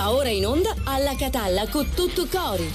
[0.00, 2.66] Va ora in onda alla Catalla con tutto cori.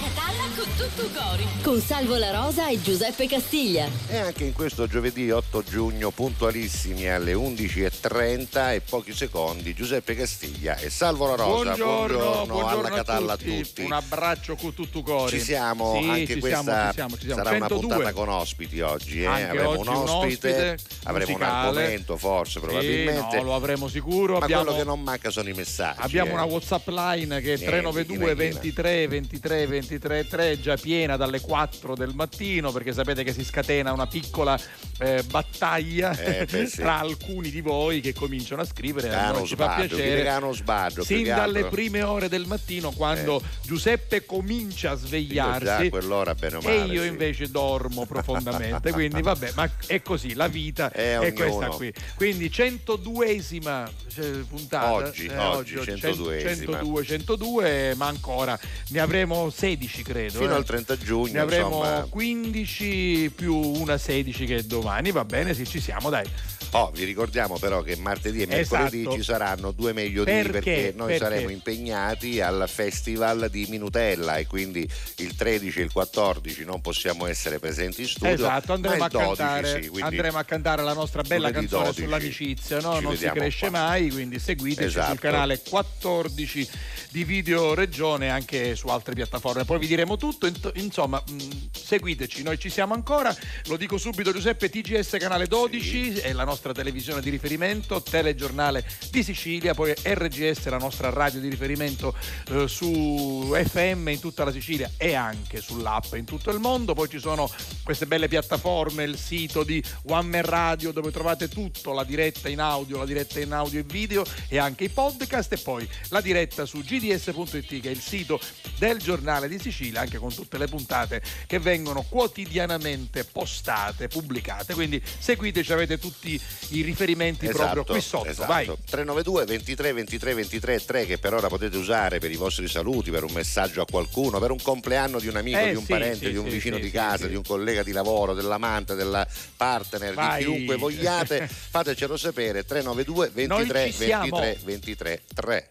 [0.00, 1.46] Alla Catalla con tutto cori.
[1.62, 3.86] Con Salvo La Rosa e Giuseppe Castiglia.
[4.08, 10.76] E anche in questo giovedì 8 giugno, puntualissimi alle 11.30 e pochi secondi, Giuseppe Castiglia
[10.76, 11.74] e Salvo La Rosa.
[11.74, 12.16] Buongiorno,
[12.46, 13.50] buongiorno, alla a Catalla tutti.
[13.58, 13.82] a tutti.
[13.82, 15.30] Un abbraccio con tutto cori.
[15.38, 17.42] Ci siamo, Sì, anche ci questa siamo, ci siamo, ci siamo.
[17.42, 17.76] sarà 102.
[17.76, 19.22] una puntata con ospiti oggi.
[19.22, 19.26] Eh?
[19.26, 23.36] Avremo oggi un un ospite, ospite avremo un argomento forse Sì, probabilmente.
[23.36, 24.38] no, lo avremo sicuro.
[24.38, 26.00] Ma abbiamo, quello che non manca sono i messaggi.
[26.00, 26.34] abbiamo eh.
[26.34, 28.34] una WhatsApp line che è Niente, 392 china, china.
[28.34, 33.92] 23 23 23 3 già piena dalle 4 del mattino perché sapete che si scatena
[33.92, 34.58] una piccola
[34.98, 36.76] eh, battaglia Eh, beh, sì.
[36.76, 41.24] tra alcuni di voi che cominciano a scrivere a noi ci fa piacere sbaglio, sin
[41.24, 46.92] dalle prime ore del mattino quando Giuseppe comincia a svegliarsi o e male.
[46.92, 47.08] io sì.
[47.08, 51.92] invece dormo profondamente, quindi vabbè, ma è così, la vita È è, questa qui.
[52.14, 54.92] Quindi 102esima cioè, puntata.
[54.92, 56.40] Oggi, oggi, 102esima.
[56.40, 60.38] 102, 102, ma ancora ne avremo 16 credo.
[60.38, 60.56] Fino eh.
[60.56, 62.06] al 30 giugno, Ne avremo insomma.
[62.08, 66.28] 15 più una 16 che è domani, va bene, sì, ci siamo, dai.
[66.72, 69.16] Oh, vi ricordiamo però che martedì e mercoledì Esatto.
[69.16, 70.50] ci saranno due meglio di Perché?
[70.52, 71.24] perché noi Perché?
[71.24, 77.26] saremo impegnati al festival di Minutella e quindi il 13 e il 14 non possiamo
[77.26, 78.32] essere presenti in studio.
[78.34, 82.02] esatto, andremo a il 12 cantare, sì, andremo a cantare la nostra bella canzone 12
[82.04, 83.00] sull'amicizia, no?
[83.00, 83.78] non si cresce qua.
[83.80, 85.08] mai, quindi seguiteci Esatto.
[85.10, 86.68] sul canale 14
[87.10, 89.64] di Video Regione anche su altre piattaforme.
[89.70, 91.36] Poi vi diremo tutto, insomma, mh,
[91.70, 93.32] seguiteci, noi ci siamo ancora.
[93.66, 99.22] Lo dico subito Giuseppe, TGS canale 12 è la nostra televisione di riferimento, telegiornale di
[99.22, 102.16] Sicilia, poi RGS la nostra radio di riferimento
[102.48, 106.92] eh, su FM in tutta la Sicilia e anche sull'app in tutto il mondo.
[106.92, 107.48] Poi ci sono
[107.84, 112.58] queste belle piattaforme, il sito di One Man Radio dove trovate tutto, la diretta in
[112.58, 116.64] audio, la diretta in audio e video e anche i podcast e poi la diretta
[116.66, 118.40] su gds.it che è il sito
[118.76, 124.74] del giornale di Sicilia anche con tutte le puntate che vengono quotidianamente postate, pubblicate.
[124.74, 126.40] Quindi seguiteci, avete tutti
[126.70, 128.26] i riferimenti proprio qui sotto.
[128.28, 128.48] esatto.
[128.52, 128.64] Vai.
[128.66, 133.24] 392 23 23 23 3 che per ora potete usare per i vostri saluti, per
[133.24, 136.26] un messaggio a qualcuno, per un compleanno di un amico, Eh, di un sì, parente,
[136.26, 139.26] sì, di un sì, vicino di casa, di un collega di lavoro, dell'amante, della
[139.56, 140.44] partner, Vai.
[140.44, 144.38] di chiunque vogliate, fatecelo sapere 392 23 Noi ci siamo.
[144.38, 145.70] 23 23 3.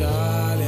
[0.00, 0.67] Essere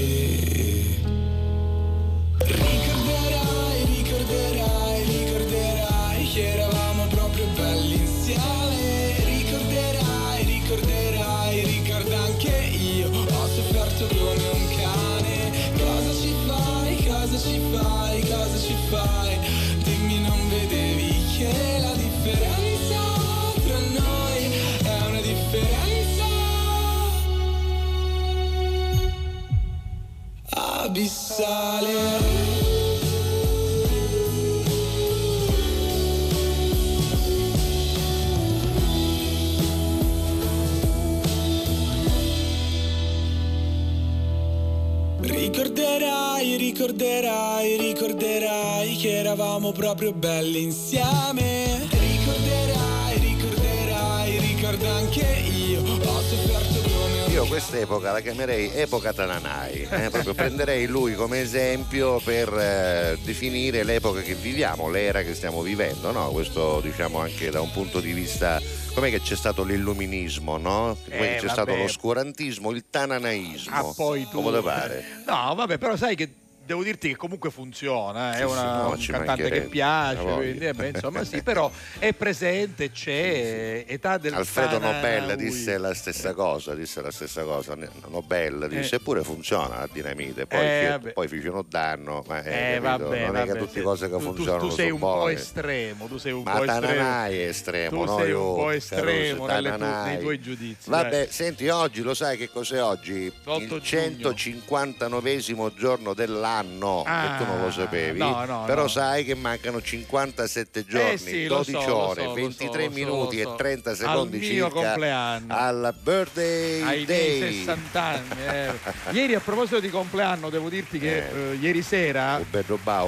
[46.91, 51.87] Ricorderai, ricorderai, che eravamo proprio belli insieme.
[51.89, 55.79] Ricorderai, ricorderai, ricordo anche io.
[55.83, 61.39] Ho sofferto come un Io quest'epoca la chiamerei epoca Tananai, eh, proprio prenderei lui come
[61.39, 66.27] esempio per eh, definire l'epoca che viviamo, l'era che stiamo vivendo, no?
[66.31, 68.61] Questo diciamo anche da un punto di vista
[68.93, 70.97] com'è che c'è stato l'illuminismo, no?
[71.05, 71.49] Eh, c'è vabbè.
[71.49, 73.73] stato l'oscurantismo, il tananaismo.
[73.73, 74.41] Ah, poi tu.
[74.41, 75.05] Come te pare?
[75.25, 76.40] No, vabbè, però sai che
[76.71, 80.65] devo dirti che comunque funziona, è Sì, una- sì, no, un cantante che piace, quindi,
[80.67, 81.69] eh, beh, insomma sì, però
[81.99, 84.79] è presente, c'è, età del Alfredo.
[84.79, 87.75] Nobel disse la stessa cosa, disse la stessa cosa.
[88.09, 88.97] Nobel disse Eh.
[88.99, 93.35] eppure funziona la dinamite, poi, Eh, che- poi un danno, ma Eh, eh, vabbè, non
[93.35, 93.81] è vabbè, che tutte sì.
[93.81, 96.51] cose che Tu- tu- funzionano Tu, sei sono un po' estremo, tu sei un Ma
[96.57, 97.25] po' estremo.
[97.25, 98.17] È estremo, Tu no?
[98.17, 100.89] sei un Io, po' estremo nelle tu- nei tuoi giudizi.
[100.89, 103.31] Vabbè, senti, oggi lo sai che cos'è oggi?
[103.43, 103.81] 8 Il giugno.
[103.81, 105.31] 159
[105.75, 106.60] giorno dell'anno,
[107.05, 108.17] Ah, che tu non lo sapevi.
[108.19, 108.87] no, no, però no.
[108.87, 112.89] sai che mancano 57 giorni, Eh sì, lo 12 so, ore, so, lo 23 so,
[112.91, 115.53] minuti e 30 Al secondi mio circa compleanno.
[115.55, 117.39] al birthday ai day.
[117.39, 118.27] miei 60 anni.
[118.47, 118.71] eh.
[119.11, 121.51] Ieri a proposito di compleanno devo dirti che Eh.
[121.51, 122.39] eh, ieri sera.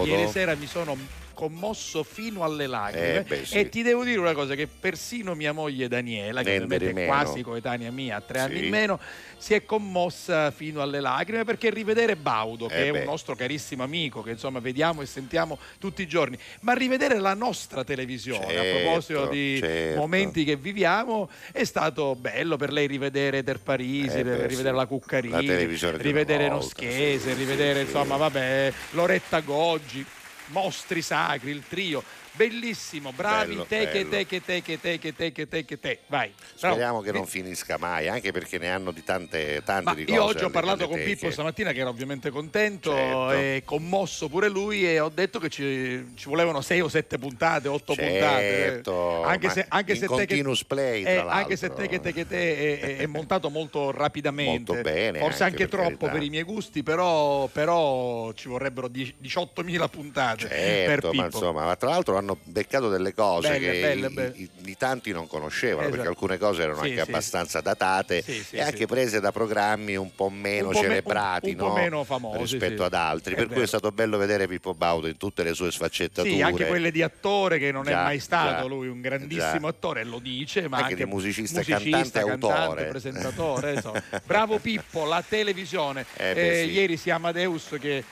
[0.04, 0.96] Ieri sera mi sono
[1.34, 3.58] commosso fino alle lacrime Eh, beh, sì.
[3.60, 7.06] e ti devo dire una cosa che persino mia moglie Daniela che ovviamente di è
[7.06, 8.46] quasi coetanea mia, tre Sì.
[8.46, 9.00] anni in meno
[9.38, 13.00] si è commossa fino alle lacrime perché rivedere Baudo che Eh, è beh.
[13.00, 17.34] un nostro carissimo amico che insomma vediamo e sentiamo tutti i giorni ma rivedere la
[17.34, 20.00] nostra televisione a Certo, proposito di certo.
[20.00, 24.76] momenti che viviamo è stato bello per lei rivedere Ter Parisi, Eh, beh, rivedere sì.
[24.76, 30.06] la Cuccarini, La rivedere volta, Noschese, rivedere insomma vabbè Loretta Goggi,
[30.54, 32.04] Mostri Sacri, il trio.
[32.36, 35.80] Bellissimo, bravi Bello, te che te che te che te che te che te che
[35.80, 36.00] te.
[36.08, 36.32] Vai.
[36.60, 36.74] bravo.
[36.74, 40.16] Speriamo che non finisca mai, anche perché ne hanno di tante, tante Ma di cose.
[40.18, 41.02] io oggi ho parlato con.
[41.04, 43.32] Pippo stamattina che era ovviamente contento Certo.
[43.32, 47.68] e commosso pure lui e ho detto che ci, ci volevano sei o sette puntate,
[47.68, 49.30] otto Certo, puntate.
[49.32, 52.26] Anche ma se, anche se te che, play, eh, anche se te che te che
[52.28, 54.72] te è, è- montato molto rapidamente.
[54.74, 56.12] Molto bene, Forse anche, anche, per troppo carità.
[56.18, 61.22] per i miei gusti, però, però ci vorrebbero die- 18.000 puntate per Certo, Pippo.
[61.22, 64.34] ma insomma, ma tra l'altro hanno beccato delle cose Belle, che belle, i, belle.
[64.38, 65.96] i- i tanti non conoscevano, Esatto.
[65.96, 67.10] perché alcune cose erano Sì, anche sì.
[67.10, 71.52] abbastanza datate Sì, e anche prese da programmi un po' meno Un po' celebrati, un-
[71.54, 71.74] un po' no?
[71.74, 73.34] meno famosi, rispetto ad altri.
[73.34, 73.66] È per cui vero.
[73.66, 76.34] è stato bello vedere Pippo Baudo in tutte le sue sfaccettature.
[76.34, 79.60] Sì, anche quelle di attore che non Già, è mai stato già, lui un grandissimo
[79.62, 79.68] già.
[79.68, 82.86] attore, lo dice, ma Anche anche, di musicista, cantante, autore.
[82.86, 83.82] presentatore.
[84.26, 86.06] Bravo Pippo, la televisione.
[86.18, 86.66] Eh beh, Eh.
[86.66, 88.04] Ieri sia Amadeus che,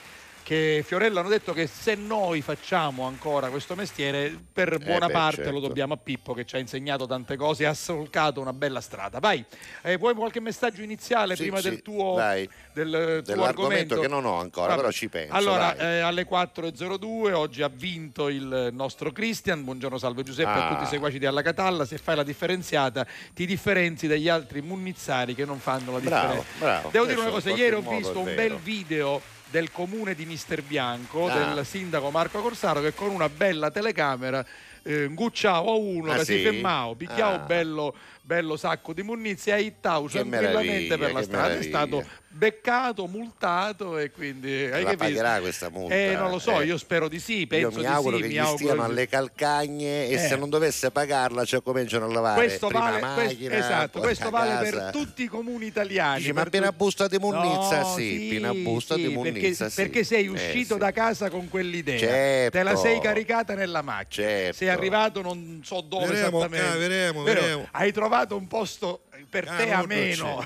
[0.44, 5.14] che Fiorello hanno detto che se noi facciamo ancora questo mestiere, per buona Eh beh,
[5.14, 5.52] parte certo.
[5.52, 8.82] lo dobbiamo a Pippo che ci ha insegnato tante cose e ha solcato una bella
[8.82, 9.20] strada.
[9.20, 9.44] Vai,
[9.84, 12.50] eh, vuoi qualche messaggio iniziale Sì, prima sì, del tuo, dai.
[12.74, 12.90] del
[13.24, 14.00] tuo Dell'argomento argomento?
[14.00, 14.80] che non ho ancora, Vabbè.
[14.80, 15.34] però ci penso.
[15.34, 19.64] Allora, eh, alle 4.02 oggi ha vinto il nostro Christian.
[19.64, 20.70] Buongiorno, salve Giuseppe a Ah.
[20.74, 21.86] tutti i seguaci di Alla Catalla.
[21.86, 26.58] Se fai la differenziata, ti differenzi dagli altri munnizzari che non fanno la Bravo, differenza.
[26.60, 26.90] bravo.
[26.92, 31.28] Devo dire una cosa: ieri ho visto un bel video del comune di Mister Bianco,
[31.28, 31.54] Ah.
[31.54, 34.44] del sindaco Marco Corsaro, che con una bella telecamera
[34.84, 36.42] eh, ngucciavo a uno Ah, che si sì?
[36.44, 37.40] fermavo, picchiavo Ah.
[37.46, 37.94] bello,
[38.24, 41.54] bello sacco di munizia e ittavo tranquillamente per la strada.
[41.54, 41.78] È meraviglia.
[41.78, 44.98] stato beccato, multato e quindi hai la capito?
[44.98, 45.94] pagherà questa multa?
[45.96, 46.66] Eh, non lo so, Eh.
[46.66, 48.76] io spero di sì, Io penso mi di auguro sì, che mi gli auguro stiano
[48.82, 48.92] di sì.
[48.92, 50.18] alle calcagne e Eh.
[50.18, 54.50] se non dovesse pagarla cioè cominciano a lavare Questo prima vale, macchina esatto, questo vale
[54.70, 54.82] casa.
[54.84, 56.20] per tutti i comuni italiani.
[56.20, 59.70] Dici, ma appena tutti- busta di munnizza, No, sì, appena busta di sì, munnizza, perché,
[59.70, 59.76] sì.
[59.76, 60.80] perché sei Eh, uscito sì.
[60.80, 61.98] da casa con quell'idea.
[62.00, 62.58] Certo.
[62.58, 64.28] Te la sei caricata nella macchina.
[64.28, 64.56] Certo.
[64.58, 66.78] Sei arrivato non so dove Vedremo, esattamente.
[66.78, 67.40] vedremo, Vero?
[67.42, 67.68] vedremo.
[67.72, 70.46] Hai trovato un posto per Ah, te a meno.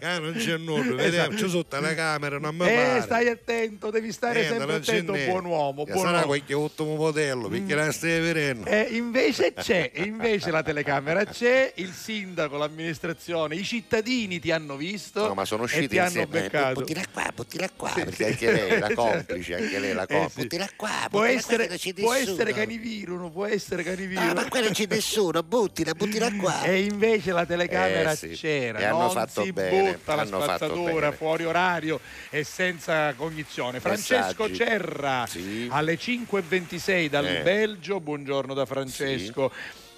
[0.00, 3.02] Ah, non c'è nulla, vediamo, c'è sotto la camera, non mi Eh, pare.
[3.02, 5.84] stai attento, devi stare Eh, sempre attento, buon uomo.
[5.84, 6.26] Che buon sarà uomo.
[6.28, 8.66] qualche ultimo modello, perché la stai vedendo.
[8.70, 15.26] Eh, invece c'è, invece la telecamera c'è, il sindaco, l'amministrazione, i cittadini ti hanno visto
[15.26, 16.30] No, ma sono e usciti ti hanno insieme.
[16.42, 16.80] beccato.
[16.80, 18.24] Buttila qua, buttila qua, Sì, perché sì.
[18.24, 20.30] anche lei la complice, anche lei la Eh, complice.
[20.34, 20.40] sì.
[20.42, 24.20] Buttila qua, Può buttila essere, qua, può essere caniviro, non può essere caniviro.
[24.20, 26.62] Ah, ma qua non c'è nessuno, buttila, buttila qua.
[26.76, 28.28] E invece la telecamera Eh, sì.
[28.28, 32.00] c'era, E hanno non fatto si bene, butta la hanno spazzatura fuori orario
[32.30, 33.80] e senza cognizione.
[33.80, 34.54] Francesco Messaggi.
[34.54, 35.66] Cerra Sì.
[35.70, 37.42] alle 5.26 dal Eh.
[37.42, 39.50] Belgio, buongiorno da Francesco.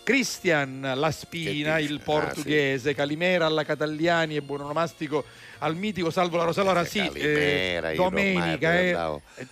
[0.02, 1.92] Cristian La Spina, Che dice?
[1.92, 5.24] il Ah, portoghese, Calimera alla Catalliani e buon onomastico
[5.58, 6.60] al mitico Salvo La Rosa.
[6.60, 8.88] Allora sì, Calimera, eh, domenica, eh,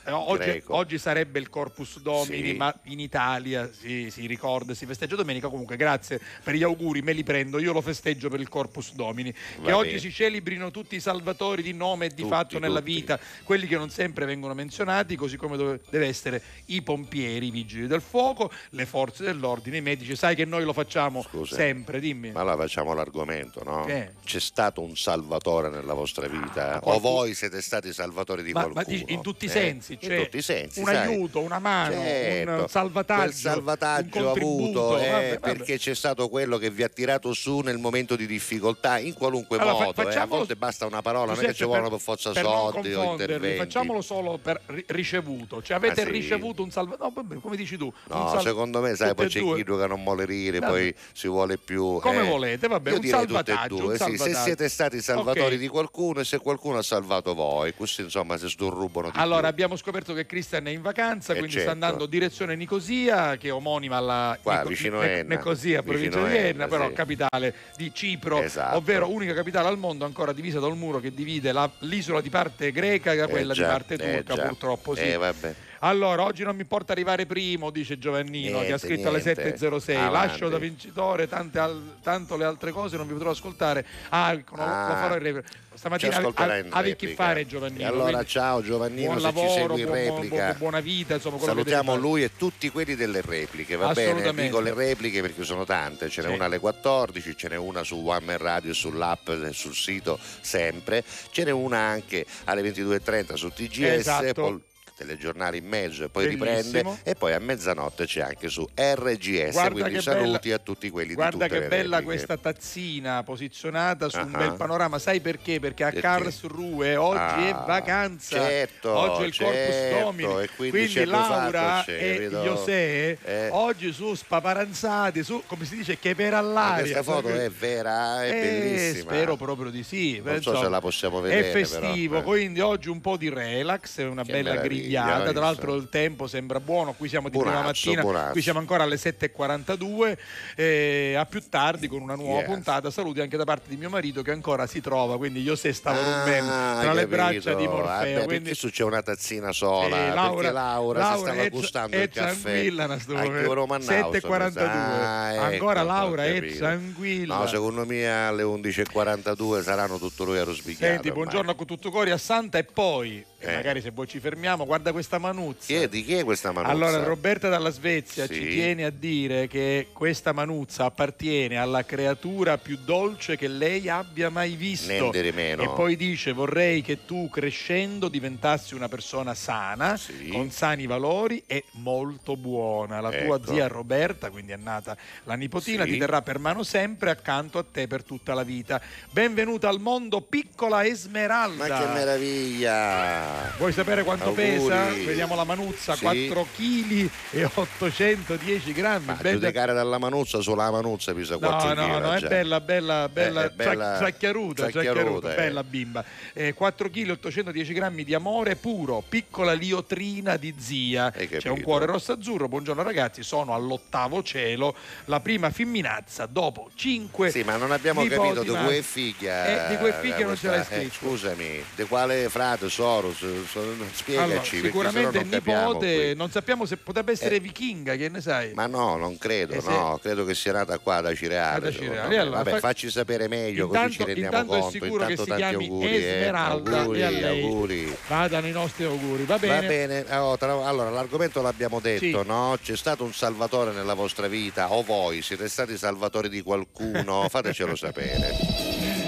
[0.05, 2.55] eh, oggi, oggi sarebbe il Corpus Domini, Sì.
[2.57, 5.49] ma in Italia si, si ricorda, si festeggia domenica.
[5.49, 7.59] Comunque, grazie per gli auguri, me li prendo.
[7.59, 9.33] Io lo festeggio per il Corpus Domini.
[9.33, 9.39] che
[9.71, 10.01] Va oggi bene.
[10.01, 12.93] si celebrino tutti i salvatori di nome e di Tutti, fatto nella tutti.
[12.93, 17.51] vita, quelli che non sempre vengono menzionati, così come dove- deve essere i pompieri, i
[17.51, 20.15] vigili del fuoco, le forze dell'ordine, i medici.
[20.17, 21.55] Sai che noi lo facciamo Scusa.
[21.57, 22.31] sempre, dimmi.
[22.31, 23.85] Ma allora facciamo l'argomento, no?
[23.85, 24.13] Che?
[24.25, 26.75] C'è stato un salvatore nella vostra vita?
[26.75, 28.97] Ah, o voi siete stati salvatori di Ma- ma qualcuno?
[28.97, 29.51] dici in tutti i Eh?
[29.51, 30.97] sensi, cioè in tutti i sensi, un sai.
[30.97, 32.51] aiuto, una mano, Certo.
[32.63, 35.39] un salvataggio, Quel salvataggio avuto eh, vabbè, vabbè.
[35.41, 39.59] perché c'è stato quello che vi ha tirato su nel momento di difficoltà, in qualunque
[39.59, 40.09] Allora, fa- modo.
[40.11, 40.17] eh.
[40.17, 43.11] A volte basta una parola, non è che ci vogliono per forza per soldi o
[43.13, 43.57] interventi.
[43.59, 45.63] Facciamolo solo per ri- ricevuto.
[45.63, 46.11] Cioè avete Ah, sì?
[46.11, 47.25] ricevuto un salvatore.
[47.29, 47.93] No, come dici tu?
[48.09, 49.57] No, sal- secondo me, sai, poi c'è due.
[49.57, 50.73] chi che non vuole rire, Vabbè.
[50.73, 51.99] poi si vuole più.
[52.01, 52.29] Come eh.
[52.29, 53.93] volete, vabbè, Io un direi tutte e salvataggio, due.
[53.93, 53.99] sì.
[53.99, 54.45] Se salvataggio.
[54.45, 55.85] siete stati salvatori di qualcuno
[56.21, 59.49] e se qualcuno ha salvato voi, questi insomma si sturrubano di Allora, più.
[59.49, 61.71] abbiamo scoperto che Cristian è in vacanza, Eh, quindi certo.
[61.71, 65.35] sta andando direzione Nicosia, che è omonima alla Qua, Nico- vicino Ne- Enna.
[65.37, 66.95] Nicosia, provincia Vicino di Enna, Enna, però sì.
[66.95, 68.77] capitale di Cipro, Esatto.
[68.77, 72.31] ovvero unica capitale al mondo ancora divisa da un muro che divide la- l'isola di
[72.31, 74.47] parte greca da Eh, quella già, di parte eh, turca, già.
[74.49, 75.03] purtroppo sì.
[75.03, 75.55] Eh, vabbè.
[75.81, 79.57] Allora, oggi non mi importa arrivare primo, dice Giovannino, che ha Niente, scritto alle niente.
[79.57, 79.95] 7.06.
[79.97, 80.13] Avanti.
[80.13, 83.85] Lascio da vincitore, tante al- tanto le altre cose non vi potrò ascoltare.
[84.11, 84.89] Ah, no, lo- Ah.
[84.89, 85.49] lo farò in replica.
[85.49, 87.15] Ci Stamattina avevi replica.
[87.15, 87.83] fare Giovannino.
[87.83, 90.37] E allora quindi ciao Giovannino, buon se ci lavoro, segui in buon- replica.
[90.45, 94.33] buon- buona vita, insomma, che Salutiamo lui e tutti quelli delle repliche, va bene?
[94.33, 96.35] Dico le repliche perché sono tante, ce n'è Sì.
[96.35, 101.05] una alle 14, ce n'è una su One Man Radio e sull'app sul sito sempre,
[101.31, 104.33] ce n'è una anche alle 22.30 su TGS, Esatto.
[104.33, 104.61] poi
[104.97, 106.45] telegiornale in mezzo e poi Bellissimo.
[106.55, 110.89] riprende e poi a mezzanotte c'è anche su RGS, Guarda quindi saluti bella- a tutti
[110.91, 114.39] quelli Guarda di tutte che bella questa tazzina posizionata su un Ah.
[114.39, 114.99] bel panorama.
[114.99, 115.61] Sai perché?
[115.61, 116.01] Perché a Perché?
[116.01, 118.37] Karlsruhe oggi è Ah, vacanza.
[118.39, 120.43] certo, oggi è il Corpus certo, Domini.
[120.43, 122.29] e quindi c'è Laura e?
[122.31, 123.49] José Eh.
[123.51, 126.81] oggi su spaparanzati, su come si dice che per Ma all'aria.
[126.83, 129.11] questa foto è vera, è Eh, bellissima.
[129.13, 130.17] Spero proprio di sì.
[130.25, 132.23] Non so Insomma, se la possiamo vedere, È festivo, però, eh.
[132.23, 135.25] quindi oggi un po' di relax, una Che bella meraviglia, grigliata.
[135.25, 138.33] hai Tra l'altro il tempo sembra buono, qui siamo di prima Buonazzo, mattina, buonazzo.
[138.33, 140.17] qui siamo ancora alle 7.42.
[140.57, 142.47] eh, a più tardi con una nuova Yes.
[142.47, 142.91] puntata.
[142.91, 145.99] Saluti anche da parte di mio marito che ancora si trova, quindi io se stavo
[146.01, 147.07] Ah, rompendo tra le capito.
[147.09, 147.85] braccia di Morfeo.
[147.85, 148.51] Vabbè, quindi...
[148.51, 149.97] perché c'è una tazzina sola?
[149.97, 152.41] Eh, Laura- perché Laura, Laura si stava è- gustando è il caffè.
[152.43, 153.51] tranquilla, na sto A che momento.
[153.51, 154.61] ora mannavo, 7.42.
[154.67, 157.37] Ah, ecco, Ancora Laura è tranquilla.
[157.39, 160.85] No, secondo me alle 11.42 saranno tutto lui a rosbigliato.
[160.93, 163.55] Senti, buongiorno a tutto cori a Santa e poi, e Eh.
[163.55, 165.67] magari se vuoi ci fermiamo, guarda questa manuzza.
[165.67, 166.73] Chiedi chi è questa manuzza?
[166.73, 168.35] Allora, Roberta dalla Svezia Sì.
[168.35, 174.31] ci tiene a dire che questa manuzza appartiene alla creatura più dolce che lei abbia
[174.31, 175.11] mai visto.
[175.11, 175.63] Di meno.
[175.63, 180.29] E poi dice: Vorrei che tu crescendo diventassi una persona sana, Sì.
[180.29, 183.01] con sani valori e molto buona.
[183.01, 183.53] La tua Ecco.
[183.53, 185.93] zia Roberta, quindi è nata la nipotina, Sì.
[185.93, 188.81] ti terrà per mano sempre accanto a te per tutta la vita.
[189.11, 191.69] Benvenuta al mondo, piccola Esmeralda.
[191.69, 193.36] Ma che meraviglia!
[193.59, 194.43] Vuoi sapere quanto Auguri.
[194.47, 194.85] pesa?
[194.87, 196.03] Vediamo la manuzza, Sì.
[196.03, 199.05] 4 kg e 810 grammi.
[199.07, 202.01] Ma Bella- giudicare dalla manuzza, solo la manuzza pesa No, 4 no, kg.
[202.03, 202.29] no, è già.
[202.29, 205.37] bella, bella, bella, Eh, è bella- ciacchiaruta, ciacchiaruta, eh.
[205.37, 206.05] bella bimba.
[206.33, 211.11] Eh, 4 kg 810 grammi di amore puro, piccola liotrina di zia.
[211.11, 212.49] C'è un cuore rosso azzurro.
[212.49, 214.75] Buongiorno ragazzi, sono all'ottavo cielo,
[215.07, 219.67] la prima femminazza dopo 5 Sì, ma non abbiamo capito di cui è figlia.
[219.67, 220.95] Eh, di cui è figlia non ce l'hai eh, scritto.
[221.07, 223.16] scusami, di quale frate Soros?
[223.17, 224.17] Spiegaci.
[224.17, 227.41] Allora, sicuramente il nipote, non sappiamo se potrebbe essere Eh.
[227.41, 228.53] vichinga, che ne sai?
[228.55, 231.61] Ma no, non credo, Eh, no, credo che sia nata qua da Cireale.
[231.61, 232.19] Da Cireale.
[232.19, 234.71] Allora, Vabbè, fa- facci sapere meglio così Intanto- ci rendiamo intanto è conto.
[234.85, 235.97] sicuro che Intanto si tanti chiami auguri, eh.
[236.17, 237.97] Esmeralda auguri, e a lei auguri.
[238.09, 239.61] vadano i nostri auguri, va bene?
[239.61, 242.27] Va bene, Oh, tra- allora l'argomento l'abbiamo detto, Sì.
[242.27, 242.59] no?
[242.63, 247.27] C'è stato un salvatore nella vostra vita o voi siete stati salvatori di qualcuno?
[247.31, 249.06] Fatecelo sapere.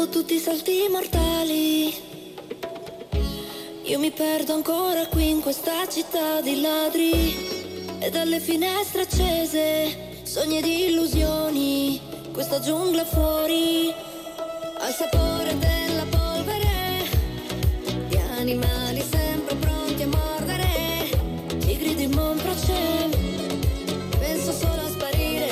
[0.00, 1.94] Dopo tutti i salti mortali,
[3.82, 10.62] io mi perdo ancora qui in questa città di ladri e dalle finestre accese, sogni
[10.62, 12.00] di illusioni,
[12.32, 13.92] questa giungla fuori,
[14.78, 17.04] al sapore della polvere,
[18.08, 20.66] di animali sempre pronti a mordere,
[21.58, 23.18] tigri di Montrachet,
[24.18, 25.50] penso solo a sparire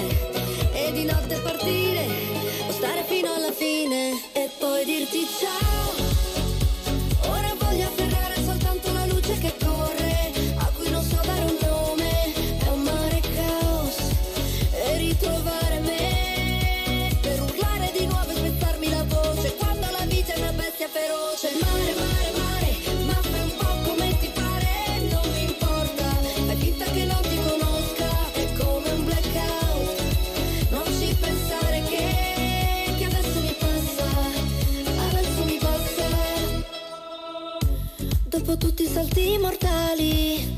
[0.73, 1.88] e di notte partire
[3.53, 6.08] fine e poi dirti ciao
[38.59, 40.57] tutti i salti mortali,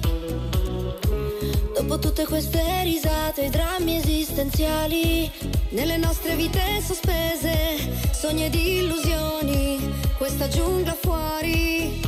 [1.74, 5.30] dopo tutte queste risate, i drammi esistenziali,
[5.70, 7.78] nelle nostre vite sospese,
[8.12, 12.00] sogni ed illusioni, questa giungla fuori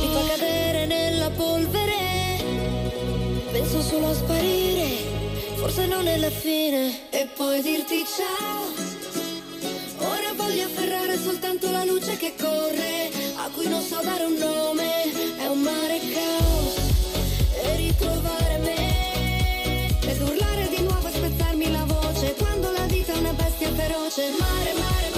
[0.00, 2.42] mi fa cadere nella polvere.
[3.52, 4.88] Penso solo a sparire,
[5.56, 8.75] forse non è la fine, e poi dirti ciao.
[11.16, 15.02] Afferrare soltanto la luce che corre, a cui non so dare un nome,
[15.38, 16.76] è un mare caos.
[17.62, 23.18] E ritrovare me, ed urlare di nuovo e spezzarmi la voce, quando la vita è
[23.18, 24.30] una bestia feroce.
[24.38, 25.15] Mare, mare, mare,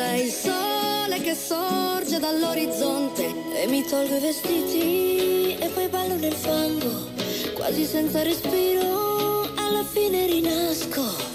[0.00, 6.32] sei il sole che sorge dall'orizzonte e mi tolgo i vestiti e poi ballo nel
[6.32, 7.10] fango,
[7.52, 11.29] quasi senza respiro, alla fine rinasco.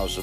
[0.00, 0.22] Caos,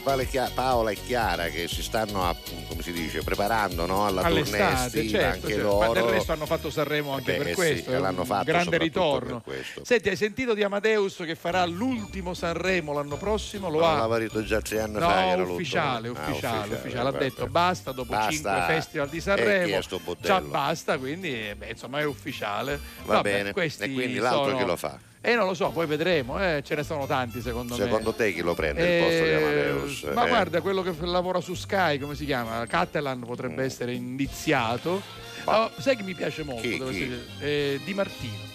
[0.56, 2.36] Paola e Chiara che si stanno, a-
[2.68, 4.08] come si dice, preparando no?
[4.08, 5.62] alla tournée estiva, certo, anche certo.
[5.62, 5.88] loro.
[5.88, 8.78] ma del resto hanno fatto Sanremo anche Beh, per sì, questo, è l'hanno fatto grande
[8.80, 9.44] ritorno.
[9.84, 13.70] Senti, hai sentito di Amadeus che farà l'ultimo Sanremo l'anno prossimo?
[13.70, 15.14] Lo No, ha l'aveva detto già tre anni No, fa.
[15.14, 16.26] che era ufficiale, l'ultimo.
[16.28, 17.10] Ah, ufficiale, ufficiale.
[17.10, 18.32] Ha detto basta dopo Basta.
[18.32, 19.80] cinque festival di Sanremo.
[20.20, 22.80] Già basta, quindi eh, beh, insomma è ufficiale.
[23.06, 23.50] Va Vabbè, bene.
[23.50, 24.98] E quindi l'altro sono- chi lo fa?
[25.28, 28.16] Eh non lo so, poi vedremo, eh, ce ne sono tanti secondo, Secondo me.
[28.16, 30.04] te chi lo prende il posto di Eh, Amadeus?
[30.14, 30.28] Ma Eh?
[30.30, 32.66] guarda, quello che lavora su Sky, come si chiama?
[32.66, 33.66] Catalan potrebbe Mm.
[33.66, 35.02] essere indiziato.
[35.44, 36.62] Oh, sai che mi piace molto?
[36.62, 37.20] Chi, chi?
[37.42, 38.47] Eh, di Martino.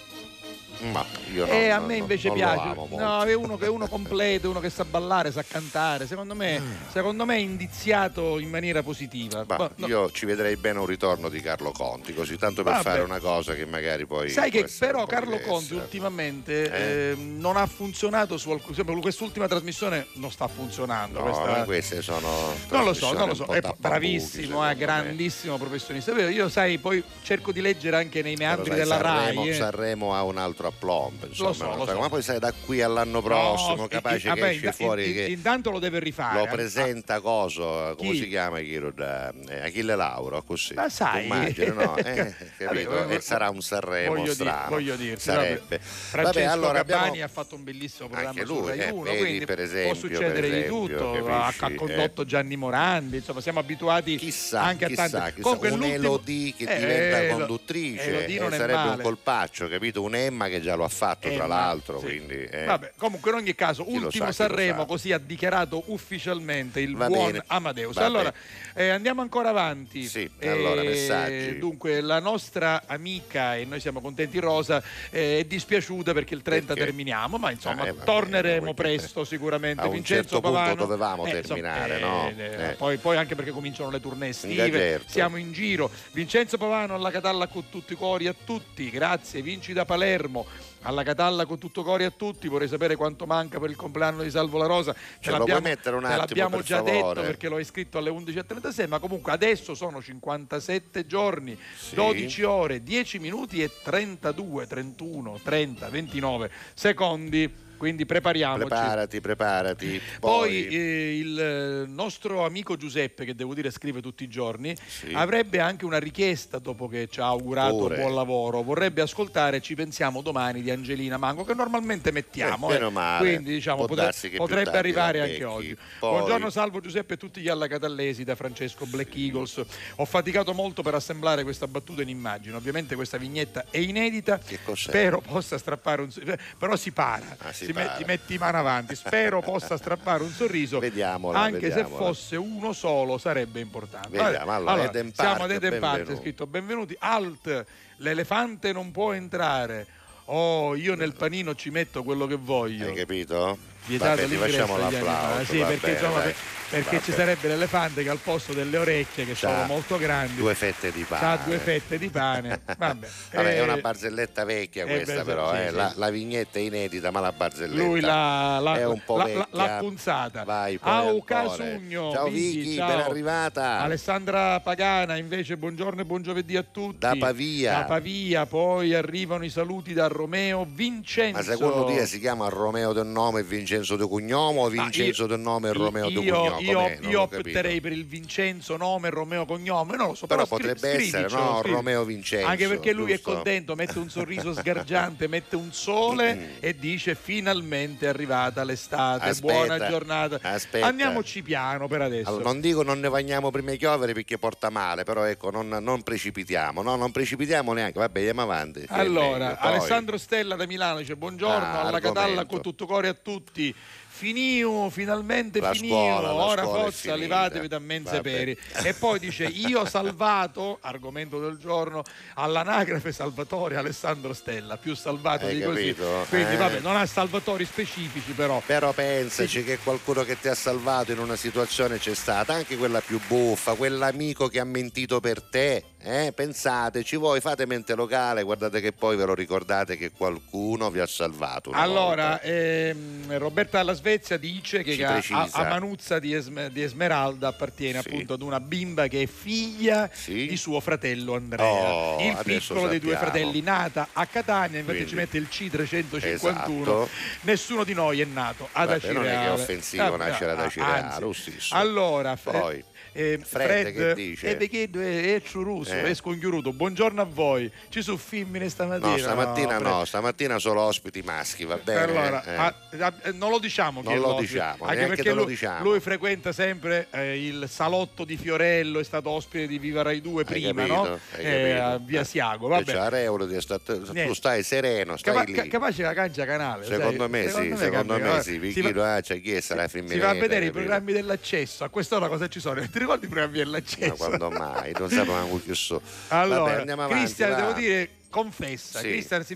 [0.91, 2.73] Ma io e non- a me non- invece non piace.
[2.75, 2.97] molto.
[2.97, 6.07] No, è uno che è uno completo, uno che sa ballare, sa cantare.
[6.07, 9.43] Secondo me, secondo me è indiziato in maniera positiva.
[9.47, 9.87] Ma Boh, no.
[9.87, 12.83] io ci vedrei bene un ritorno di Carlo Conti, così tanto per Vabbè.
[12.83, 14.29] fare una cosa che magari poi.
[14.29, 15.49] Sai che però Carlo diversa.
[15.49, 17.09] Conti ultimamente Eh?
[17.11, 18.75] ehm, non ha funzionato su alcune.
[18.75, 21.19] sempre Quest'ultima trasmissione non sta funzionando.
[21.19, 22.53] No, questa- ma queste sono.
[22.69, 24.75] Non lo so, non lo so, è bravissimo, è me.
[24.75, 26.11] grandissimo professionista.
[26.29, 29.49] Io sai, poi cerco di leggere anche nei meandri della Sanremo, RAI.
[29.49, 29.53] eh.
[29.53, 31.99] Sanremo ha un altro aplomb, insomma, so, so.
[31.99, 34.73] ma poi sai da qui all'anno prossimo, No, capace i- i- che vabbè, esce in-
[34.73, 36.37] fuori in- che intanto lo deve rifare.
[36.39, 36.49] lo eh.
[36.49, 38.17] presenta coso, come Chi?
[38.17, 40.73] si chiama Chiro, eh, Achille Lauro, così.
[40.73, 41.25] Ma sai.
[41.25, 41.95] Immagini, no?
[42.03, 42.89] Eh, capito?
[42.91, 44.51] Vabbè, e sarà un Sanremo voglio strano.
[44.59, 45.79] Dire, voglio dirti, Sarebbe.
[45.79, 48.89] Francesco Vabbè, allora Gabbani abbiamo- ha fatto un bellissimo programma Anche su lui, Rai eh,
[48.91, 51.27] 1, vedi, quindi per esempio, può succedere per di esempio, tutto.
[51.27, 51.63] Ha, capisci?
[51.63, 55.33] ha condotto Gianni Morandi, insomma, siamo abituati Chissà, anche chissà, a tanti.
[55.35, 60.01] chissà, Comunque, un l'ultimo- Elodie che Eh, diventa conduttrice eh, sarebbe un colpaccio, capito?
[60.01, 62.05] Un Emma che già lo ha fatto, Eh, tra ma- l'altro, sì.
[62.05, 62.33] quindi...
[62.45, 62.63] eh.
[62.65, 64.85] Vabbè, comunque in ogni caso, Chi ultimo sa, Sanremo, sa.
[64.85, 67.93] così ha dichiarato ufficialmente il Va buon bene, Amadeus.
[67.95, 68.33] va Allora,
[68.73, 70.03] eh, andiamo ancora avanti.
[70.05, 71.57] Sì, allora, Eh, messaggi.
[71.59, 76.67] Dunque, la nostra amica, e noi siamo contenti Rosa, eh, è dispiaciuta perché il 30
[76.73, 76.85] Perché?
[76.85, 79.81] terminiamo, ma insomma Ah, torneremo presto sicuramente.
[79.81, 82.73] A un Vincenzo certo punto Pavano, dovevamo eh, terminare, insomma, no?
[82.77, 85.09] Poi, poi anche perché cominciano le tournée estive, certo.
[85.11, 85.89] siamo in giro.
[86.11, 90.42] Vincenzo Pavano alla Catalla con tutti i cuori a tutti, grazie, vinci da Palermo.
[90.85, 94.29] Alla Catalla con tutto cori a tutti, vorrei sapere quanto manca per il compleanno di
[94.29, 94.93] Salvo La Rosa.
[95.19, 96.91] Ce lo puoi mettere un attimo, l'abbiamo già favore?
[96.93, 101.95] detto perché l'ho iscritto alle 11.36, ma comunque adesso sono 57 giorni, Sì.
[101.95, 107.62] 12 ore, 10 minuti e 32, 31, 30, 29 secondi.
[107.77, 108.65] Quindi prepariamoci.
[108.67, 110.01] Preparati, preparati.
[110.19, 114.75] Poi Poi, eh, il eh, nostro amico Giuseppe, che devo dire scrive tutti i giorni,
[114.85, 115.11] Sì.
[115.13, 117.97] avrebbe anche una richiesta dopo che ci ha augurato Pure.
[117.97, 118.61] buon lavoro.
[118.63, 122.71] Vorrebbe ascoltare Ci pensiamo domani di Angelina Mango, che normalmente mettiamo.
[122.71, 122.89] Eh, eh.
[122.89, 123.29] male.
[123.29, 125.77] Quindi diciamo potre- potrebbe arrivare anche oggi.
[125.99, 129.61] Poi- Buongiorno, salvo Giuseppe e tutti gli allacatallesi da Francesco Black Eagles.
[129.95, 132.55] Ho faticato molto per assemblare questa battuta in immagine.
[132.55, 134.37] Ovviamente questa vignetta è inedita.
[134.39, 134.89] Che cos'è?
[134.89, 136.37] Spero possa strappare un sorriso.
[136.57, 137.35] Però si para.
[137.39, 137.85] Ah, si si para.
[137.91, 138.95] metti, metti mano avanti.
[138.95, 140.79] Spero possa strappare un sorriso.
[140.79, 141.95] Vediamola, Anche se vediamola.
[141.97, 144.09] fosse uno solo sarebbe importante.
[144.09, 146.95] Vediamo, Vabbè, allora, Eden siamo Park, ad Eden Park, è scritto benvenuti.
[146.99, 147.65] Alt,
[147.97, 149.87] l'elefante non può entrare.
[150.25, 152.87] Oh, io nel panino ci metto quello che voglio.
[152.87, 153.57] hai capito?
[153.85, 155.45] vietato Vabbè, ti facciamo l'applauso, animali.
[155.45, 156.35] Sì, perché, bene, insomma, dai.
[156.73, 160.35] Per- perché Va ci sarebbe l'elefante che al posto delle orecchie che sono molto grandi
[160.35, 161.25] Due fette di pane.
[161.25, 162.61] ha due fette di pane.
[162.77, 165.69] Vabbè, Vabbè, è Eh, una barzelletta vecchia eh, questa beh, però, sì, eh.
[165.69, 165.75] sì.
[165.75, 169.23] La, la vignetta è inedita ma la barzelletta lui l'ha, l'ha, è un po' l'ha-
[169.25, 169.45] vecchia.
[169.51, 170.43] l'ha punzata.
[170.43, 171.23] Vai, Au.
[171.23, 172.87] Casugno, Ciao Vicky, ciao.
[172.87, 173.79] ben arrivata.
[173.79, 176.97] Alessandra Pagana invece buongiorno e buon giovedì a tutti.
[176.99, 177.79] Da Pavia.
[177.79, 181.37] Da Pavia, poi arrivano i saluti da Romeo Vincenzo.
[181.37, 185.27] Ma secondo te si chiama Romeo del nome e Vincenzo del cognome o Vincenzo io-
[185.27, 186.62] del nome e Romeo del io, cognome?
[186.63, 190.89] Io, io opterei per il Vincenzo nome Romeo cognome, non lo so, Però però, potrebbe
[190.89, 193.31] essere, scrivicelo, no, scrivi- Romeo Vincenzo, Anche perché lui giusto?
[193.31, 196.45] è contento, mette un sorriso sgargiante, mette un sole Mm.
[196.59, 200.39] e dice finalmente è arrivata l'estate, Aspetta, buona giornata.
[200.41, 200.85] aspetta.
[200.87, 202.29] Andiamoci piano per adesso.
[202.29, 205.67] Allora, non dico non ne bagniamo prima i chioveri perché porta male, però ecco, non,
[205.67, 208.85] non precipitiamo, no, non precipitiamo neanche, vabbè, andiamo avanti.
[208.89, 209.57] Allora, meglio.
[209.59, 212.11] Alessandro Stella da Milano dice buongiorno Ah, alla argomento.
[212.13, 213.73] Catalla con tutto cuore a tutti.
[214.15, 217.79] Finio, finalmente La finio, scuola, la ora forza levatevi da
[218.11, 218.21] Vabbè.
[218.21, 218.57] peri.
[218.83, 222.03] E poi dice io ho salvato, argomento del giorno,
[222.35, 225.87] all'anagrafe Salvatore Alessandro Stella, più salvato Hai di così.
[225.95, 226.25] capito?
[226.29, 226.57] Quindi Eh.
[226.57, 228.61] vabbè, non ha salvatori specifici però.
[228.63, 233.01] Però pensaci che qualcuno che ti ha salvato in una situazione c'è stata, anche quella
[233.01, 235.83] più buffa, quell'amico che ha mentito per te.
[236.05, 236.33] Eh?
[236.35, 241.05] Pensateci voi, fate mente locale, guardate che poi ve lo ricordate che qualcuno vi ha
[241.07, 241.71] salvato.
[241.71, 248.01] Allora, ehm, Roberta dalla Svezia dice che a, a Manuzza di, Esme- di Esmeralda appartiene
[248.01, 248.09] Sì.
[248.09, 250.45] appunto ad una bimba che è figlia Sì.
[250.47, 255.09] di suo fratello Andrea, Oh, il piccolo dei due fratelli, nata a Catania, infatti Quindi-
[255.09, 256.25] ci mette il C351.
[256.25, 257.09] Esatto.
[257.41, 259.61] Nessuno di noi è nato ad Vabbè, non è che è Acireale.
[259.61, 261.19] offensivo Ah, nascere ad ah, Acireale, anzi.
[261.21, 261.75] lo stesso.
[261.75, 262.83] Allora, Fre- Poi, eh,
[263.13, 264.49] Fred che dice?
[264.49, 264.89] eh, perché
[265.35, 266.03] è, ciuruso, Eh.
[266.03, 266.73] è sconchiuruto.
[266.73, 267.71] Buongiorno a voi.
[267.89, 269.11] Ci sono femmine stamattina?
[269.11, 269.81] No, stamattina Fred.
[269.87, 271.99] no, stamattina solo ospiti maschi, va bene?
[272.01, 272.55] Allora, Eh.
[272.55, 275.83] ah, eh, non lo diciamo Non lo diciamo, anche perché te lo lui, diciamo.
[275.83, 280.41] lui frequenta sempre eh, il salotto di Fiorello, è stato ospite di Viva Rai 2
[280.41, 281.07] Hai prima, capito?
[281.09, 281.19] no?
[281.37, 285.53] Eh, a Via Eh, Siago, e Reolo di sta- tu stai sereno, stai Capa- lì.
[285.53, 287.29] ca- capace la cancia canale Secondo sai?
[287.29, 288.15] me sì, secondo cambia.
[288.15, 290.19] me Allora, sì, si Vicchino, va, ah, c'è chi è sarà si femminile.
[290.19, 293.63] va a vedere i programmi dell'accesso a quest'ora cosa ci sono ricordi i programmi Ma
[293.63, 294.91] dell'accesso quando mai?
[294.97, 296.01] Non sapevamo che so.
[296.29, 297.07] allora Vabbè.
[297.09, 297.55] Cristian va.
[297.55, 299.09] devo dire confessa Sì.
[299.09, 299.55] Cristian si,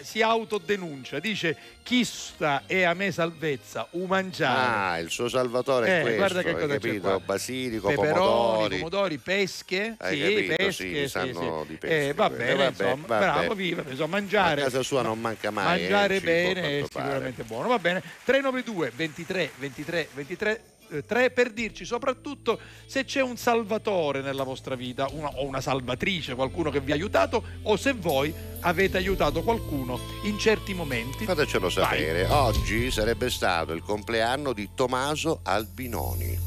[0.00, 5.86] si autodenuncia dice chi sta è a me salvezza u mangiare Ah, il suo salvatore
[5.86, 7.00] è Eh, questo, guarda che cosa c'è capito?
[7.08, 7.20] qua.
[7.20, 8.76] Basilico, peperoni, pomodori.
[8.78, 10.54] pomodori, pesche, Hai sì, capito?
[10.56, 11.68] pesche, Sì, sanno sì.
[11.68, 13.20] di pesche Eh, va bene, Vabbè, insomma, vabbè.
[13.24, 14.60] bravo, viva, insomma, mangiare.
[14.62, 17.04] A casa sua non manca mai, eh, Mangiare a bene è quanto pare.
[17.08, 17.68] sicuramente buono.
[17.68, 20.60] Va bene, 392 23 23 23
[21.06, 26.34] 3 per dirci soprattutto se c'è un salvatore nella vostra vita una- o una salvatrice,
[26.34, 31.24] qualcuno che vi ha aiutato o se voi avete aiutato qualcuno in certi momenti.
[31.24, 31.72] Fatecelo Vai.
[31.84, 32.26] sapere.
[32.26, 36.38] Oggi sarebbe stato il compleanno di Tommaso Albinoni.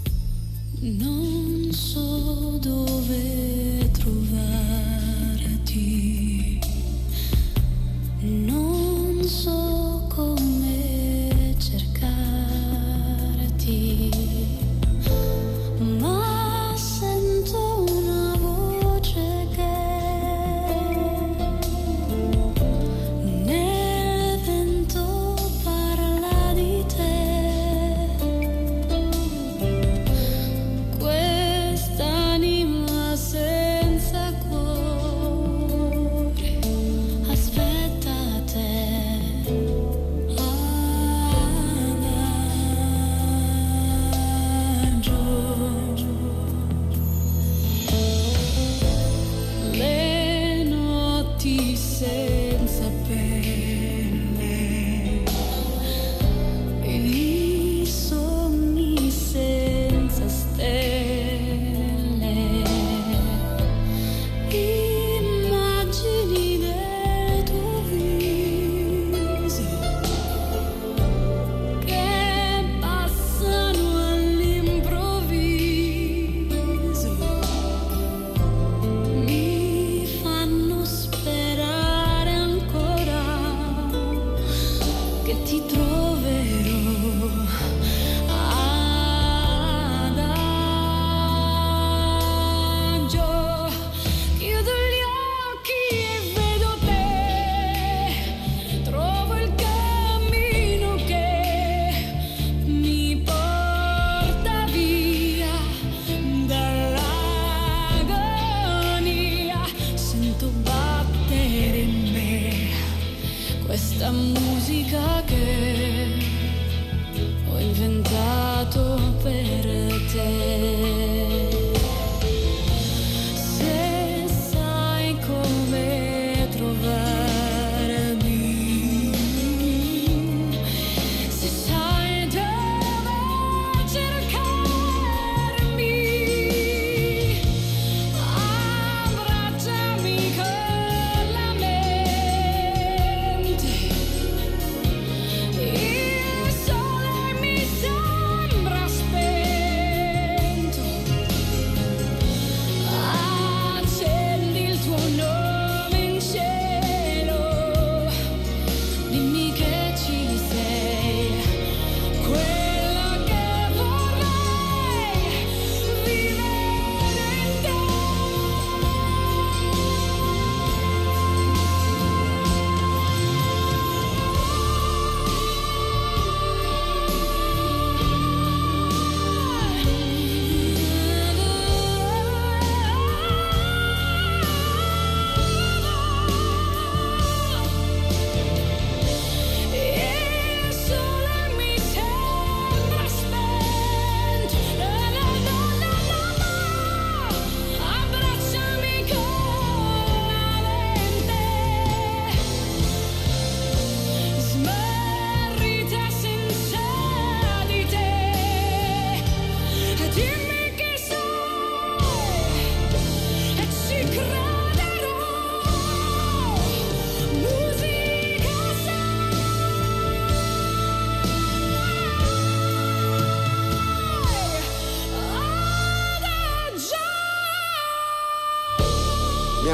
[0.84, 3.92] Non so dove
[5.52, 6.60] trovarti,
[8.20, 10.61] non so come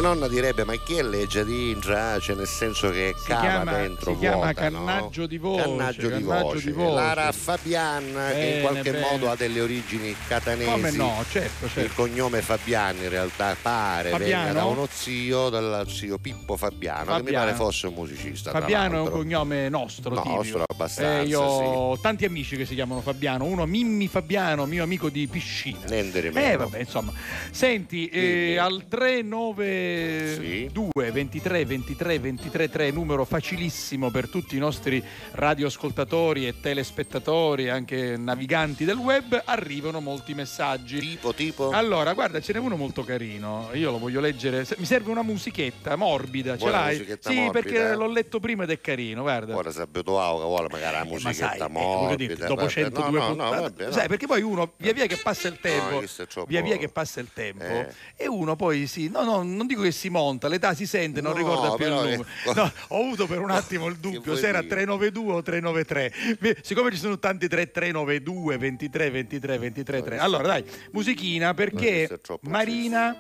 [0.08, 2.18] nonna direbbe ma chi è legge di intra?
[2.18, 5.28] Cioè nel senso che si cava chiama, dentro si vuota, chiama cannaggio no?
[5.28, 5.62] di voce.
[5.64, 6.94] Cannaggio, cannaggio di voce.
[6.94, 9.00] Lara Fabian bene, che in qualche bene.
[9.00, 10.70] modo ha delle origini catanesi.
[10.70, 11.80] Come no, certo, certo.
[11.82, 14.44] Il cognome Fabian in realtà pare Fabiano?
[14.46, 18.52] venga da uno zio, dallo zio Pippo Fabiano, Fabiano, che mi pare fosse un musicista.
[18.52, 20.14] Fabiano è un cognome nostro.
[20.14, 21.20] Nostro eh, abbastanza.
[21.20, 22.02] Eh, io ho sì.
[22.02, 25.80] tanti amici che si chiamano Fabiano, uno Mimmi Fabiano, mio amico di piscina.
[25.90, 27.12] Nendere eh vabbè, insomma.
[27.52, 29.97] Senti, eh, al 39
[30.36, 30.70] sì.
[30.72, 38.18] 2 23 23 23 3 numero facilissimo per tutti i nostri radioascoltatori e telespettatori anche
[38.18, 41.00] naviganti del web arrivano molti messaggi.
[41.00, 41.70] Tipo tipo?
[41.72, 44.66] Allora guarda ce n'è uno molto carino io lo voglio leggere.
[44.78, 47.18] Mi serve una musichetta morbida Buona ce l'hai?
[47.20, 49.56] Sì morbida, perché l'ho letto prima ed è carino guarda.
[49.56, 53.28] Ora sarebbe Auga vuole magari la eh, musichetta eh, sai, morbida eh, dopo 102 no,
[53.28, 56.04] no, no, vabbè, no, sai perché poi uno via via che passa il tempo
[56.48, 57.94] via via che passa il tempo eh.
[58.16, 61.32] e uno poi sì no no non dico che si monta, l'età si sente, non
[61.34, 62.24] No, ricorda più il numero.
[62.44, 64.76] che- No, ho avuto per un attimo il dubbio se era dire?
[64.76, 66.14] 392 o 393.
[66.40, 70.18] Vi- Siccome ci sono tanti 3392, 23, 23, 23, 3.
[70.20, 73.16] Allora dai, musichina perché è Marina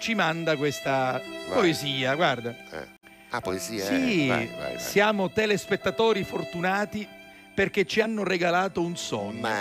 [0.00, 1.20] ci manda questa
[1.52, 2.50] poesia, guarda.
[2.50, 2.92] Eh.
[3.30, 3.84] Ah, poesia?
[3.86, 4.28] Sì, eh.
[4.28, 4.78] Vai, vai, vai.
[4.78, 7.06] siamo telespettatori fortunati
[7.54, 9.40] perché ci hanno regalato un sogno.
[9.40, 9.54] Ma...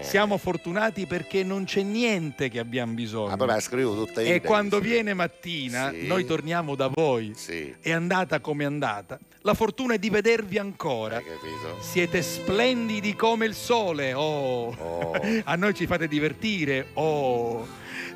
[0.00, 3.36] Siamo fortunati perché non c'è niente che abbiamo bisogno.
[3.36, 4.34] Poi la scrivo tutta io.
[4.34, 6.06] e quando viene mattina Sì.
[6.06, 7.32] noi torniamo da voi.
[7.34, 9.18] Sì, È andata come è andata.
[9.42, 11.22] La fortuna è di vedervi ancora.
[11.80, 14.12] Siete splendidi come il sole.
[14.12, 14.74] Oh.
[14.76, 15.12] Oh.
[15.44, 16.88] A noi ci fate divertire.
[16.94, 17.66] Oh.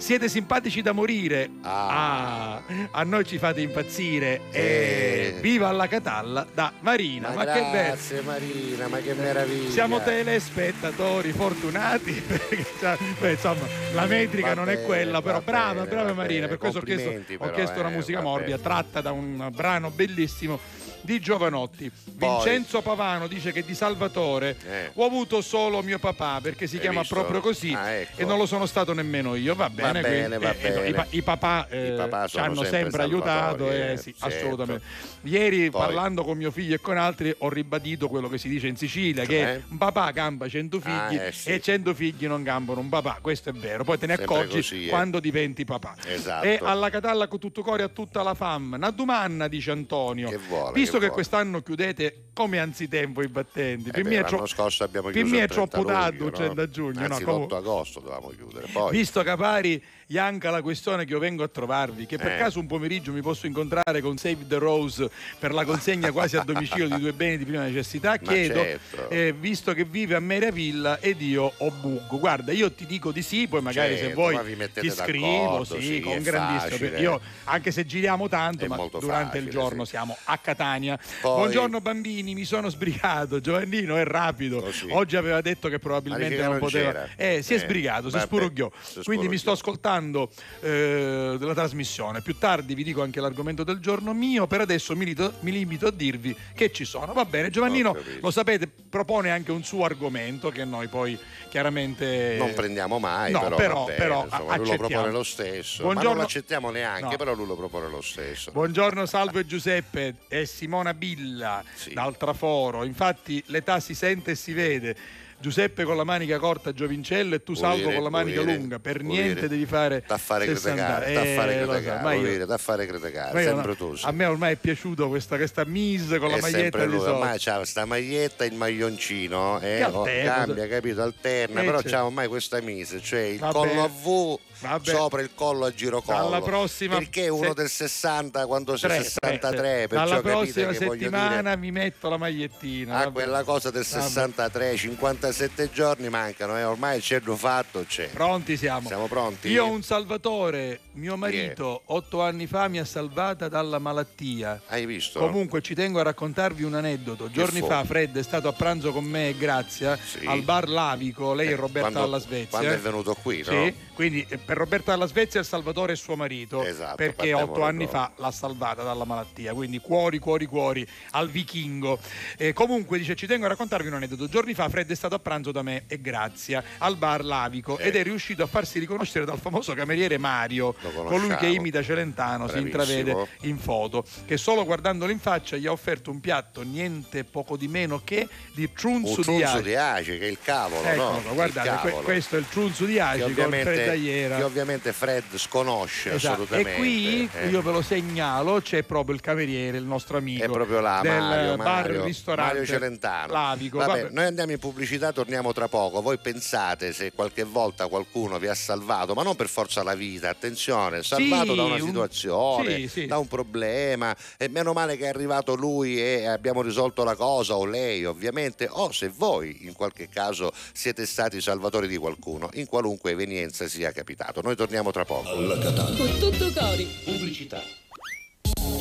[0.03, 1.49] Siete simpatici da morire.
[1.63, 2.57] Ah.
[2.57, 2.63] Ah.
[2.91, 4.41] A noi ci fate impazzire.
[4.51, 5.35] Eh.
[5.37, 7.29] E viva alla Catalla da Marina.
[7.29, 7.71] Ma, Ma, che bello.
[7.71, 9.71] grazie Marina, ma che meraviglia.
[9.71, 15.41] Siamo telespettatori fortunati perché cioè, beh, insomma la metrica Va non è bene, quella però
[15.41, 17.95] brava bene, brava va Marina per questo ho chiesto, Complimenti ho però, chiesto una eh,
[17.95, 18.63] musica morbida bene.
[18.63, 20.59] tratta da un brano bellissimo
[21.03, 24.91] di Giovanotti Vincenzo Pavano dice che di Salvatore Eh.
[24.95, 27.15] ho avuto solo mio papà perché si Hai chiama visto?
[27.15, 28.21] proprio così Ah, ecco.
[28.21, 30.89] e non lo sono stato nemmeno io va bene, bene, quindi, va eh, eh, bene.
[30.89, 34.15] i, pa- i papà, eh, I papà ci hanno sempre sempre, aiutato eh, eh, sì,
[34.17, 34.37] certo.
[34.37, 34.85] assolutamente
[35.23, 38.67] ieri Poi- parlando con mio figlio e con altri ho ribadito quello che si dice
[38.69, 39.63] in Sicilia che Cioè?
[39.69, 41.49] un papà campa 100 figli Ah, sì.
[41.51, 44.57] e 100 figli non campano un papà questo è vero poi te ne Sempre accorgi
[44.57, 46.45] così, quando diventi papà Esatto.
[46.47, 50.37] e alla Catalla con tutto cuore a tutta la fam una domanda dice Antonio Che
[50.49, 54.85] vuole, visto che che, quest'anno chiudete come anzitempo i battenti Eh beh, l'anno troppo scorso
[54.85, 58.01] abbiamo chiuso il 30 troppo tardi luglio, il 30 giugno no, Anzi, comunque- l'8 agosto
[58.01, 58.67] dovevamo chiudere.
[58.73, 62.37] Poi, Visto Capari, Ianca la questione che io vengo a trovarvi, che per Eh.
[62.37, 66.43] caso un pomeriggio mi posso incontrare con Save the Rose per la consegna quasi a
[66.45, 69.09] domicilio di due beni di prima necessità, Ma chiedo, certo.
[69.09, 73.23] eh, visto che vive a Meravilla ed io ho buggo, guarda io ti dico di
[73.23, 77.71] sì, poi magari se Certo, vuoi ma ti scrivo, sì, sì, con grandissimo, io anche
[77.71, 79.91] se giriamo tanto, È ma durante il facile, giorno sì.
[79.91, 80.99] siamo a Catania.
[81.23, 84.89] Poi- Buongiorno bambini, mi sono sbrigato, Giovannino è rapido, Così.
[84.91, 88.71] oggi aveva detto che probabilmente non non poteva, eh, si è Eh, sbrigato, si spurughiò,
[89.05, 89.61] quindi mi sto spurughiò.
[90.03, 94.97] Ascoltando eh, la trasmissione, più tardi vi dico anche l'argomento del giorno mio, per adesso
[94.97, 99.31] mi, lito- mi limito a dirvi che ci sono, va bene, Giovannino lo sapete, propone
[99.31, 102.37] anche un suo argomento che noi poi chiaramente...
[102.39, 105.79] Non prendiamo mai, No, però, però- bene, però insomma, lui lo propone lo stesso.
[105.79, 107.17] Ma Buongiorno- non lo accettiamo neanche, No.
[107.17, 108.51] però lui lo propone lo stesso.
[108.53, 111.93] Buongiorno Salve Giuseppe e Simona Billa Sì.
[111.93, 112.85] dal Traforo.
[112.85, 114.97] Infatti l'età si sente e si vede.
[115.43, 118.79] Giuseppe con la manica corta Giovincello e tu Salvo con la manica lunga.
[118.79, 122.03] Per niente devi fare Da fare 60 criticare, da Eh, fare lo so, criticare,
[122.39, 123.95] ma da fare ma criticare, sempre tu.
[124.03, 126.99] A me ormai è piaciuto questa, questa mise con la è maglietta sempre di lui,
[127.01, 127.13] sotto.
[127.15, 131.03] ormai c'ha sta maglietta e il maglioncino, eh, Che oh, alterna, cambia, capito?
[131.03, 131.97] Alterna, Eh, però certo.
[131.97, 133.53] c'ha ormai questa mise, cioè il Vabbè.
[133.53, 134.91] collo a V Vabbè.
[134.91, 136.19] sopra il collo a girocollo.
[136.19, 139.87] Dalla prossima Perché uno se- del 60 quando sei Tre, 63, tre.
[139.89, 142.95] perciò capite prossima che voglio settimana dire mi metto la magliettina.
[142.97, 143.13] a vabbè.
[143.13, 144.03] quella cosa del Vabbè.
[144.05, 148.09] 63, 57 giorni mancano, eh, ormai il cerno fatto c'è.
[148.09, 148.87] Pronti siamo.
[148.89, 149.49] Siamo pronti?
[149.49, 154.61] Io ho un salvatore, mio marito, otto anni fa mi ha salvata dalla malattia.
[154.69, 155.19] Hai visto?
[155.19, 157.31] Comunque ci tengo a raccontarvi un aneddoto.
[157.31, 160.25] Giorni fa Fred è stato a pranzo con me e Grazia Sì.
[160.27, 162.49] al bar Lavico, lei Eh, è Roberta quando- dalla Svezia.
[162.51, 163.65] Quando è venuto qui, no?
[163.65, 167.63] Sì, quindi eh, per Roberta dalla Svezia il Salvatore è suo marito Esatto, perché otto
[167.63, 171.99] anni fa l'ha salvata dalla malattia, quindi cuori, cuori, cuori al vichingo.
[172.37, 174.29] Eh, comunque dice ci tengo a raccontarvi un aneddoto.
[174.29, 177.87] Giorni fa Fred è stato a pranzo da me e Grazia al bar Lavico Eh.
[177.89, 180.75] ed è riuscito a farsi riconoscere dal famoso cameriere Mario,
[181.07, 182.81] colui che imita Celentano, si Bravissimo.
[182.83, 187.57] intravede in foto, che solo guardandolo in faccia gli ha offerto un piatto niente poco
[187.57, 189.63] di meno che di Un trunzu di trunzo ace.
[189.63, 191.35] di ace, che è il cavolo, Eccolo, no?
[191.35, 192.05] guardate, Il que- cavolo.
[192.05, 194.42] questo è il trunzo di ace con fredagliera.
[194.43, 196.43] Che ovviamente Fred sconosce Esatto.
[196.43, 196.73] assolutamente.
[196.75, 197.49] E qui eh.
[197.49, 201.13] io ve lo segnalo, c'è proprio il cameriere, il nostro amico È proprio là, del
[201.13, 203.33] Mario, bar Mario, ristorante Mario Celentano.
[203.33, 203.79] Lavico.
[203.79, 204.13] Vabbè, Vabbè.
[204.13, 206.03] noi andiamo in pubblicità, torniamo tra poco.
[206.03, 210.29] Voi pensate se qualche volta qualcuno vi ha salvato, ma non per forza la vita,
[210.29, 213.07] attenzione, salvato Sì, da una un- situazione, sì, sì.
[213.07, 214.15] da un problema.
[214.37, 218.67] E meno male che è arrivato lui e abbiamo risolto la cosa, o lei ovviamente,
[218.69, 223.93] o se voi in qualche caso siete stati salvatori di qualcuno, in qualunque evenienza sia
[224.23, 224.41] capitato.
[224.43, 225.35] Noi torniamo tra poco.
[225.35, 227.82] Con tutto cori.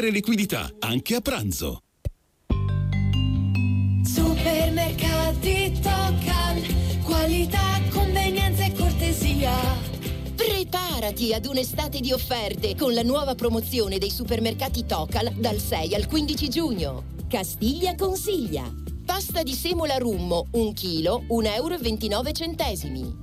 [0.00, 1.80] liquidità, anche a pranzo.
[4.04, 9.52] Supermercati Tocan, qualità, convenienza e cortesia.
[10.34, 16.06] Preparati ad un'estate di offerte con la nuova promozione dei supermercati Tocal dal 6 al
[16.06, 17.04] 15 giugno.
[17.28, 18.91] Castiglia consiglia.
[19.04, 21.76] Pasta di semola rummo, 1 kg, 1,29 euro.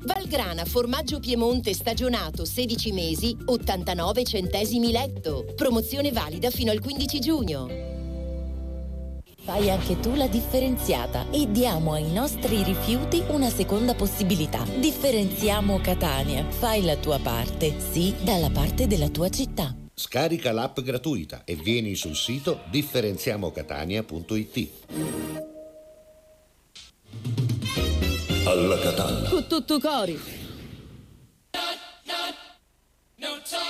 [0.04, 5.46] Valgrana formaggio Piemonte stagionato 16 mesi, 89 centesimi letto.
[5.56, 7.68] Promozione valida fino al 15 giugno.
[9.42, 14.64] Fai anche tu la differenziata e diamo ai nostri rifiuti una seconda possibilità.
[14.64, 16.48] Differenziamo Catania.
[16.48, 19.76] Fai la tua parte, sì, dalla parte della tua città.
[19.94, 25.59] Scarica l'app gratuita e vieni sul sito differenziamocatania.it.
[28.46, 29.30] Alla Catalla.
[29.30, 30.38] Con tutto cori.
[33.20, 33.69] Burns the skin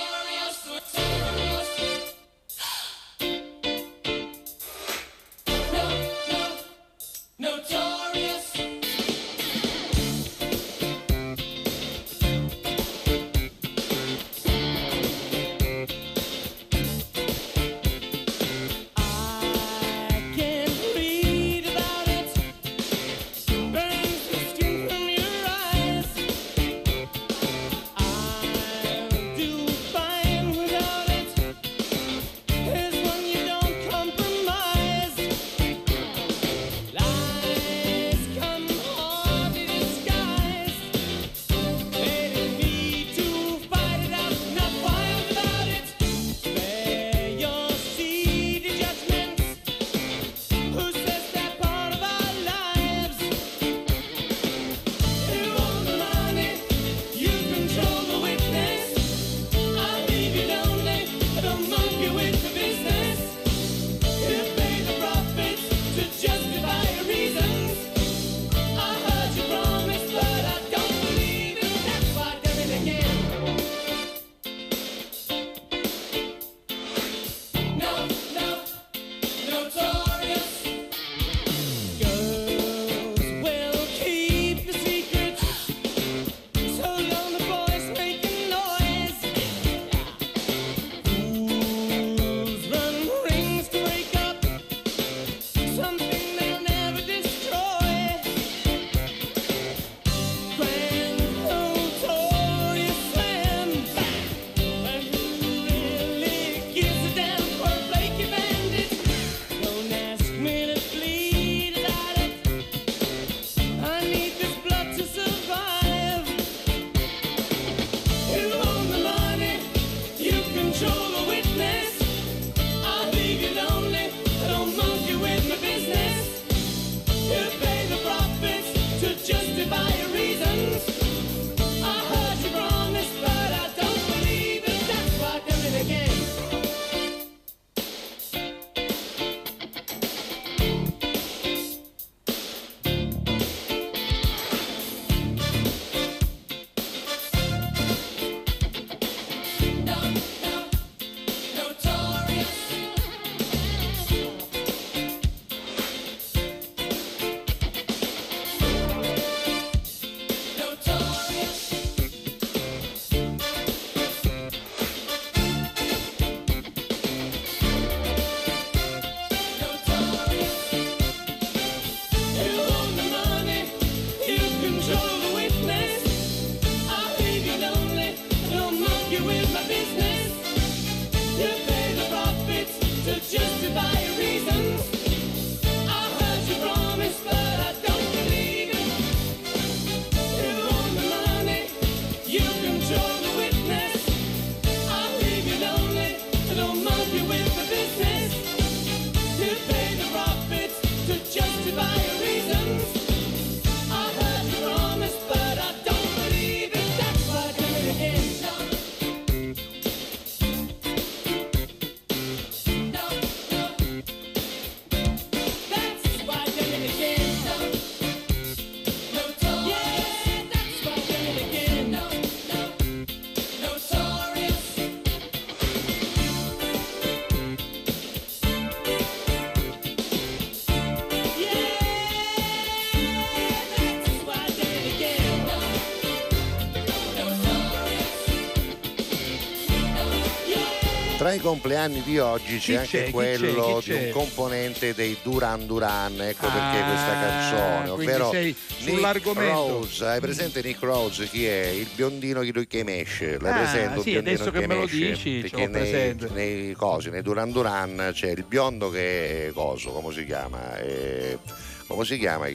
[241.30, 243.04] Tra i compleanni di oggi c'è Chi anche c'è?
[243.04, 243.92] Chi quello c'è?
[243.92, 248.90] Chi di un componente dei Duran Duran, ecco perché Ah, questa canzone, ovvero sei Nick
[248.90, 249.68] sull'argomento.
[249.68, 250.04] Rose.
[250.06, 251.28] Hai presente Nick Rose?
[251.28, 251.66] Chi è?
[251.66, 253.38] Il biondino che lui che mesce.
[253.38, 254.02] L'hai Ah, presente?
[254.02, 258.30] sì, biondino adesso che me lo dici, Perché nei, nei cosi, nei Duran Duran c'è
[258.30, 260.78] il biondo che è coso, come si chiama?
[260.78, 261.38] Eh,
[261.86, 262.46] come si chiama?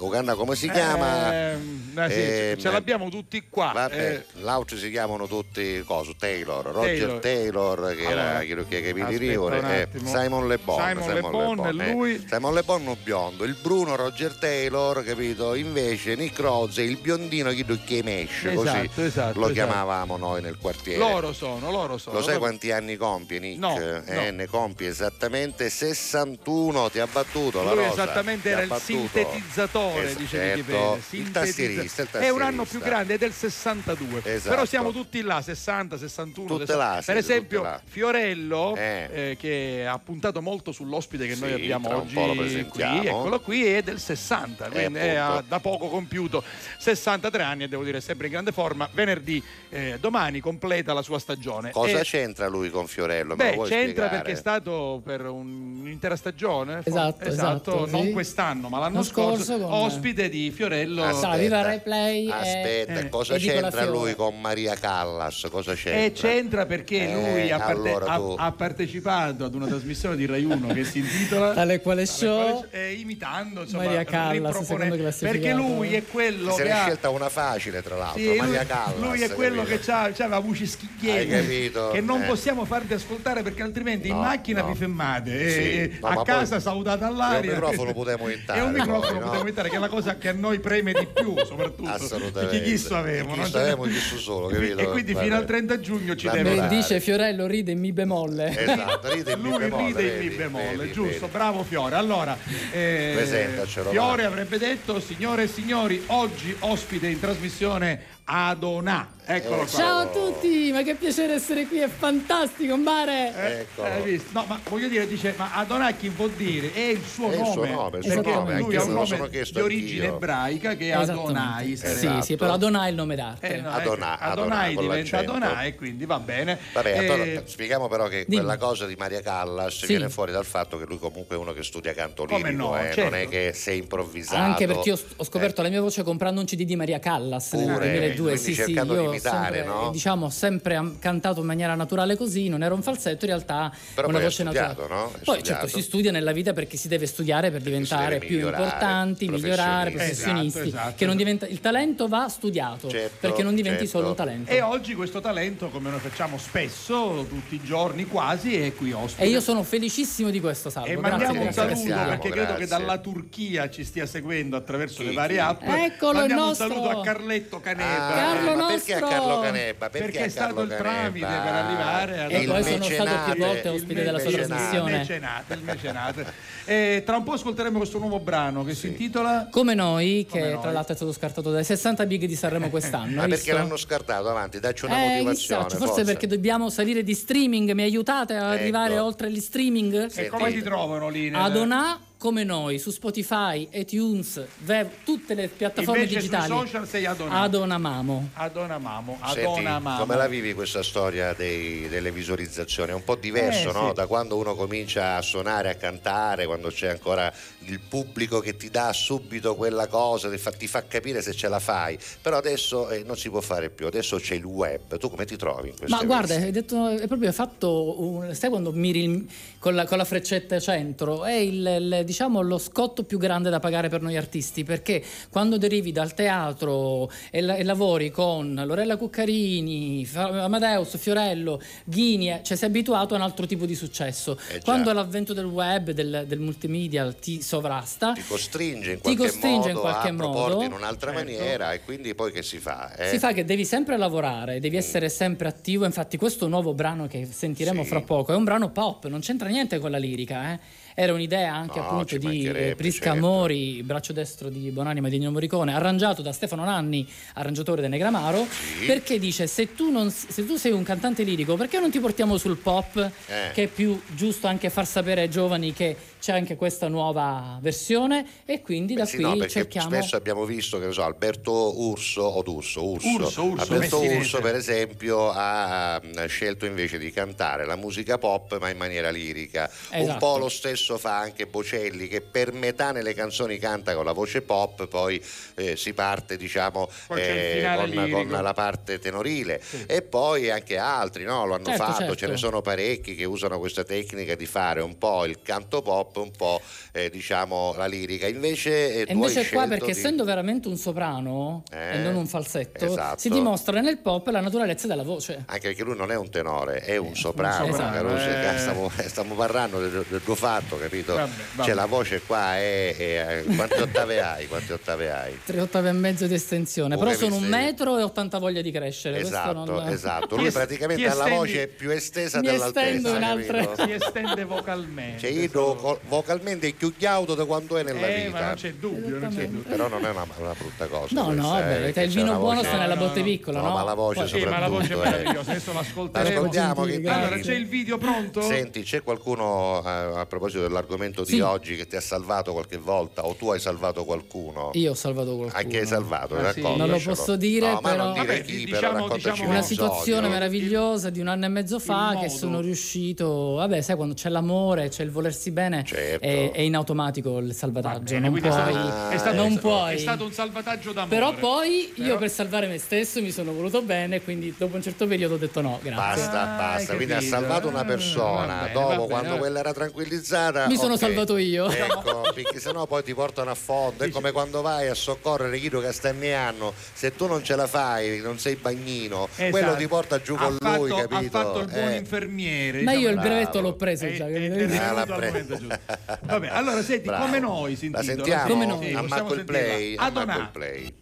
[0.00, 1.34] Uganna come si chiama?
[1.52, 3.70] Ehm, eh, sì, Ehm, ce l'abbiamo tutti qua.
[3.74, 4.24] Vabbè, eh.
[4.40, 7.18] l'altro si chiamano tutti coso, Taylor, Roger Taylor.
[7.20, 10.08] Taylor, che Allora, era quello che capì di Rivore, un e attimo.
[10.08, 10.76] Simon Le Bon.
[10.80, 11.72] Simon Le Bon, eh.
[11.92, 15.54] lui- Simon Le Bon biondo, il Bruno Roger Taylor, capito?
[15.54, 19.52] Invece Nick Rose, il biondino che che mesce, così Esatto, esatto, lo esatto.
[19.52, 20.98] chiamavamo noi nel quartiere.
[20.98, 22.18] Loro sono, loro sono.
[22.18, 23.58] Lo sai quanti anni compie Nick?
[23.58, 24.30] No, Eh, no.
[24.36, 28.02] ne compie esattamente 61, ti ha battuto la Lui rosa.
[28.02, 30.94] esattamente ti era il sintetizzatore, dice certo, Wikipedia.
[30.96, 32.78] il Sintetizza- tastierista, il È un anno tastierista.
[32.78, 34.20] più grande, è del 62.
[34.24, 34.48] Esatto.
[34.50, 36.46] Però siamo tutti là, 60, 61.
[36.48, 36.84] Tutte 60.
[36.94, 37.80] là, per esempio, tutte là.
[37.84, 39.08] Fiorello, Eh.
[39.12, 43.40] eh, che ha puntato molto sull'ospite che noi Sì, abbiamo tra un oggi qui, eccolo
[43.40, 45.38] qui, è del 60, quindi è, appunto.
[45.38, 46.42] ha da poco compiuto
[46.78, 48.88] 63 anni e devo dire sempre in grande forma.
[48.92, 51.70] Venerdì, eh, domani completa la sua stagione.
[51.70, 53.34] Cosa E- c'entra lui con Fiorello?
[53.36, 54.16] Beh, vuoi c'entra spiegare?
[54.16, 56.82] perché è stato per un- un'intera stagione.
[56.82, 58.12] for- Esatto, esatto, non sì.
[58.12, 61.02] quest'anno, ma l'anno L'anno scorso, scorso ospite di Fiorello.
[61.04, 61.18] Aspetta.
[61.20, 65.46] Sarà Viva Rai Play e- Aspetta, eh, cosa e c'entra lui con Maria Callas?
[65.50, 66.02] Cosa c'entra?
[66.04, 70.26] E c'entra perché Eh, lui ha, parte- allora ha- ha partecipato ad una trasmissione di
[70.26, 72.64] Rai 1 che si intitola Tale quale show.
[72.70, 77.10] eh, imitando insomma, Maria Callas, perché lui è quello Se che ne è ha scelta
[77.10, 78.98] una facile, tra l'altro, Sì, lui, Maria Callas.
[78.98, 79.76] lui è quello capito?
[79.78, 81.90] che c'ha, c'aveva voci Hai schicchienti capito?
[81.90, 82.26] che non Eh.
[82.26, 84.68] possiamo farvi ascoltare perché altrimenti in No, macchina no.
[84.68, 85.58] vi fermate e, Sì.
[85.60, 89.40] e No, a casa salutate E all'aria un microfono potremmo imitare, e un microfono potremmo
[89.42, 92.40] imitare che è la cosa che a noi preme di più soprattutto Assolutamente.
[92.56, 94.78] perché chi so avevo Chi avevo, chi so solo, e capito?
[94.78, 95.24] e quindi Vabbè.
[95.24, 96.68] fino al 30 giugno ci deve Dai.
[96.68, 98.56] dice Fiorello ride in mi bemolle.
[98.58, 101.32] Esatto, ride in mi lui bemolle, ride in mi bemolle, vedi, giusto, vedi.
[101.32, 101.94] bravo Fiore.
[101.96, 102.36] Allora,
[102.72, 104.28] eh, Presentacelo, Fiore va.
[104.28, 109.16] avrebbe detto, signore e signori, oggi ospite in trasmissione Adonà.
[109.30, 109.66] Eccolo qua.
[109.66, 113.60] Ciao a tutti, ma che piacere essere qui, è fantastico, Mare.
[113.60, 113.84] Ecco.
[113.84, 116.72] Eh, no, ma voglio dire, dice, ma Adonà chi vuol dire?
[116.72, 117.46] È il suo è nome.
[117.46, 120.14] Il suo nome, il suo nome lui ha un nome di origine anch'io.
[120.14, 121.72] ebraica che è Adonai.
[121.72, 121.92] Esatto.
[121.92, 122.36] Sì, sì, esatto.
[122.36, 123.48] però Adonai è il nome d'arte.
[123.48, 126.58] Eh, no, Adonà, eh, Adonai, Adonai diventa Adonai, quindi va bene.
[126.72, 128.36] Vabbè, eh, però, spieghiamo però che dimmi.
[128.36, 129.86] quella cosa di Maria Callas sì.
[129.88, 132.84] viene fuori dal fatto che lui comunque è uno che studia canto lirico, no, eh,
[132.94, 133.02] certo.
[133.02, 134.40] non è che sei improvvisato.
[134.40, 135.64] Anche perché io ho, scoperto eh.
[135.64, 139.02] la mia voce comprando un CD di Maria Callas nel 2010 due, sì, sì, io
[139.02, 139.90] imitare, sempre, no?
[139.90, 144.08] diciamo, ho sempre cantato in maniera naturale così, non era un falsetto, in realtà Però
[144.08, 144.86] una voce naturale.
[144.88, 145.12] No?
[145.24, 149.90] Poi certo si studia nella vita perché si deve studiare per diventare più importanti, migliorare,
[149.90, 150.68] professionisti.
[150.68, 151.16] Esatto, esatto.
[151.18, 153.98] Diventa, il talento va studiato certo, perché non diventi certo.
[153.98, 154.50] solo un talento.
[154.50, 159.24] E oggi questo talento, come noi facciamo spesso, tutti i giorni quasi, è qui ospite.
[159.24, 160.88] E io sono felicissimo di questo, Salvo.
[160.88, 161.62] E grazie, mandiamo grazie.
[161.62, 162.10] un saluto grazie.
[162.10, 165.62] perché credo che dalla Turchia ci stia seguendo attraverso sì, le varie app.
[165.62, 168.06] Eccolo, mandiamo un saluto a Carletto Canepa.
[168.06, 169.00] Ah, Carlo ma perché a!
[169.00, 169.88] Carlo Canebba?
[169.90, 171.42] Perché, Perché a è stato il tramite Canebba?
[171.44, 174.90] per arrivare ad- E poi sono stato più volte ospite della sua trasmissione.
[174.92, 176.26] Il mecenate, il mecenate.
[176.64, 180.50] Eh, tra un po' ascolteremo questo nuovo brano che si intitola Come noi, che Come
[180.52, 180.72] tra noi.
[180.74, 183.20] l'altro è stato scartato dai 60 big di Sanremo quest'anno.
[183.22, 184.60] Ma perché l'hanno scartato avanti?
[184.60, 185.64] Dacci una Eh, motivazione.
[185.66, 187.70] chissà, forse perché dobbiamo salire di streaming.
[187.72, 189.04] Mi aiutate a arrivare Ecco.
[189.04, 190.04] oltre gli streaming?
[190.04, 190.30] E Senti.
[190.30, 191.30] come ti trovano lì?
[191.30, 196.48] nel- Adonà come noi su Spotify, iTunes, Vev, tutte le piattaforme Invece sui digitali.
[196.50, 197.06] social sei.
[197.06, 198.30] Adonamamo.
[198.32, 199.98] Adonamamo, Senti, Adonamamo.
[200.00, 202.90] come la vivi questa storia dei- delle visualizzazioni?
[202.90, 203.88] È un po' diverso, Eh, no?
[203.88, 203.94] sì.
[203.94, 207.32] Da quando uno comincia a suonare, a cantare, quando c'è ancora
[207.66, 211.46] il pubblico che ti dà subito quella cosa, ti fa, ti fa capire se ce
[211.48, 211.96] la fai.
[212.20, 214.98] Però adesso eh, non si può fare più, adesso c'è il web.
[214.98, 218.50] Tu come ti trovi in questo Ma guarda, hai detto, hai proprio fatto un, sai
[218.50, 219.28] quando miri il-
[219.58, 221.24] con, la, con la freccetta centro?
[221.24, 225.58] È il, il- diciamo lo scotto più grande da pagare per noi artisti, perché quando
[225.58, 232.56] derivi dal teatro e, la- e lavori con Lorella Cuccarini, Amadeus, Fiorello, Ghini, eh, cioè
[232.56, 234.38] sei abituato a un altro tipo di successo.
[234.50, 239.22] Eh quando l'avvento del web, del, del multimedia ti sovrasta, Ti costringe in Ti qualche
[239.22, 240.62] costringe in modo qualche a modo.
[240.62, 241.24] in un'altra Certo.
[241.24, 242.94] maniera e quindi poi che si fa?
[242.94, 243.08] eh?
[243.08, 245.84] Si fa che devi sempre lavorare, devi essere sempre attivo.
[245.84, 247.88] Infatti, questo nuovo brano che sentiremo Sì.
[247.88, 250.52] fra poco è un brano pop, non c'entra niente con la lirica.
[250.52, 250.58] eh.
[250.94, 253.20] Era un'idea anche No, appunto di eh, Prisca certo.
[253.20, 258.44] Mori, braccio destro di Bonanima di Nino Morricone, arrangiato da Stefano Nanni, arrangiatore di Negramaro,
[258.84, 262.36] perché dice: se tu, non- se tu sei un cantante lirico, perché non ti portiamo
[262.36, 262.96] sul pop,
[263.26, 263.50] Eh.
[263.52, 268.26] che è più giusto anche far sapere ai giovani che c'è anche questa nuova versione
[268.44, 269.88] e quindi da Sì, qui no, perché cerchiamo...
[269.88, 274.16] spesso abbiamo visto che ne so, Alberto Urso o D'Urso, Urso, Urso, Urso, Alberto messinese.
[274.18, 279.70] Urso per esempio ha scelto invece di cantare la musica pop ma in maniera lirica.
[279.92, 280.18] Un Esatto.
[280.18, 284.42] po' lo stesso fa anche Bocelli che per metà nelle canzoni canta con la voce
[284.42, 285.22] pop, poi
[285.56, 291.46] eh, si parte diciamo eh, con, con la parte tenorile e poi anche altri no?
[291.46, 292.16] lo hanno Certo, fatto, certo.
[292.16, 296.07] ce ne sono parecchi che usano questa tecnica di fare un po' il canto pop,
[296.16, 296.60] un po'
[296.92, 298.26] eh, diciamo la lirica.
[298.26, 302.14] Invece, eh, tu invece hai qua, perché di- essendo veramente un soprano Eh, e non
[302.16, 303.18] un falsetto, esatto.
[303.18, 305.42] si dimostra nel pop la naturalezza della voce.
[305.46, 307.66] anche perché lui non è un tenore, è un soprano.
[307.66, 308.58] soprano, Caruso, eh.
[308.58, 311.14] Stiamo, stiamo parlando del, del tuo fatto, capito?
[311.14, 311.66] Vabbè, vabbè.
[311.66, 314.46] Cioè la voce qua è, è- quante ottave hai?
[314.48, 315.38] Quante ottave hai?
[315.44, 318.70] Tre ottave e mezzo di estensione, Oh, però sono un metro e 80 voglia di
[318.70, 319.18] crescere.
[319.18, 320.36] Esatto, non- esatto.
[320.36, 322.86] Lui praticamente ti ha la voce più estesa Mi dell'altezza.
[322.86, 323.84] estendo in altre- capito?
[323.84, 325.18] si estende vocalmente.
[325.20, 328.38] Cioè, io do- co- vocalmente è più chiauto da quanto è nella eh, vita.
[328.40, 329.68] ma non c'è dubbio, non c'è dubbio.
[329.70, 331.14] Però non è una, una brutta cosa.
[331.14, 333.74] No, no, eh, vabbè, perché il vino buono voce- sta nella botte piccola, No, no?
[333.74, 335.18] ma la voce Sì, ma la voce è soprattutto, eh.
[335.18, 336.38] meravigliosa, adesso l'ascolteremo.
[336.38, 338.40] Ascoltiamo che Allora, c'è il video pronto?
[338.42, 339.88] Senti, c'è qualcuno eh,
[340.20, 341.40] a proposito dell'argomento di Sì.
[341.40, 344.70] oggi che ti ha salvato qualche volta o tu hai salvato qualcuno?
[344.74, 345.60] Io ho salvato qualcuno.
[345.60, 346.36] A chi hai salvato?
[346.36, 346.60] Ah, sì.
[346.62, 349.42] Non lo posso dire, no, ma però- non dire Vabbè, chi, diciamo- però raccontaci diciamo-
[349.48, 353.54] un Una situazione meravigliosa di un anno e mezzo fa che sono riuscito.
[353.54, 356.26] Vabbè, sai, quando c'è l'amore, c'è il volersi bene, Certo.
[356.26, 358.14] è, è in automatico il salvataggio.
[358.14, 358.48] Bene, non puoi.
[358.48, 359.98] è stato, è stato- non è puoi.
[359.98, 361.14] stato un salvataggio d'amore.
[361.16, 364.82] Però poi io Però- per salvare me stesso mi sono voluto bene, quindi dopo un
[364.82, 366.22] certo periodo ho detto no, grazie.
[366.22, 366.90] Basta, Ah, basta.
[366.92, 368.56] hai Quindi ha salvato una Ah, persona.
[368.62, 370.98] bene, Dopo, bene, quando va- quella era tranquillizzata, Mi sono ok.
[370.98, 371.68] salvato io.
[371.70, 374.04] Ecco, perché sennò poi ti portano a fondo.
[374.04, 376.72] È come quando vai a soccorrere chi che sta ne hanno.
[376.92, 379.50] Se tu non ce la fai, non sei bagnino, Esatto.
[379.50, 381.38] quello ti porta giù Ha con fatto- lui, capito?
[381.38, 381.96] Ha fatto il buon Eh.
[381.96, 382.82] infermiere.
[382.82, 383.20] Ma io il diciamo.
[383.22, 383.68] brevetto bravo.
[383.68, 384.26] l'ho preso È- già.
[384.26, 384.54] è- capito?
[384.54, 385.77] è venuto Ah, l'ha al pre- momento giusto.
[386.22, 387.24] Vabbè, allora senti, Bravo.
[387.26, 388.86] come noi si La sentiamo Come noi.
[388.88, 389.96] Sì, a Marco il play.
[389.96, 390.36] A Marco Adonà.
[390.36, 390.94] il play.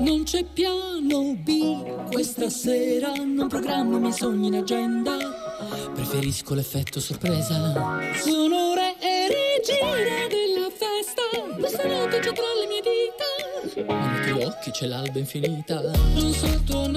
[0.00, 5.16] Non c'è piano B, questa sera non programmo i miei sogni in agenda.
[5.94, 7.54] Preferisco l'effetto sorpresa.
[8.16, 11.22] Sono re e regina della festa.
[11.58, 13.29] Questa notte già tra le mie dita.
[14.50, 15.80] Occhi c'è l'alba infinita.
[15.80, 16.88] Non so il tuo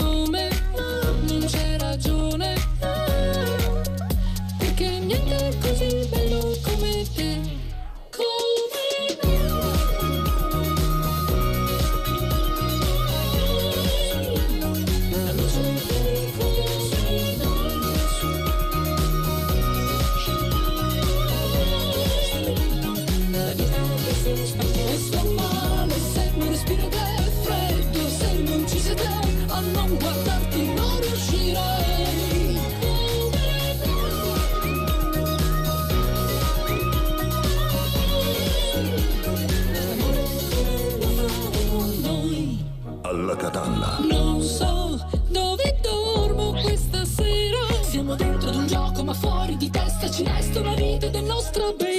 [43.54, 44.00] Catalla.
[44.10, 45.00] non so
[45.30, 47.60] dove dormo questa sera.
[47.84, 51.76] Siamo dentro ad un gioco, ma fuori di testa ci resta una vita del nostro
[51.78, 51.93] baby.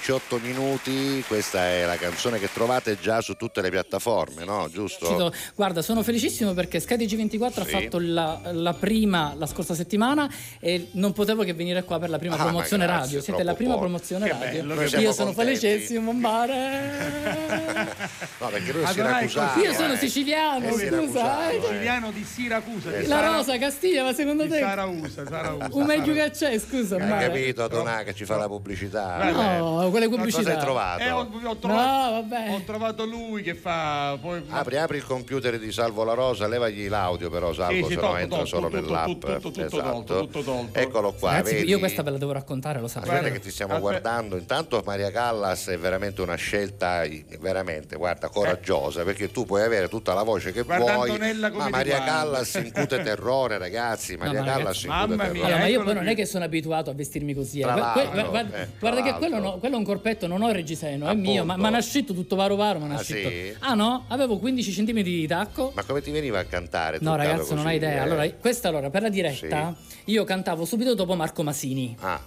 [0.00, 0.63] 18 minuti,
[1.34, 4.68] questa è la canzone che trovate già su tutte le piattaforme, no?
[4.70, 5.06] Giusto?
[5.06, 7.70] Cito- Guarda, sono felicissimo perché Sky G24 ha Sì.
[7.70, 12.18] fatto la, la prima la scorsa settimana e non potevo che venire qua per la
[12.18, 13.20] prima Ah, promozione grazie, radio.
[13.22, 13.86] Siete la prima buono.
[13.86, 14.62] promozione Che radio.
[14.64, 15.56] bello, Io sono contenti.
[15.58, 17.92] felicissimo, mare.
[18.38, 19.62] No, perché lui è siracusano.
[19.62, 19.96] Io sono eh.
[19.96, 21.50] siciliano, È scusa.
[21.50, 21.56] eh.
[21.56, 21.60] eh.
[21.62, 22.90] Siciliano di Siracusa.
[22.90, 25.68] di La Sara- rosa Castiglia, ma secondo te Sarausa, Sarausa.
[25.72, 27.26] un meglio che c'è, scusa, Hai mare.
[27.28, 29.30] capito, Adonà, che ci fa la pubblicità?
[29.30, 30.52] No, quelle Cosa pubblicità.
[30.52, 31.02] hai trovato?
[31.42, 32.50] Eh, ho, No, trovato, vabbè.
[32.52, 36.88] ho trovato lui che fa poi Apri, apri il computer di Salvo La Rosa, levagli
[36.88, 39.06] l'audio però Salvo, Sì, sì, se no tolto, entra tolto, solo tutto, nell'app.
[39.06, 39.82] tutto, tutto, tutto esatto.
[39.90, 40.78] tolto, tutto tolto.
[40.78, 41.68] Eccolo qua, Ragazzi, vedi?
[41.68, 43.02] io questa ve la devo raccontare, lo sai.
[43.02, 43.90] Aspetta che ti stiamo Aspetta.
[43.90, 49.62] guardando, intanto Maria Callas è veramente una scelta eh, veramente, guarda, coraggiosa, perché tu puoi
[49.62, 51.10] avere tutta la voce che Guarda vuoi,
[51.52, 52.04] ma Maria guarda.
[52.12, 55.32] Callas incute terrore, ragazzi, Maria ma Callas ragazzi, incute mamma terrore.
[55.38, 55.44] mia.
[55.46, 57.60] Allora, ma io poi non è che sono abituato a vestirmi così.
[57.60, 57.62] eh.
[57.62, 61.44] Guarda, eh, guarda che no- quello è un corpetto, non ho il reggiseno, è mio,
[61.44, 63.28] ma, ma nascitto tutto varo varo, ma Ah, nascitto.
[63.28, 63.54] sì?
[63.60, 64.04] Ah no?
[64.08, 65.72] Avevo 15 cm di tacco.
[65.74, 66.98] Ma come ti veniva a cantare?
[67.00, 67.94] No, truccato ragazzi, non così, hai idea.
[67.94, 67.98] eh?
[67.98, 71.96] Allora, questa allora, per la diretta, io cantavo subito dopo Marco Masini.
[72.00, 72.20] Ah,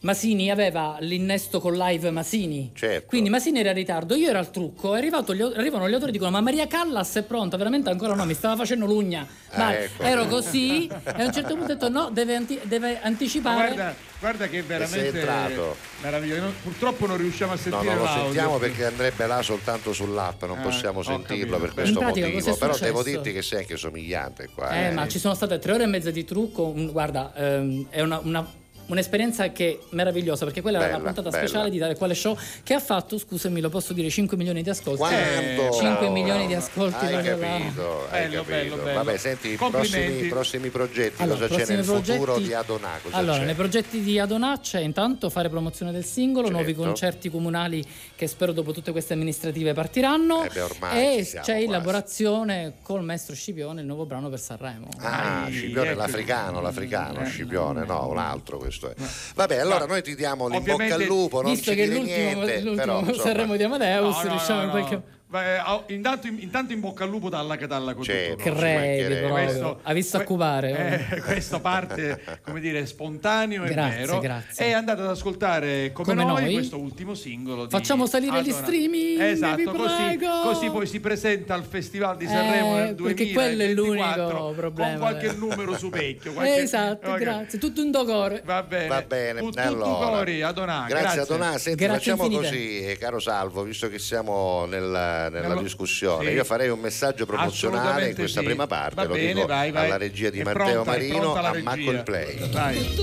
[0.00, 2.72] Masini aveva l'innesto con live Masini.
[2.74, 3.06] Certo.
[3.06, 6.10] Quindi Masini era in ritardo, io ero al trucco, è arrivato gli- arrivano gli autori
[6.10, 7.56] e dicono ma Maria Callas è pronta?
[7.56, 9.24] Veramente ancora no, mi stava facendo l'ugna.
[9.54, 10.02] Ma Ah, ecco.
[10.02, 13.74] ero così e a un certo punto ho detto no, deve, anti- deve Ma anticipare.
[13.74, 15.76] Guarda, guarda che è veramente entrato.
[16.00, 16.40] meraviglioso.
[16.42, 18.22] Non- Purtroppo non riusciamo a no, sentire non lo l'audio.
[18.22, 21.58] sentiamo perché andrebbe là soltanto sull'app, non Ah, possiamo sentirlo capito.
[21.58, 22.56] per questo pratica, motivo.
[22.56, 24.70] Però devo dirti che sei anche somigliante qua.
[24.70, 24.90] Eh, eh.
[24.92, 26.72] ma ci sono state tre ore e mezza di trucco.
[26.72, 28.20] guarda, ehm, è una.
[28.22, 31.46] una- Un'esperienza che è meravigliosa perché quella era Bella, la puntata bella.
[31.46, 34.68] speciale di Tale Quale Show che ha fatto, scusami, lo posso dire, 5 milioni di
[34.68, 34.98] ascolti.
[34.98, 35.70] Quanto?
[35.72, 38.44] 5 milioni di ascolti Hai capito, hai Bello, capito.
[38.44, 38.92] bello, bello.
[39.04, 42.88] Vabbè, senti, i prossimi, prossimi progetti, Allora, cosa c'è nel futuro progetti- di Adonà?
[43.02, 43.44] Cosa allora, c'è?
[43.46, 46.60] nei progetti di Adonà c'è intanto fare promozione del singolo, Certo.
[46.62, 47.82] nuovi concerti comunali
[48.16, 51.62] che spero dopo tutte queste amministrative partiranno Eh beh, ormai e c'è quasi.
[51.64, 54.88] elaborazione col maestro Scipione il nuovo brano per Sanremo.
[54.98, 55.98] Ah, Ai, Scipione, ecco.
[55.98, 58.94] l'africano, l'africano, Eh, Scipione, no, un altro questo è.
[59.34, 62.98] Vabbè, allora noi ti diamo l'in bocca al lupo, non ci dire niente, l'ultimo però
[63.00, 65.21] insomma, Sanremo di Amadeus, No, no, riusciamo no, in qualche Beh,
[65.66, 68.42] oh, intanto, intanto in bocca al lupo dalla Catalla con Certo.
[68.54, 69.28] Credi.
[69.28, 71.08] Questo- ha visto que- accubare.
[71.10, 74.18] Eh, questo parte, come dire, spontaneo e Grazie, vero.
[74.18, 74.66] grazie.
[74.66, 76.52] E andate ad ascoltare come, Come noi, noi.
[76.54, 77.64] questo ultimo singolo.
[77.64, 78.64] di Facciamo salire gli Adonà.
[78.66, 83.62] streaming, Esatto, così, così poi si presenta al Festival di Sanremo Eh, nel perché quello
[83.62, 84.90] è 2024 l'unico problema.
[84.90, 86.32] con qualche numero supecchio.
[86.32, 87.58] qualche- esatto, qualche- grazie.
[87.58, 88.42] Tutto un docore.
[88.44, 88.86] Va bene.
[88.88, 90.06] Va bene, Tu- Tutto allora.
[90.18, 90.86] cori, Adonà.
[90.88, 92.48] Grazie, Adonà, senti, Grazie facciamo infinite.
[92.56, 96.34] così, eh, caro Salvo, visto che siamo nella, nella Nello- discussione, sì.
[96.34, 98.46] io farei un messaggio promozionale in questa sì.
[98.46, 99.84] prima parte, Va lo bene, dico vai, vai.
[99.86, 101.70] alla regia di È Matteo pronta, Marino, a regia.
[101.70, 102.50] Macco Play.
[102.50, 102.94] Vai.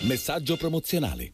[0.00, 1.32] Messaggio promozionale.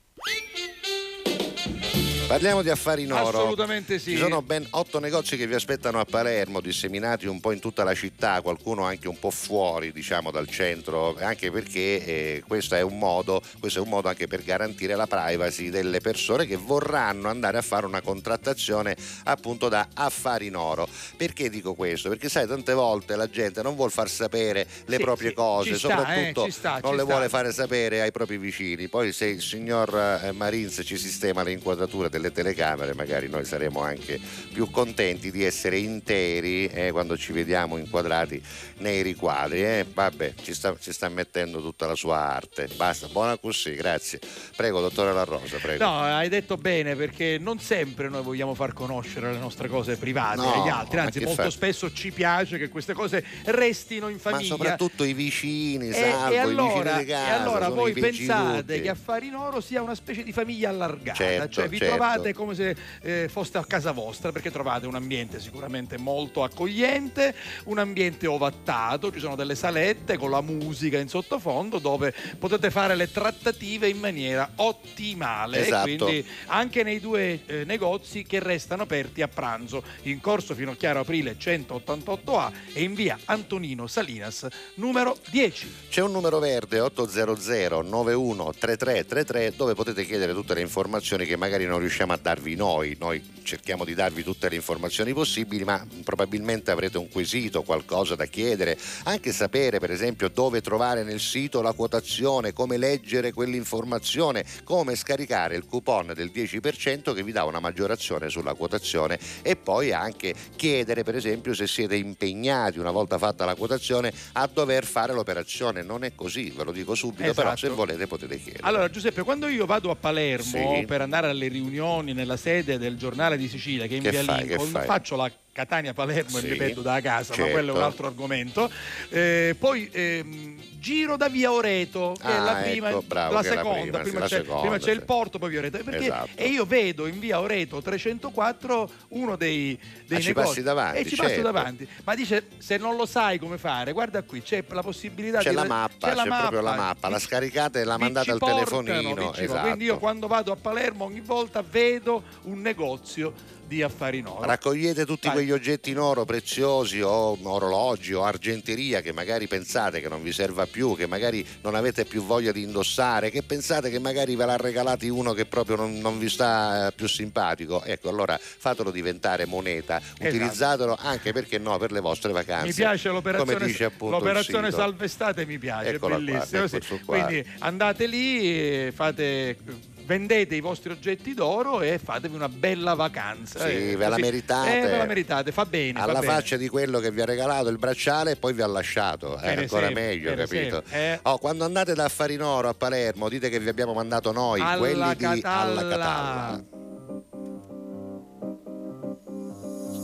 [2.35, 3.39] Parliamo di affari in oro.
[3.39, 4.11] Assolutamente sì.
[4.11, 7.85] Ci sono ben otto negozi che vi aspettano a Palermo, disseminati un po' in tutta
[7.85, 12.81] la città, qualcuno anche un po' fuori, diciamo, dal centro, anche perché eh, questo, è
[12.81, 17.29] un modo, questo è un modo anche per garantire la privacy delle persone che vorranno
[17.29, 20.89] andare a fare una contrattazione appunto da affari in oro.
[21.17, 22.09] Perché dico questo?
[22.09, 25.77] Perché sai, tante volte la gente non vuole far sapere le Sì, proprie sì, cose,
[25.77, 27.13] sta, eh, soprattutto ci sta, non le sta.
[27.13, 28.89] vuole fare sapere ai propri vicini.
[28.89, 33.81] Poi se il signor eh, Marins ci sistema le inquadrature delle telecamere, magari noi saremo
[33.81, 34.19] anche
[34.53, 38.41] più contenti di essere interi eh, quando ci vediamo inquadrati
[38.79, 39.63] nei riquadri.
[39.65, 39.87] eh.
[39.93, 42.69] Vabbè, ci sta, ci sta mettendo tutta la sua arte.
[42.77, 44.21] Basta, buona così, grazie.
[44.57, 45.85] Prego, dottore La Rosa, prego.
[45.85, 50.37] No, hai detto bene perché non sempre noi vogliamo far conoscere le nostre cose private
[50.37, 54.15] No, agli altri, ma anzi molto fa- spesso ci piace che queste cose restino in
[54.23, 54.49] Ma famiglia.
[54.49, 57.27] soprattutto i vicini, E, salvo e i vicini allora, di casa.
[57.29, 61.49] e allora voi pensate che Affari in Oro sia una specie di famiglia allargata, Certo,
[61.49, 61.95] cioè vi certo.
[61.97, 67.35] trovate come se eh, foste a casa vostra perché trovate un ambiente sicuramente molto accogliente,
[67.65, 72.95] un ambiente ovattato, ci sono delle salette con la musica in sottofondo dove potete fare
[72.95, 75.89] le trattative in maniera ottimale Esatto.
[75.89, 81.01] e quindi anche nei due eh, negozi che restano aperti a pranzo in corso Finocchiaro
[81.01, 85.73] Aprile 188A e in via Antonino Salinas numero 10.
[85.89, 91.65] C'è un numero verde 800 91 3333 dove potete chiedere tutte le informazioni che magari
[91.67, 92.97] non riuscite riusciamo a darvi noi.
[92.99, 98.25] Noi cerchiamo di darvi tutte le informazioni possibili, ma probabilmente avrete un quesito, qualcosa da
[98.25, 104.97] chiedere, anche sapere per esempio dove trovare nel sito la quotazione, come leggere quell'informazione, come
[104.97, 110.35] scaricare il coupon del 10% che vi dà una maggiorazione sulla quotazione e poi anche
[110.57, 115.83] chiedere per esempio se siete impegnati una volta fatta la quotazione a dover fare l'operazione.
[115.83, 117.75] Non è così, ve lo dico subito, però se Esatto.
[117.75, 118.65] volete potete chiedere.
[118.67, 120.43] Allora Giuseppe, quando io vado a Palermo
[120.79, 120.85] Sì.
[120.87, 124.23] per andare alle riunioni nella sede del giornale di Sicilia che è in Che via
[124.23, 126.49] fai, che Lincoln, faccio la Catania-Palermo Sì.
[126.49, 127.53] ripeto da casa, ma Certo.
[127.53, 128.69] quello è un altro argomento.
[129.09, 133.41] Eh, poi ehm, giro da via Oreto, che è Ah, la prima, ecco, bravo, la
[133.41, 134.91] è la seconda, prima, prima, la c'è, seconda, prima c'è sì.
[134.91, 135.79] il porto, poi via Oreto.
[135.79, 136.29] Perché- Esatto.
[136.35, 140.99] E io vedo in via Oreto 304 uno dei, dei Ah, ci negozi passi davanti,
[140.99, 141.43] e ci passo certo.
[141.45, 141.89] davanti.
[142.03, 145.55] Ma dice se non lo sai come fare, guarda qui, c'è la possibilità C'è di
[145.55, 149.33] la mappa, c'è, proprio la mappa, la scaricate e la mandate ci al portano, telefonino.
[149.33, 149.43] ci.
[149.45, 149.61] Esatto.
[149.61, 153.33] Quindi io quando vado a Palermo ogni volta vedo un negozio
[153.75, 154.45] di affari in oro.
[154.45, 155.37] Raccogliete tutti Vai.
[155.37, 160.33] quegli oggetti in oro preziosi o orologi o argenteria che magari pensate che non vi
[160.33, 164.47] serva più, che magari non avete più voglia di indossare, che pensate che magari ve
[164.47, 167.83] l'ha regalati uno che proprio non, non vi sta eh, più simpatico.
[167.83, 172.69] Ecco, allora fatelo diventare moneta, utilizzatelo anche perché no per le vostre vacanze.
[172.69, 172.83] Esatto.
[172.83, 176.65] Mi piace Come l'operazione, dice appunto l'operazione salve estate mi piace, Eccola qua, bellissimo.
[176.65, 177.25] ecco qua.
[177.25, 179.57] Quindi andate lì, e fate,
[180.05, 183.67] vendete i vostri oggetti d'oro e fatevi una bella vacanza.
[183.67, 184.79] Sì, eh, ve la meritate.
[184.79, 185.99] Eh, ve la meritate, fa bene.
[186.01, 186.33] alla fa bene.
[186.33, 189.49] faccia di quello che vi ha regalato il bracciale e poi vi ha lasciato, è
[189.55, 190.83] Per ancora esempio, meglio, capito?
[190.91, 191.19] eh.
[191.23, 194.61] Oh, quando andate da Affari in Oro a Palermo, dite che vi abbiamo mandato noi,
[194.61, 195.81] Alla quelli di Catalla.
[195.81, 196.65] Alla Catalla.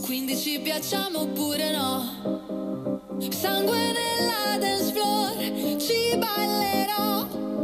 [0.03, 3.19] Quindi ci piacciamo oppure no?
[3.31, 5.37] Sangue nella dance floor,
[5.81, 7.27] ci ballerò,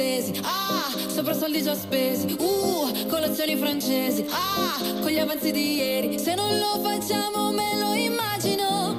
[0.00, 2.34] Distesi Ah, sopra soldi già spesi.
[2.38, 4.24] Uh, colazioni francesi.
[4.30, 6.18] Ah, con gli avanzi di ieri.
[6.18, 8.89] Se non lo facciamo me lo immagino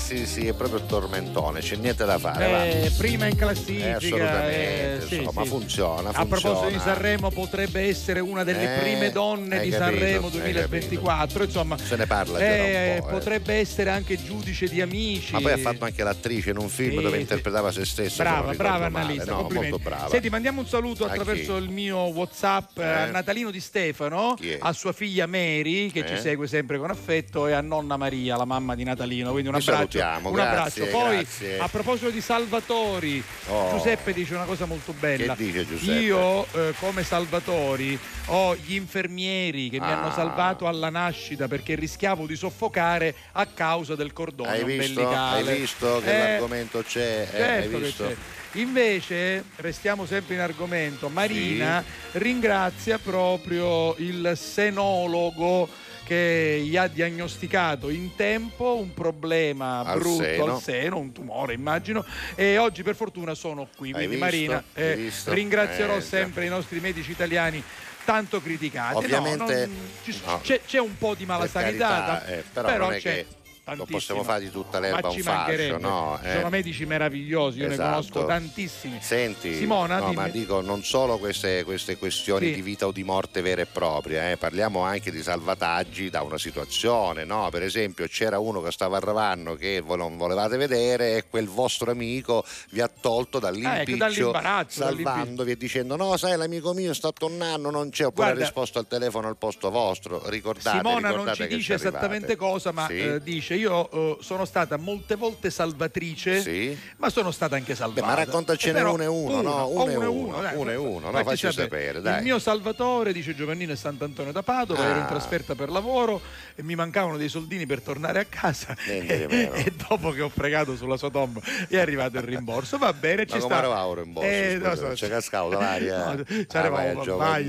[0.00, 2.84] sì, sì, è proprio tormentone, c'è niente da fare.
[2.86, 3.96] Eh, prima in Eh, classifica.
[3.96, 5.48] assolutamente, eh, sì, insomma, sì.
[5.48, 6.82] funziona, A proposito di funziona.
[6.94, 11.44] Sanremo, potrebbe essere una delle Eh, prime donne di capito, Sanremo hai 2024.
[11.44, 13.02] Insomma, Se ne parla eh, eh.
[13.08, 15.32] potrebbe essere anche giudice di amici.
[15.32, 18.22] Ma poi ha fatto anche l'attrice in un film dove interpretava se stessa.
[18.22, 19.04] Brava, brava male.
[19.12, 20.08] Annalisa, No, molto brava.
[20.08, 23.10] Senti, mandiamo un saluto attraverso il mio WhatsApp eh, a Eh?
[23.10, 26.08] Natalino di Stefano, a sua figlia Mary, che Eh?
[26.08, 29.30] ci segue sempre con affetto, e a nonna Maria, la mamma di Natalino.
[29.30, 29.89] Quindi un abbraccio.
[29.90, 31.04] Salutiamo, un grazie, abbraccio.
[31.04, 31.58] Poi, grazie.
[31.58, 33.70] a proposito di Salvatori, Oh.
[33.70, 35.34] Giuseppe dice una cosa molto bella.
[35.34, 35.98] Che dice Giuseppe?
[35.98, 40.12] Io, eh, come Salvatori, ho gli infermieri che mi hanno Ah.
[40.12, 45.00] salvato alla nascita perché rischiavo di soffocare a causa del cordone Hai visto?
[45.00, 45.50] ombelicale.
[45.52, 47.28] Hai visto che Eh, l'argomento c'è?
[47.32, 48.04] Eh, hai Certo che visto?
[48.06, 48.16] c'è.
[48.54, 55.68] Invece, restiamo sempre in argomento, Marina ringrazia proprio il senologo
[56.10, 60.54] che gli ha diagnosticato in tempo un problema Al brutto seno.
[60.56, 62.04] al seno, un tumore immagino,
[62.34, 63.92] e oggi per fortuna sono qui.
[63.92, 64.24] Quindi visto?
[64.24, 67.62] Marina, eh, ringrazierò Eh, sempre i nostri medici italiani
[68.04, 68.94] tanto criticati.
[68.94, 70.40] No, Ovviamente- non- ci- no.
[70.42, 73.26] c'è, c'è un po' di mala Per sanità, carità, eh, però, non è c'è che
[73.64, 73.98] non tantissima.
[73.98, 76.18] possiamo fare di tutta l'erba un ci fascio, no?
[76.22, 76.34] Ci eh.
[76.34, 77.82] Sono medici meravigliosi, io Esatto.
[77.82, 78.98] ne conosco tantissimi.
[79.00, 80.16] Senti, Simona, no, dimmi.
[80.16, 82.54] ma dico non solo queste, queste questioni Sì.
[82.54, 86.38] di vita o di morte vera e propria, eh, parliamo anche di salvataggi da una
[86.38, 87.48] situazione, no?
[87.50, 91.46] Per esempio c'era uno che stava a Ravanno che vo- non volevate vedere e quel
[91.48, 96.94] vostro amico vi ha tolto dall'impiccio dall'imbarazzo, salvandovi e dicendo no sai l'amico mio è
[96.94, 101.00] stato un anno, non c'è, oppure ha risposto al telefono al posto vostro, ricordate, Simona
[101.00, 102.98] non ricordate ci che dice esattamente cosa, ma Sì.
[102.98, 106.78] eh, dice: Io eh, sono stata molte volte salvatrice, Sì.
[106.98, 108.00] ma sono stata anche salvata.
[108.00, 109.50] Beh, ma raccontacene Eh, uno e uno, no?
[109.50, 111.24] o Uno e uno uno, dai, uno e uno, no?
[111.24, 112.18] facci Facci sapere, dai.
[112.18, 115.06] Il mio salvatore, dice Giovannino, è Sant'Antonio da Padova, ero in Ah.
[115.06, 116.20] trasferta per lavoro
[116.54, 118.76] e mi mancavano dei soldini per tornare a casa.
[118.84, 122.78] Di E, e dopo che ho pregato sulla sua tomba è arrivato il rimborso.
[122.78, 123.58] Va bene, Ma ci sta.
[123.58, 124.28] eravamo in borsa?
[124.30, 125.96] Eh, scusa, no, so- c'è cascato dall'aria?
[126.04, 127.02] No, Ah, ci arrivavamo vai, a maglia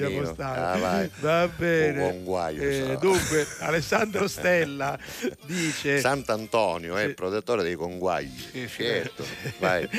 [0.07, 0.21] Giovannino.
[0.21, 0.59] postale.
[0.59, 1.09] Ah, vai.
[1.19, 1.99] Va Un bene.
[1.99, 4.97] buon guaio, Eh, dunque, Alessandro Stella
[5.45, 5.90] dice.
[5.99, 7.07] Sant'Antonio è Sì.
[7.09, 8.37] il protettore dei conguagli.
[8.39, 8.83] Sì, sì.
[8.83, 9.25] Certo.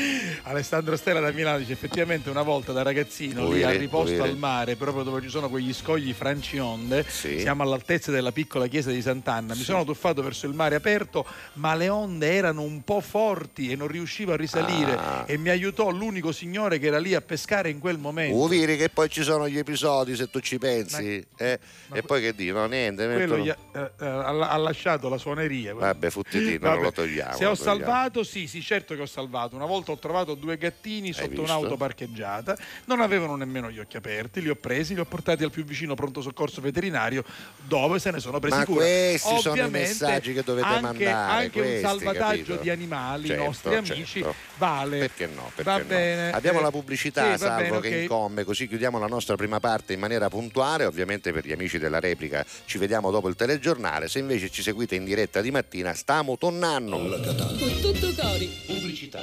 [0.44, 4.22] Alessandro Stella da Milano dice effettivamente una volta da ragazzino lì Vuoi a dire- riposto
[4.22, 4.38] al dire?
[4.38, 7.40] mare proprio dove ci sono quegli scogli francionde Sì.
[7.40, 11.24] siamo all'altezza della piccola chiesa di Sant'Anna mi sono tuffato verso il mare aperto
[11.54, 15.24] ma le onde erano un po' forti e non riuscivo a risalire Ah.
[15.26, 18.88] e mi aiutò l'unico signore che era lì a pescare in quel momento Uviri che
[18.88, 21.24] poi ci sono gli episodi se tu ci pensi.
[21.36, 21.58] eh?
[21.92, 22.58] E poi che dico?
[22.58, 23.04] No, niente.
[23.06, 26.74] quello mettono- ha, eh, eh, ha lasciato la suoneria Vabbè, futtitino, Vabbè.
[26.74, 27.36] non lo togliamo.
[27.36, 27.84] Se ho togliamo.
[27.84, 29.56] salvato, sì, sì, certo che ho salvato.
[29.56, 31.42] Una volta ho trovato due gattini sotto visto?
[31.42, 32.56] un'auto parcheggiata,
[32.86, 35.94] non avevano nemmeno gli occhi aperti, li ho presi, li ho portati al più vicino
[35.94, 37.24] pronto soccorso veterinario
[37.62, 38.80] dove se ne sono presi Ma cura.
[38.84, 42.56] questi sono i Ovviamente messaggi che dovete anche, mandare, Anche un questi, salvataggio capito?
[42.62, 44.34] di animali, Certo, nostri amici, certo.
[44.58, 44.98] vale.
[44.98, 45.50] Perché no?
[45.54, 45.84] Perché Va no?
[45.84, 46.30] bene.
[46.32, 48.02] Abbiamo Eh, la pubblicità, sì, salvo bene, che ok.
[48.02, 50.84] incombe, così chiudiamo la nostra prima parte in maniera puntuale.
[50.84, 54.08] Ovviamente per gli amici della replica ci vediamo dopo il telegiornale.
[54.08, 56.98] Se invece ci seguite in diretta di mattina, stiamo tornando.
[56.98, 58.46] Con tutto cori.
[58.66, 59.22] Pubblicità.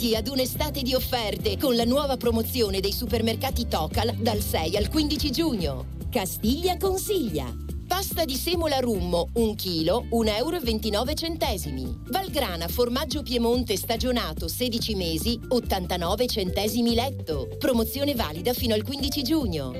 [0.00, 4.88] Preparati ad un'estate di offerte con la nuova promozione dei supermercati Tocal dal 6 al
[4.88, 5.84] 15 giugno.
[6.10, 7.54] Castiglia consiglia.
[7.86, 12.00] Pasta di semola rummo, 1 kg, 1,29 euro.
[12.08, 17.48] Valgrana formaggio Piemonte stagionato 16 mesi, 89 centesimi letto.
[17.58, 19.72] Promozione valida fino al 15 giugno.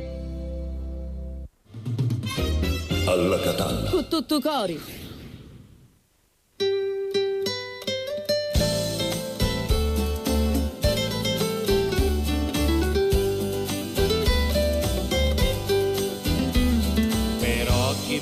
[3.06, 3.88] Alla Catalla.
[3.88, 4.99] Con tutto cori.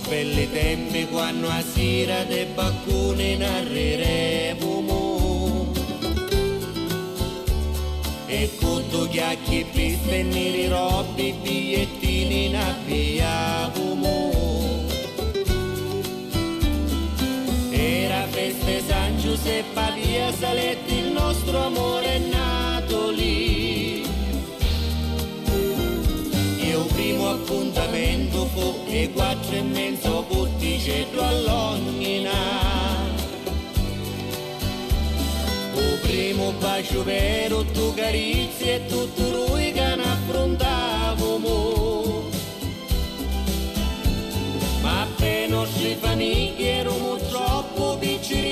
[0.08, 5.72] belle tempi quando a sera de baccone narreremo mo.
[8.26, 14.30] E cotto chiacchi piste neri robbi bigliettini nappiamo
[17.70, 22.57] Era feste San Giuseppe via Saletti il nostro amore è nato
[26.78, 32.78] il primo appuntamento fu le quattro e mezzo botticetto all'ognina
[35.78, 41.56] il primo bacio vero, tu carizie e tutto lui che ne affrontavamo.
[44.80, 48.47] Ma appena si famiglie eravamo troppo picciriti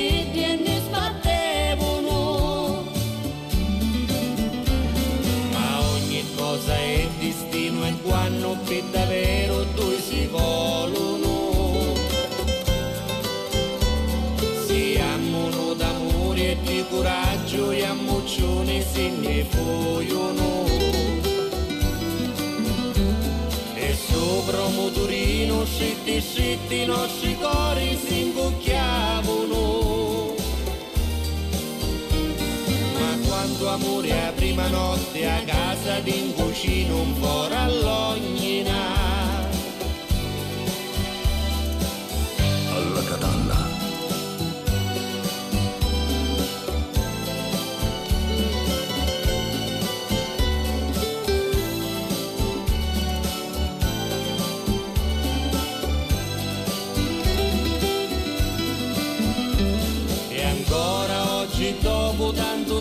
[24.55, 30.35] motorino scitti scitti i nostri cori si incucchiavano.
[32.99, 38.96] Ma quando amore a prima notte a casa di un cucino un po' rallognina.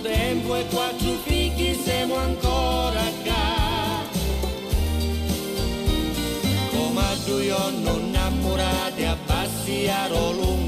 [0.05, 3.43] Tempo e quattro figli siamo ancora qua.
[6.97, 7.47] A due
[7.81, 10.64] non innamorati a Bassiaro lungomare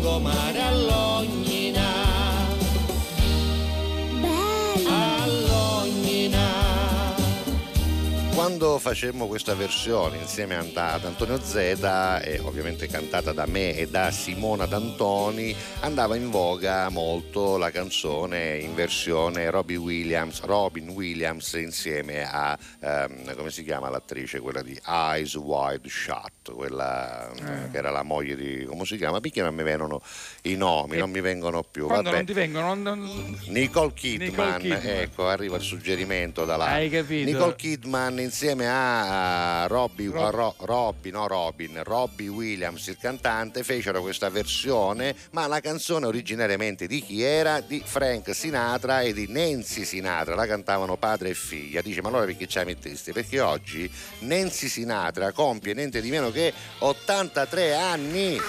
[8.58, 14.10] Quando facemmo questa versione insieme ad Antonio Zeta, e ovviamente cantata da me e da
[14.10, 22.28] Simona D'Antoni, andava in voga molto la canzone in versione Robbie Williams, Robin Williams insieme
[22.28, 27.70] a, ehm, come si chiama l'attrice, quella di Eyes Wide Shut, quella Eh.
[27.70, 29.20] che era la moglie di, come si chiama?
[29.20, 30.02] Perché non mi vengono
[30.44, 31.86] i nomi, E non mi vengono più.
[31.86, 32.16] Quando Vabbè.
[32.16, 34.82] non ti vengono, non- Nicole Kidman, Nicole Kidman.
[34.84, 36.66] ecco, arriva il suggerimento da là.
[36.70, 37.30] Hai capito?
[37.30, 44.02] Nicole Kidman insieme a Robbie, a Ro- Robbie, no Robin, Robbie Williams, il cantante, fecero
[44.02, 47.60] questa versione, ma la canzone originariamente di chi era?
[47.60, 51.82] Di Frank Sinatra e di Nancy Sinatra, la cantavano padre e figlia.
[51.82, 53.12] Dice, ma allora perché ci hai mettesti?
[53.12, 53.90] Perché oggi
[54.20, 58.40] Nancy Sinatra compie niente di meno che 83 anni.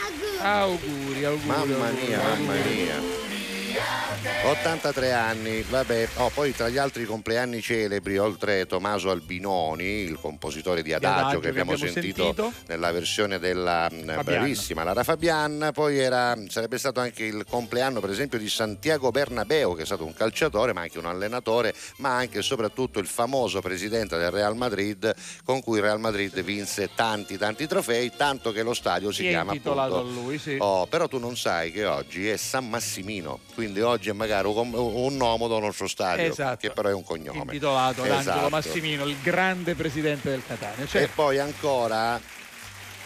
[0.41, 1.47] Auguri, auguri.
[1.47, 2.47] Mamma auguri, mia, auguri.
[2.47, 3.19] mamma mia.
[4.45, 10.83] 83 anni, vabbè, oh, poi tra gli altri compleanni celebri, oltre Tommaso Albinoni, il compositore
[10.83, 16.37] di Adagio, Adagio che abbiamo, sentito, nella versione della mh, bravissima Lara Fabian, poi era,
[16.49, 20.73] sarebbe stato anche il compleanno per esempio di Santiago Bernabeo, che è stato un calciatore,
[20.73, 25.15] ma anche un allenatore, ma anche e soprattutto il famoso presidente del Real Madrid,
[25.45, 29.31] con cui il Real Madrid vinse tanti tanti trofei, tanto che lo stadio si è
[29.31, 30.57] chiama intitolato appunto a lui, sì.
[30.59, 35.17] Oh, però tu non sai che oggi è San Massimino, quindi oggi è magari un,
[35.17, 36.57] nome del nostro stadio, Esatto.
[36.59, 37.39] che però è un cognome.
[37.41, 38.49] Intitolato Esatto.
[38.49, 40.87] Massimino, il grande presidente del Catania.
[40.87, 42.21] Cioè, E poi ancora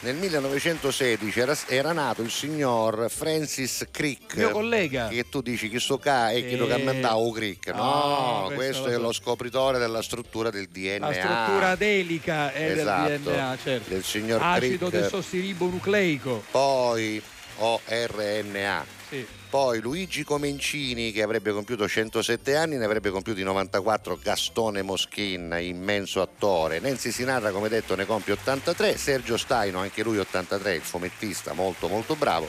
[0.01, 4.35] nel 1916 era, era nato il signor Francis Crick.
[4.37, 5.07] Mio collega.
[5.07, 6.83] Che tu dici chi so ca è chi lo Sì.
[6.83, 7.69] mandava o Crick.
[7.69, 9.01] No, No, questo questo lo è so.
[9.01, 11.07] lo scopritore della struttura del DNA.
[11.07, 13.89] la struttura adelica è Esatto, del DNA, certo.
[13.91, 15.03] del signor Acido Crick.
[15.05, 16.45] desossiribonucleico.
[16.51, 17.23] Poi
[17.59, 18.85] ORNA.
[19.09, 19.27] Sì.
[19.53, 26.22] Poi Luigi Comencini che avrebbe compiuto 107 anni, ne avrebbe compiuti 94 Gastone Moschin, immenso
[26.22, 26.80] attore.
[26.80, 31.88] Nancy Sinatra come detto ne compie 83, Sergio Staino anche lui 83, il fumettista molto
[31.88, 32.48] molto bravo.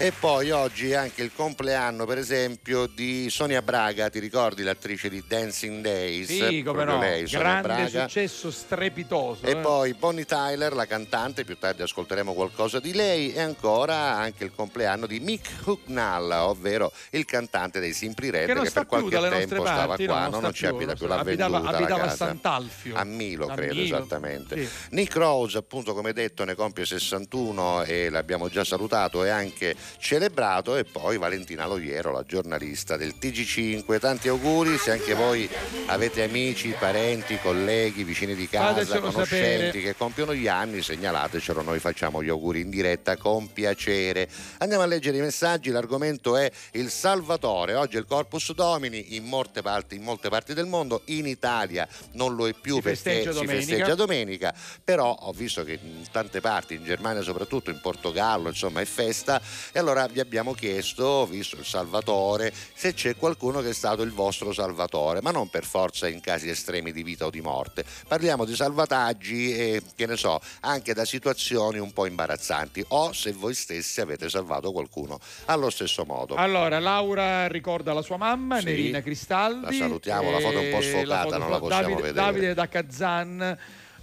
[0.00, 5.08] E poi oggi è anche il compleanno, per esempio, di Sonia Braga, ti ricordi l'attrice
[5.08, 6.28] di Dancing Days?
[6.28, 8.02] Sì, come no, lei, Sonia grande Braga.
[8.02, 9.44] successo strepitoso.
[9.44, 9.56] E eh.
[9.56, 14.52] poi Bonnie Tyler, la cantante, più tardi ascolteremo qualcosa di lei, e ancora anche il
[14.54, 19.10] compleanno di Mick Hucknall, ovvero il cantante dei Simply Red, che non che per qualche
[19.10, 21.76] tempo nostre stava parti, qua, no, no, non ci abita più, non l'ha abitava, venduta
[21.76, 22.26] abitava la a casa.
[22.26, 22.94] Sant'Alfio.
[22.94, 24.64] A Milo, A credo, Milo, esattamente.
[24.64, 24.72] sì.
[24.90, 30.76] Nick Rose, appunto, come detto, ne compie 61 e l'abbiamo già salutato, e anche celebrato
[30.76, 33.98] e poi Valentina Loiero, la giornalista del TG5.
[33.98, 35.48] Tanti auguri, se anche voi
[35.86, 39.80] avete amici, parenti, colleghi, vicini di casa, Fatecelo conoscenti sapere.
[39.80, 44.28] che compiono gli anni, segnalatecelo, noi facciamo gli auguri in diretta con piacere.
[44.58, 47.74] Andiamo a leggere i messaggi, l'argomento è il Salvatore.
[47.74, 51.86] Oggi è il Corpus Domini in molte parti, in molte parti del mondo, in Italia
[52.12, 53.66] non lo è più Si perché festeggia si domenica.
[53.66, 58.80] festeggia domenica, però ho visto che in tante parti, in Germania soprattutto, in Portogallo, insomma
[58.80, 59.40] è festa
[59.78, 64.10] e allora vi abbiamo chiesto, visto il Salvatore, se c'è qualcuno che è stato il
[64.10, 67.84] vostro Salvatore, ma non per forza in casi estremi di vita o di morte.
[68.08, 73.30] Parliamo di salvataggi e che ne so, anche da situazioni un po' imbarazzanti o se
[73.32, 76.34] voi stessi avete salvato qualcuno allo stesso modo.
[76.34, 78.64] Allora, Laura ricorda la sua mamma, Sì.
[78.64, 79.78] Nerina Cristaldi.
[79.78, 82.26] La salutiamo, la foto è un po' sfocata, non la possiamo Davide, vedere.
[82.26, 83.58] Davide da Kazan.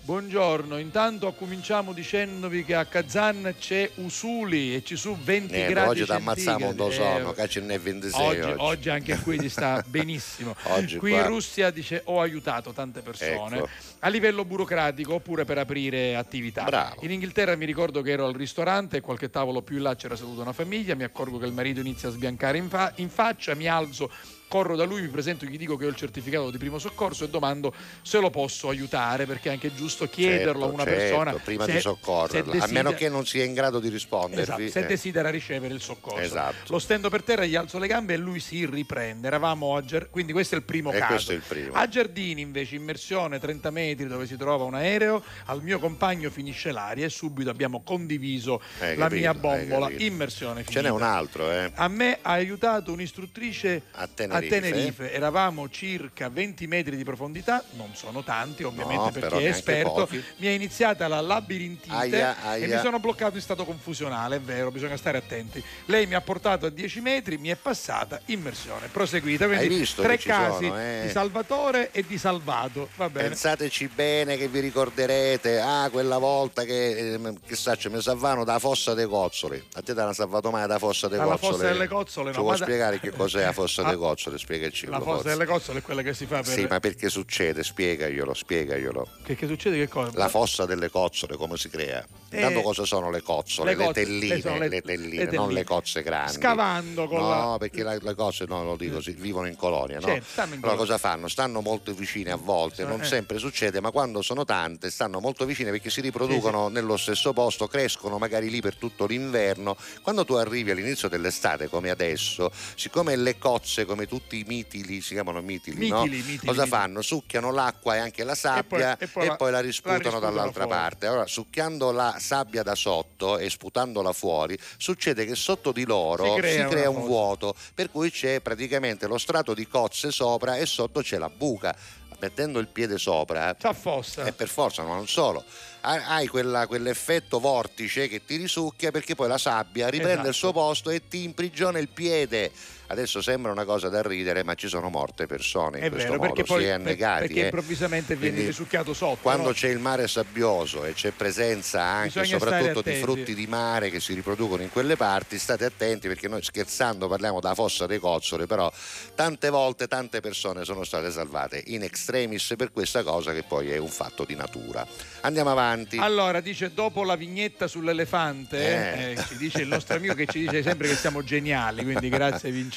[0.05, 5.89] Buongiorno, intanto cominciamo dicendovi che a Kazan c'è Usuli e ci su 20 Niente, gradi
[5.89, 8.55] oggi ti ammazziamo un sonno, Eh, che ce n'è 26 Oggi, oggi.
[8.59, 10.55] oggi anche qui ti sta benissimo.
[10.65, 13.69] Oggi qui qua- in Russia dice ho aiutato tante persone Ecco.
[14.01, 16.65] a livello burocratico oppure per aprire attività.
[16.65, 16.97] Bravo.
[17.01, 20.15] In Inghilterra mi ricordo che ero al ristorante e qualche tavolo più in là c'era
[20.15, 23.55] seduta una famiglia, mi accorgo che il marito inizia a sbiancare in, fa- in faccia,
[23.55, 24.11] mi alzo.
[24.47, 27.29] Corro da lui, mi presento, gli dico che ho il certificato di primo soccorso e
[27.29, 31.31] domando se lo posso aiutare perché è anche giusto chiederlo a una Certo, persona.
[31.31, 34.41] certo, prima se- di soccorrerla, a desidera- meno che non sia in grado di rispondervi.
[34.41, 34.85] Esatto, se eh.
[34.85, 36.19] desidera ricevere il soccorso.
[36.19, 36.71] Esatto.
[36.71, 39.27] Lo stendo per terra, gli alzo le gambe e lui si riprende.
[39.27, 41.13] Eravamo a Ger- quindi questo è il primo E caso.
[41.13, 41.73] questo è il primo.
[41.73, 46.71] A Giardini invece immersione 30 metri dove si trova un aereo, al mio compagno finisce
[46.71, 50.81] l'aria e subito abbiamo condiviso Hai la capito, mia bombola, immersione Ce finita.
[50.83, 51.71] n'è un altro, eh.
[51.73, 54.07] A me ha aiutato un'istruttrice A
[54.41, 55.11] Tenerife.
[55.11, 59.91] Eravamo circa 20 metri di profondità, non sono tanti ovviamente No, per chi è esperto.
[59.93, 60.23] pochi.
[60.37, 62.75] Mi è iniziata la labirintite Aia, e aia.
[62.75, 65.63] mi sono bloccato in stato confusionale, è vero, bisogna stare attenti.
[65.85, 69.45] Lei mi ha portato a 10 metri, mi è passata, immersione, proseguita.
[69.45, 71.01] Quindi Hai visto tre casi sono, eh?
[71.05, 72.89] di Salvatore e di Salvato.
[72.95, 73.27] Va bene.
[73.29, 78.57] Pensateci bene che vi ricorderete, ah, quella volta che, eh, chissà, ci mi salvano da
[78.59, 79.61] fossa dei cozzoli.
[79.73, 81.53] A te ti hanno salvato mai da fossa dei Dalla cozzoli?
[81.57, 84.24] fossa delle cozzole, Ci no, vuoi da- spiegare che cos'è la fossa dei cozzoli?
[84.35, 84.87] Spiegaci.
[84.87, 86.53] La fossa delle cozzole è quella che si fa per...
[86.53, 87.63] Sì, ma perché succede?
[87.63, 89.07] Spiegaglielo, spiegaglielo.
[89.23, 89.77] Che, che succede?
[89.77, 90.11] Che cosa?
[90.17, 92.05] La fossa delle cozzole, come si crea?
[92.29, 93.71] Eh, Intanto cosa sono le cozzole?
[93.71, 96.33] le Le, cozze- telline, eh, sono le- le telline, le non le cozze grandi.
[96.33, 99.99] Scavando con no, la- perché la- le cozze, no, lo dico, si- vivono in colonia,
[99.99, 100.07] no?
[100.07, 101.27] Certo, stanno in allora cosa fanno?
[101.27, 103.05] Stanno molto vicine a volte, non eh.
[103.05, 107.67] sempre succede, ma quando sono tante stanno molto vicine perché si riproducono nello stesso posto,
[107.67, 109.77] crescono magari lì per tutto l'inverno.
[110.01, 115.13] Quando tu arrivi all'inizio dell'estate, come adesso, siccome le cozze, come tutti i mitili, si
[115.13, 116.03] chiamano mitili, no?
[116.03, 116.69] Mitili, mitili, cosa mitili.
[116.69, 117.01] fanno?
[117.01, 120.77] Succhiano l'acqua e anche la sabbia e poi la- la la risputano risputano dall'altra fuori.
[120.79, 121.05] parte.
[121.07, 126.29] Allora, succhiando la sabbia da sotto e sputandola fuori, succede che sotto di loro Si
[126.31, 127.07] si crea crea, una un fossa.
[127.07, 131.75] vuoto, per cui c'è praticamente lo strato di cozze sopra e sotto c'è la buca.
[132.17, 135.43] Mettendo il piede sopra, e per forza, ma non solo.
[135.81, 140.27] ha- Hai quella- quell'effetto vortice che ti risucchia perché poi la sabbia riprende Esatto.
[140.29, 142.51] il suo posto e ti imprigiona il piede.
[142.87, 146.21] Adesso sembra una cosa da ridere, ma ci sono morte persone in È questo vero,
[146.21, 147.19] modo, perché poi si è per- negati.
[147.27, 147.43] perché eh.
[147.45, 149.17] improvvisamente viene risucchiato sotto.
[149.21, 149.53] quando no?
[149.53, 153.99] c'è il mare sabbioso e c'è presenza anche e soprattutto di frutti di mare che
[153.99, 158.45] si riproducono in quelle parti, state attenti perché noi scherzando parliamo della fossa dei cozzoli,
[158.45, 158.71] però
[159.15, 163.77] tante volte tante persone sono state salvate in extremis per questa cosa che poi è
[163.77, 164.85] un fatto di natura.
[165.21, 165.97] Andiamo avanti.
[165.97, 169.11] Allora, dice dopo la vignetta sull'elefante, Eh.
[169.13, 172.51] eh, ci dice il nostro amico che ci dice sempre che siamo geniali, quindi grazie
[172.53, 172.73] Vincenzo.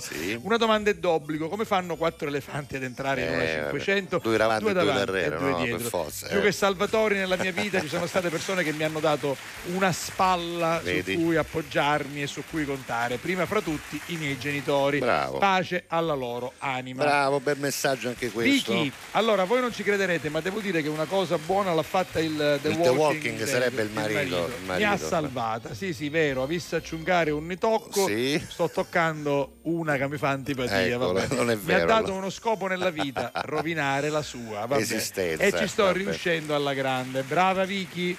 [0.00, 0.38] Sì.
[0.42, 3.68] Una domanda è d'obbligo, come fanno quattro elefanti ad entrare in una Eh, vabbè.
[3.70, 4.18] 500?
[4.22, 5.76] Due davanti due davanti darrere, e due no, dietro.
[5.78, 6.42] per forza, Più eh.
[6.42, 9.36] che salvatori nella mia vita ci sono state persone che mi hanno dato
[9.74, 11.14] una spalla Vedi?
[11.14, 13.16] su cui appoggiarmi e su cui contare.
[13.18, 14.98] Prima fra tutti i miei genitori.
[14.98, 15.38] Bravo.
[15.38, 17.04] Pace alla loro anima.
[17.04, 18.72] Bravo, bel messaggio anche questo.
[18.72, 22.18] Vicky, allora voi non ci crederete, ma devo dire che una cosa buona l'ha fatta
[22.20, 24.88] il The Il The Walking, Walking Dead, sarebbe il marito, il Mi marito.
[24.90, 26.42] ha salvata, sì, sì, vero.
[26.42, 28.06] Ha visto acciungare un nitocco.
[28.06, 28.42] Sì.
[28.48, 30.78] Sto toccando una che mi fa antipatia.
[30.94, 31.34] Ecco, vabbè.
[31.34, 34.66] non è Mi vero, ha dato uno scopo nella vita, rovinare la sua.
[34.66, 34.80] vabbè.
[34.80, 35.98] Esistenza, E ci sto vabbè.
[35.98, 37.22] riuscendo alla grande.
[37.22, 38.16] Brava Vicky.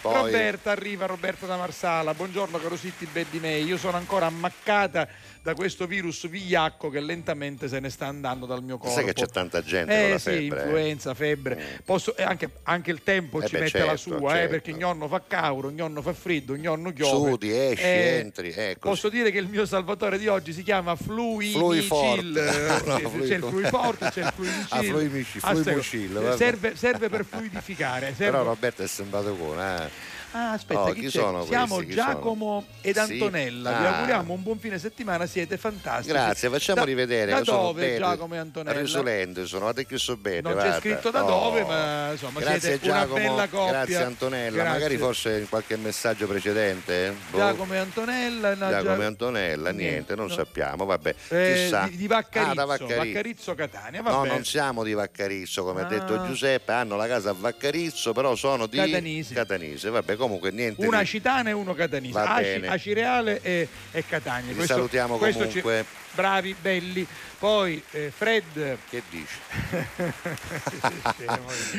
[0.00, 2.14] Poi- Roberta arriva, Roberta da Marsala.
[2.14, 3.64] Buongiorno caro Sitti Beddi May.
[3.64, 5.08] Io sono ancora ammaccata
[5.46, 8.92] da questo virus vigliacco che lentamente se ne sta andando dal mio corpo.
[8.96, 10.58] Sai che c'è tanta gente eh, con la sì, febbre.
[10.58, 10.62] eh.
[10.64, 11.80] influenza, febbre.
[11.84, 14.50] Posso- e anche, anche il tempo Eh ci beh, mette la certo, sua, eh, certo.
[14.50, 17.28] perché ogni fa cauro, ogni fa freddo, ogni piove.
[17.30, 18.76] Sudi, esci, Eh, entri.
[18.80, 22.36] Posso dire che il mio salvatore di oggi si chiama Fluimicil.
[22.36, 24.66] Eh, No, sì, Flui- c'è il Fluiforte, c'è il Fluimicil.
[24.70, 28.06] Ah, Fluimicil, Ah, serve- serve, per fluidificare.
[28.16, 30.14] serve- Però Roberto è sembrato con, eh.
[30.36, 31.18] Ah, aspetta, Oh, chi chi c'è?
[31.18, 31.86] sono Siamo questi?
[31.92, 33.12] Chi Giacomo ed Sì.
[33.12, 33.70] Antonella.
[33.70, 33.94] Vi Ah.
[33.94, 36.10] auguriamo un buon fine settimana, siete fantastici.
[36.10, 37.30] Grazie, facciamo Da- rivedere.
[37.32, 37.98] Da sono dove belli.
[37.98, 38.78] Giacomo e Antonella?
[38.78, 40.40] Risolente sono, guarda che so bene.
[40.42, 40.78] Non c'è guarda.
[40.78, 41.26] scritto da Oh.
[41.28, 43.34] dove, ma insomma Grazie Giacomo,
[43.68, 44.72] grazie Antonella, Grazie.
[44.72, 47.14] magari forse in qualche messaggio precedente.
[47.30, 47.38] Boh.
[47.38, 48.54] Giacomo e Antonella.
[48.54, 50.32] no, Giacomo Gia- e Antonella, niente, non no.
[50.34, 51.14] sappiamo, vabbè.
[51.28, 51.86] Eh, Chissà.
[51.88, 52.96] di, di Vaccarizzo, Ah, Vaccarizzo.
[52.96, 54.02] Vaccarizzo Catania.
[54.02, 54.28] No, Vabbè.
[54.28, 55.88] non siamo di Vaccarizzo, come ha Ah.
[55.88, 59.32] detto Giuseppe, hanno la casa a Vaccarizzo, però sono di Catanese.
[59.34, 59.88] Catanese.
[59.90, 60.84] Vabbè, comunque niente.
[60.86, 62.18] Una di- citana e uno catanese.
[62.18, 62.66] Aci.
[62.66, 64.52] Acireale e, e Catania.
[64.54, 65.84] Vi salutiamo ci- comunque.
[66.14, 67.06] bravi, belli.
[67.38, 68.78] Poi eh, Fred.
[68.88, 69.34] Che dici?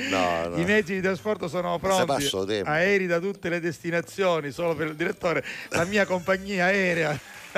[0.10, 0.58] No, no.
[0.58, 2.30] I mezzi di trasporto sono pronti,
[2.64, 7.18] aerei da tutte le destinazioni, solo per il direttore, la mia compagnia aerea.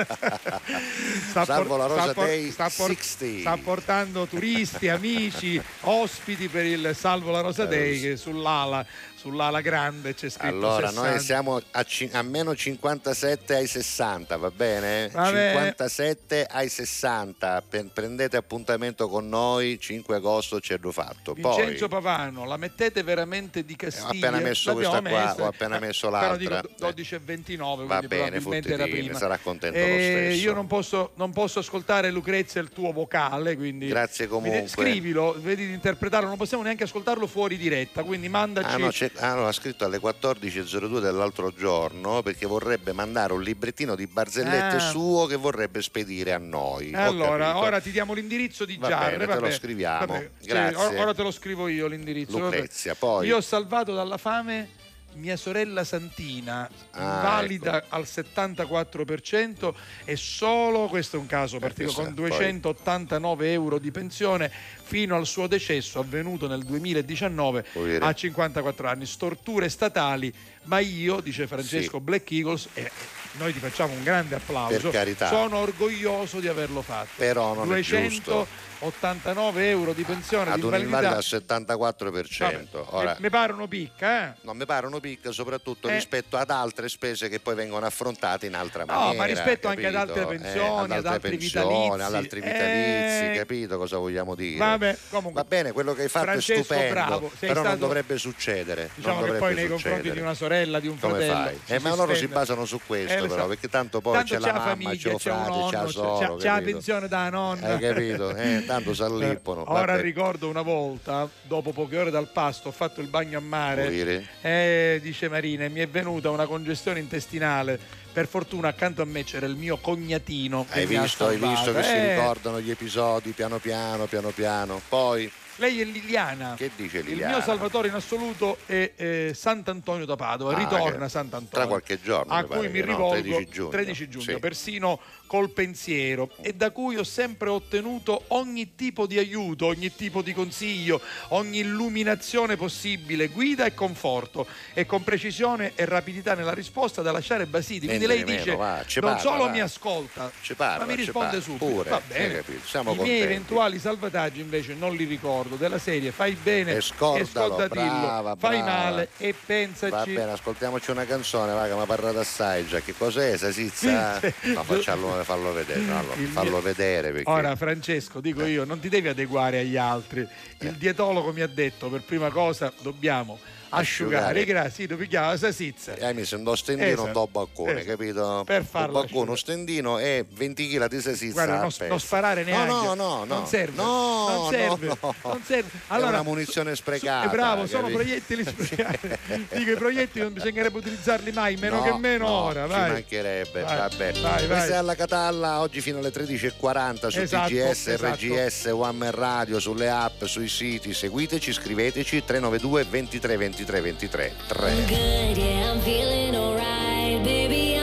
[1.30, 3.40] sta, Salvo la Rosa sta por- Day sta por- 60.
[3.40, 8.84] sta portando turisti, amici, ospiti per il Salvo la Rosa Day che sull'ala,
[9.20, 11.10] sull'ala grande c'è scritto Allora, 60.
[11.10, 15.08] noi siamo a, a meno 57 ai 60, va bene?
[15.12, 15.48] Va bene.
[15.50, 21.34] 57 ai 60, Pe- prendete appuntamento con noi, 5 agosto ci hanno fatto.
[21.34, 24.28] Vincenzo Poi, Pavano, la mettete veramente di ho Castiglia?
[24.28, 25.42] appena messo L'abbiamo questa qua, messa.
[25.42, 26.36] ho appena messo l'altra.
[26.62, 29.18] dico 12 e 29, Va bene, prima.
[29.18, 30.42] sarà contento Eh, lo stesso.
[30.44, 34.66] Io non posso, non posso ascoltare Lucrezia il tuo vocale, quindi Grazie comunque.
[34.68, 39.24] scrivilo, vedi di interpretarlo, non possiamo neanche ascoltarlo fuori diretta, quindi mandaci Ah no, c'è-
[39.24, 44.76] ah, no, ha scritto alle 14.02 dell'altro giorno perché vorrebbe mandare un librettino di barzellette
[44.76, 44.78] Ah.
[44.90, 46.94] suo che vorrebbe spedire a noi.
[46.94, 49.12] Ho Allora, ora ti diamo l'indirizzo di Giarre.
[49.16, 49.52] bene, te lo vabbè.
[49.52, 50.06] scriviamo.
[50.06, 50.76] Vabbè, Grazie.
[50.76, 52.38] ora- ora te lo scrivo io l'indirizzo.
[52.38, 52.56] vabbè.
[52.56, 53.26] Lucrezia, poi.
[53.26, 54.68] Io ho salvato dalla fame
[55.14, 59.74] mia sorella Santina, Ah, invalida al 74%
[60.04, 62.28] e solo, questo è un caso particolare, con chissà, poi.
[62.38, 64.50] 289 euro di pensione
[64.82, 68.04] fino al suo decesso avvenuto nel 2019 Poverino.
[68.06, 69.06] a 54 anni.
[69.06, 70.32] Storture statali,
[70.64, 72.02] ma io, dice Francesco Sì.
[72.02, 72.90] Black Eagles, e
[73.38, 74.90] noi ti facciamo un grande applauso,
[75.28, 77.10] sono orgoglioso di averlo fatto.
[77.16, 78.46] Però non è giusto.
[78.80, 81.54] 289 euro di pensione Ad di un invalida invalidità.
[81.56, 82.84] al 74%.
[82.90, 84.32] Ora, mi pare una picca, eh?
[84.42, 85.94] non mi pare uno picca soprattutto Eh.
[85.94, 89.16] rispetto ad altre spese che poi vengono affrontate in altra No, maniera.
[89.18, 90.12] ma rispetto anche ad capito?
[90.18, 92.02] altre Eh, pensioni, ad altri pensioni, vitalizi.
[92.06, 93.32] ad altri vitalizi, Eh.
[93.36, 94.56] capito cosa vogliamo dire?
[94.58, 95.42] Vabbè, comunque.
[95.42, 98.90] Va bene, quello che hai fatto Francesco, è stupendo, bravo, però non stato- dovrebbe succedere.
[98.94, 99.90] Diciamo non che dovrebbe poi nei succedere.
[99.94, 101.34] confronti di una sorella, di un Come fratello.
[101.34, 101.60] fai?
[101.76, 104.40] Eh, ma loro si basano su questo, Eh, lo però, perché tanto poi Tanto c'è
[104.40, 106.70] la c'ha mamma, c'è c'è un frate, c'è la c'è- c'ha- c'ha la capito?
[106.72, 107.66] pensione da nonna.
[107.74, 108.34] Hai capito?
[108.36, 109.62] Eh, tanto s'allippono.
[109.70, 110.00] Ora vabbè.
[110.02, 114.26] ricordo una volta, dopo poche ore dal pasto, ho fatto il bagno a mare.
[114.40, 117.78] Eh, dice Marina, e mi è venuta una congestione intestinale.
[118.12, 120.66] Per fortuna accanto a me c'era il mio cognatino.
[120.70, 124.80] Hai visto, hai visto che si Eh, ricordano gli episodi piano piano, piano piano.
[124.88, 126.54] Poi, Lei è Liliana.
[126.56, 127.34] che dice Il Liliana?
[127.36, 131.48] mio salvatore in assoluto è eh, Sant'Antonio da Padova, Ah, ritorna che- Sant'Antonio.
[131.50, 133.68] Tra qualche giorno, a cui mi no, rivolgo 13 giugno.
[133.68, 134.38] 13 giugno, Sì.
[134.40, 135.00] persino
[135.30, 140.32] col pensiero e da cui ho sempre ottenuto ogni tipo di aiuto, ogni tipo di
[140.32, 144.44] consiglio, ogni illuminazione possibile, guida e conforto
[144.74, 147.86] e con precisione e rapidità nella risposta da lasciare basiti.
[147.86, 149.50] Quindi lei di dice va, non parla, solo va.
[149.50, 151.42] mi ascolta, parla, ma mi risponde parla.
[151.44, 151.64] subito.
[151.64, 152.42] Pure, Va bene.
[152.64, 153.22] siamo I miei contenti.
[153.22, 158.34] eventuali salvataggi invece non li ricordo della serie fai bene E scordalo, scorda dillo, brava,
[158.36, 158.80] fai brava.
[158.80, 159.92] male e pensaci.
[159.92, 162.80] Va bene, ascoltiamoci una canzone, va, che mi ha parlato assai già.
[162.80, 164.18] Che cos'è, Sasizza?
[164.42, 167.30] No, facciamo, fallo vedere, fallo mio- vedere perché...
[167.30, 170.20] Ora Francesco, dico io, non ti devi adeguare agli altri.
[170.20, 170.66] Eh.
[170.66, 173.38] Il dietologo mi ha detto per prima cosa dobbiamo
[173.70, 175.94] asciugare, grassi, tu picchiamo la salsiccia.
[175.94, 177.86] Eh, mi sembra stendino Esatto, un do baccone, esatto.
[177.96, 178.42] capito?
[178.44, 181.32] Per un farlo baccone, uno stendino e 20 kg di salsiccia.
[181.32, 182.72] Guarda, non, non sparare neanche.
[182.72, 183.34] No, no, no, no.
[183.34, 183.76] Non serve.
[183.76, 184.86] No, non serve.
[184.86, 185.14] no, no.
[185.22, 185.68] Non serve.
[185.88, 187.26] È una munizione sprecata.
[187.26, 187.98] Eh, bravo, sono capito?
[187.98, 189.08] proiettili sprecati.
[189.56, 192.64] Dico, i proiettili non bisognerebbe utilizzarli mai, meno No, che meno no, ora.
[192.64, 192.90] Ci Vai.
[192.90, 194.12] mancherebbe, Vai, vabbè.
[194.12, 194.46] vai, vai.
[194.46, 198.14] Questa è alla Catalla, oggi fino alle 13.40 su Esatto, TGS, esatto.
[198.14, 200.92] RGS, One Man Radio, sulle app, sui siti.
[200.92, 204.86] Seguiteci, scriveteci 392 23 23 23 23 3.
[204.88, 207.22] Good, yeah, I'm feeling alright.
[207.22, 207.76] Baby,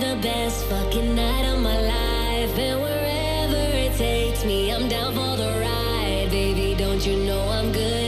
[0.00, 2.54] the best fucking night of my life.
[5.40, 6.30] I'm.
[6.30, 8.05] Baby, don't you know I'm good?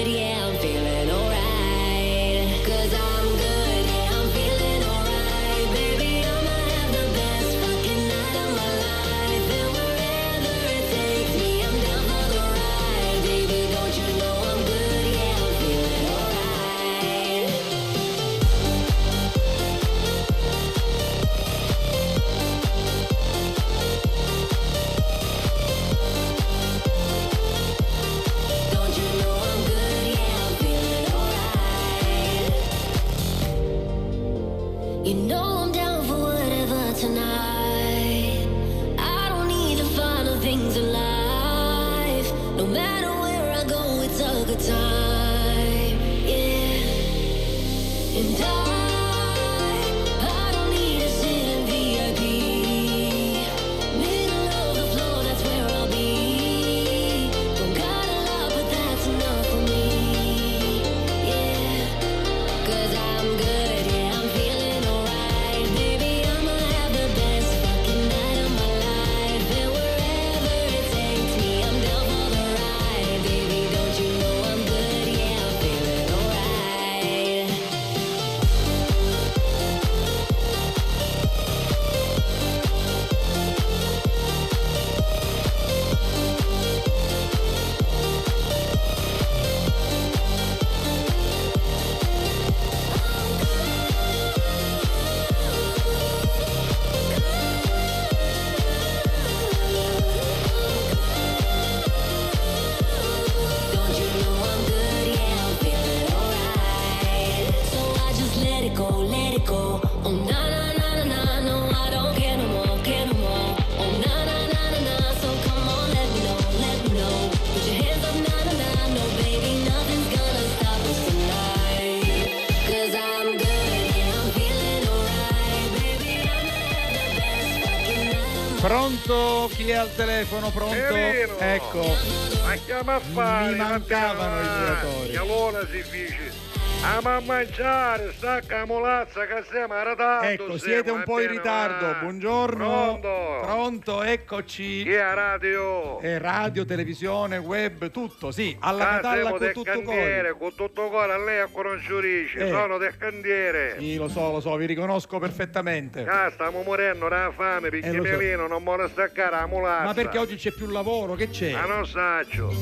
[129.79, 130.51] Al telefono?
[130.51, 130.75] Pronto?
[130.75, 131.97] Ecco.
[132.45, 133.53] Ma chiama a fare?
[133.53, 135.11] Mi mancavano i giocatori.
[135.11, 136.47] Chialona si dice.
[136.81, 140.27] A mangiare, stacca la molazza che siamo arredando.
[140.27, 141.97] Ecco, siete un po' in ritardo.
[142.01, 142.67] Buongiorno.
[142.67, 143.18] Pronto?
[143.53, 144.83] Pronto, eccoci.
[144.83, 145.99] Chi è radio?
[146.01, 148.55] Eh, radio, televisione, web, tutto, sì.
[148.61, 150.35] Alla Ah, Catalla con tutto cuore.
[150.39, 152.51] con tutto cuore, a lei a conosciurisce, Eh.
[152.51, 153.77] sono del cantiere.
[153.79, 156.05] Sì, lo so, lo so, vi riconosco perfettamente.
[156.07, 158.47] Ah, stiamo morendo da fame perché Eh, so.
[158.47, 159.85] Non vuole staccare la molazza.
[159.85, 161.15] Ma perché oggi c'è più lavoro?
[161.15, 161.53] Che c'è?
[161.53, 162.53] Ma non saccio.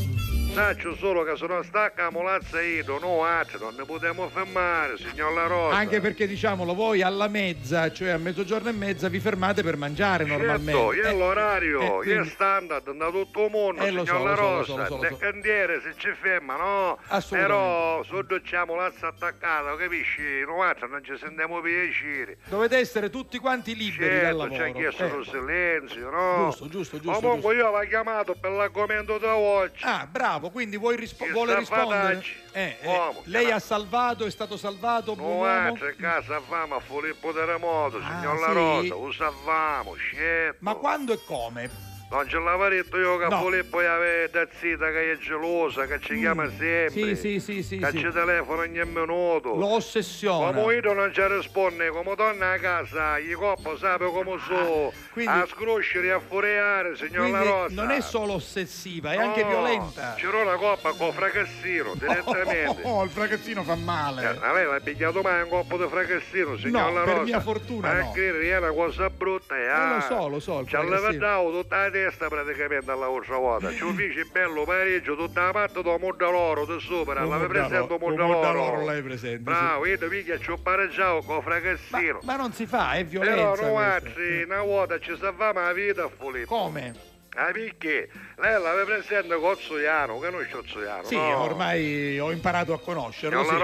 [0.57, 4.97] Saccio solo che se non stacca la molazza io, no altri, non ne potremo fermare,
[4.97, 5.77] signor La Rosa.
[5.77, 10.25] Anche perché diciamolo, voi alla mezza, cioè a mezzogiorno e mezza, vi fermate per mangiare
[10.25, 10.73] normalmente.
[10.73, 13.89] Certo, io è Eh, l'orario, eh, io quindi- è standard da tutto il mondo, Eh,
[13.89, 14.65] signor so, La lo so, lo Rosa.
[14.65, 16.99] so, lo so, lo cantiere se ci ferma, no?
[17.09, 17.37] Assolutamente.
[17.53, 20.23] Però c'è la molazza attaccata, capisci?
[20.47, 22.39] Noi altri non ci sentiamo piacere.
[22.47, 24.55] Dovete essere tutti quanti liberi dal Certo, lavoro.
[24.55, 26.45] ci ha chiesto Eh, il silenzio, no?
[26.47, 29.83] Giusto, giusto, giusto, Comunque io l'ho chiamato per l'argomento da oggi.
[29.85, 32.23] Ah, bravo, quindi vuoi rispo- vuole rispondere?
[32.53, 35.49] Eh, eh, Uomo, lei ha salvato, è stato salvato, buon No, uomo?
[35.49, 38.55] altro, in casa famo a Filippo Terremoto, signor La Ah, sì?
[38.55, 40.57] Rosa, lo salvamo, certo.
[40.61, 41.71] Ma quando e come?
[42.09, 43.43] Non ce l'avevo detto io che No.
[43.43, 47.03] Filippo aveva da zita che è gelosa, che ci chiama sempre.
[47.03, 47.15] Mm.
[47.15, 47.99] Sì, sì, sì, sì, Che sì.
[47.99, 49.57] ci telefona ogni minuto.
[49.57, 50.53] Lo ossessiona.
[50.61, 54.93] Come io non ci risponde, come donna a casa, gli coppo sa come so, Ah,
[55.11, 57.75] quindi- a scroscere, a fureare, signor La Rosa.
[57.75, 60.15] non è solo ossessiva, è anche No, violenta.
[60.17, 62.83] C'era una coppa con fracassino, direttamente.
[62.85, 64.39] Oh, il fracazzino fa male.
[64.43, 67.25] Aveva pigliato mai un coppo di fracassino, signor No, La per Rosa.
[67.25, 68.13] mia fortuna Ma no.
[68.13, 69.65] che è una cosa brutta, eh.
[69.65, 71.19] Eh, lo so, lo so, Ci fracassino.
[71.19, 73.71] dato tutta la testa praticamente alla vostra volta.
[73.73, 78.85] Ci fece bello pareggio, tutta la parte del Mondaloro, di sopra, presente un Mondaloro, Mondaloro
[78.85, 82.21] l'hai presente, Bravo, io piglia ci ho pareggiato con fracassino.
[82.23, 83.63] Ma non si fa, è Però violenza.
[83.63, 83.93] noi questa.
[83.95, 86.55] altri, una volta ci salvavamo la vita a Filippo.
[86.55, 87.15] Come?
[87.39, 88.09] Ah, perché?
[88.39, 91.43] Lei l'aveva presente con Zoiano, che non c'è Zoiano, Sì, no?
[91.43, 93.43] ormai ho imparato a conoscerlo.
[93.45, 93.59] Signor sì.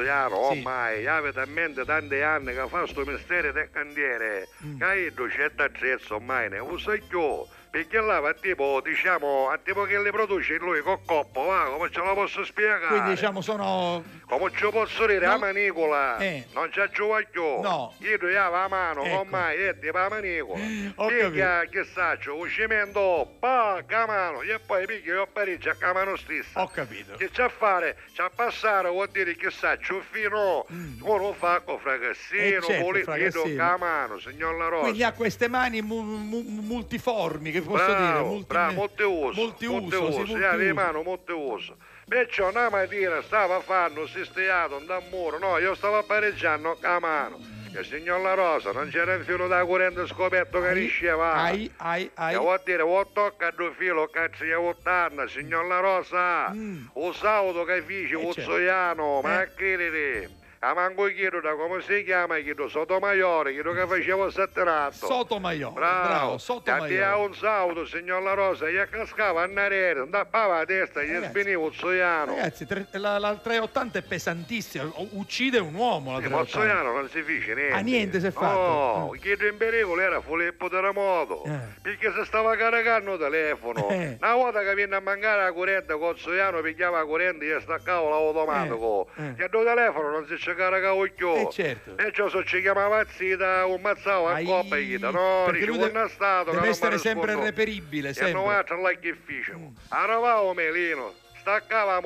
[0.00, 0.56] La Rosa, Sì.
[0.58, 4.78] ormai avete in mente tanti anni che fa sto mestiere del cantiere, Mm.
[4.80, 9.98] che io c'è attrezzo ormai ne uso io, perché là tipo, diciamo, a tipo che
[9.98, 12.86] le produce lui con coppo, va, come ce la posso spiegare?
[12.88, 14.02] Quindi diciamo sono.
[14.30, 15.32] Come ci posso dire, No.
[15.32, 16.46] la manicola, Eh.
[16.52, 17.94] non c'è giovacchio, No.
[17.98, 19.18] io ti la mano, Ecco.
[19.18, 20.60] ormai è tipo la manicola,
[21.08, 26.62] piglia, che saccio, un cemento, pa, camano, e poi piglia io pareggio a camano stessa.
[26.62, 27.16] Ho capito.
[27.16, 27.96] Che c'ha a fare?
[28.14, 30.64] C'ha a passare, vuol dire che sa, ciuffino,
[31.00, 33.56] uno fa con fracassino, Eh, certo, volito, fracassino.
[33.56, 34.82] camano, signor La Rosa.
[34.82, 38.18] Quindi ha queste mani mu- mu- multiformi, che posso bravo, dire?
[38.22, 40.74] Multi- bravo, multiuso, multiuso, multiuso, sì, sì, ha le multiuso.
[40.74, 41.76] mani multiuso.
[42.10, 47.38] Perciò una mattina stava fanno sistemato un muro, no, io stavo pareggiando a mano.
[47.72, 51.34] Che signor La Rosa non c'era un filo da corrente scoperto che risceva.
[51.34, 52.34] Ai, ai, ai.
[52.34, 56.50] E vuol dire, vuol toccare due filo, cazzo di ottanta, signor La Rosa.
[56.52, 56.86] Mm.
[56.94, 58.50] O sabato che fece, Eh, certo.
[58.50, 60.28] zoiano, ma Eh.
[60.62, 65.06] A manco chiedo da come si chiama, chiedo Sotomayor, chiedo che facevo setterato.
[65.06, 67.28] Sotomayor, Bravo, bravo, Abbiamo Sotomayor.
[67.28, 71.64] un saluto, signor La Rosa, gli cascava a narere, tappava la testa, gli Ragazzi, spiniva
[71.66, 72.34] il soiano.
[72.34, 76.58] Ragazzi, tre- la, la 380 è pesantissima, uccide un uomo la Il 380.
[76.58, 77.74] Mozzoiano non si fece niente.
[77.74, 78.54] Ah, niente si è fatto.
[78.58, 81.42] No, chiedo in pericolo era Filippo Terremoto.
[81.46, 81.58] Eh.
[81.80, 83.88] Perché si stava caricando il telefono.
[83.88, 84.18] Eh.
[84.20, 88.10] Una volta che viene a mancare la corrente, con Mozzoiano pigliava la corrente e staccava
[88.10, 89.08] l'automatico.
[89.16, 89.34] Eh, eh.
[89.36, 91.28] Che il telefono non si ci caricava più.
[91.34, 91.96] Eh, certo.
[91.96, 95.10] E ciò se ci chiamava zita, un mazzato a coppa e chita.
[95.10, 98.40] No, dice, deve- un stato deve non essere sempre reperibile, E sempre.
[98.40, 98.44] Mm.
[98.44, 99.74] noi altri là che facciamo?
[99.88, 102.00] Arrivavo Melino, staccava la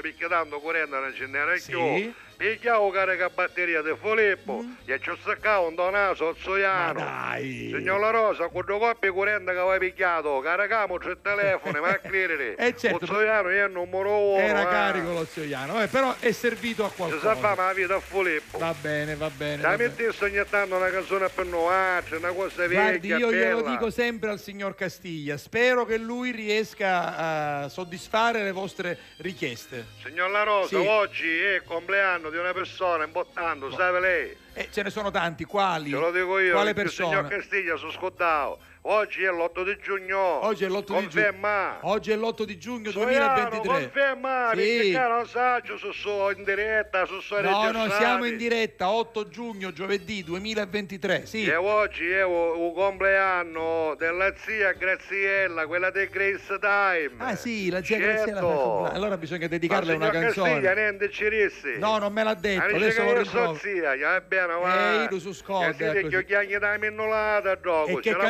[0.00, 2.14] perché tanto corrente non ce n'era Sì.
[2.38, 7.00] Pigliavo carica batteria di Filippo e ci staccavo un donato Zoiano.
[7.00, 7.04] Mm.
[7.04, 7.72] Ma dai.
[7.74, 11.98] Signor La Rosa, con due coppie corrente che avevi picchiato, caricamo tre telefoni, ma a
[11.98, 12.54] credere.
[12.54, 14.38] Eh, certo, Zoiano è il numero uno.
[14.40, 14.66] Era eh.
[14.66, 17.34] carico lo zioiano, eh, però è servito a Si qualcosa.
[17.34, 18.58] sa fare la vita a Filippo.
[18.58, 19.60] Va bene, va bene.
[19.62, 19.76] Bene.
[19.76, 21.74] mettessi ogni tanto una canzone per noi,
[22.12, 23.70] una cosa vecchia, Guardi, io glielo bella.
[23.70, 27.16] dico sempre al signor Castiglia, spero che lui riesca
[27.64, 29.86] a soddisfare le vostre richieste.
[30.04, 30.86] Signor La Rosa, Sì.
[30.86, 31.62] oggi è il
[32.28, 34.36] compleanno di una persona importante, sa lei?
[34.52, 35.90] Eh, ce ne sono tanti, quali?
[35.90, 37.40] Ce lo dico io, Quale perché il signor persona?
[37.40, 38.58] Castiglia sono scottato.
[38.90, 40.18] Oggi è l'8 di giugno.
[40.46, 41.00] Oggi è l'8 di giugno.
[41.02, 41.78] Conferma.
[41.82, 43.68] Oggi è l'8 di giugno Soiano, 2023.
[43.82, 44.56] conferma, Sì.
[44.56, 48.88] perché caro non saggio su su in diretta, su su No, no, siamo in diretta
[48.90, 51.26] 8 giugno, giovedì 2023.
[51.26, 51.44] Sì.
[51.44, 57.10] E oggi è il compleanno della zia Graziella, quella di Grace Time.
[57.18, 58.10] Ah sì, la zia Certo.
[58.24, 58.90] Graziella.
[58.94, 60.74] Allora bisogna dedicarle una signor Castiglia, canzone.
[60.80, 61.76] niente ci rissi.
[61.78, 63.54] No, non me l'ha detto, adesso lo ritrovo.
[63.56, 65.02] zia, va bene, va.
[65.02, 67.88] Eh, io su Skoda, E si che io chiagni da minnolata, dopo.
[67.90, 68.28] E che Ce la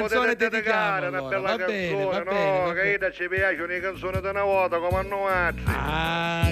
[0.48, 1.36] canzone potete dedichiamo, dedicare, una allora?
[1.36, 2.24] bella Va bene, canzone, va no?
[2.30, 3.12] bene, va che bene.
[3.12, 5.62] ci piacciono le canzoni di una volta, come a noi altri.
[5.66, 6.50] Ah,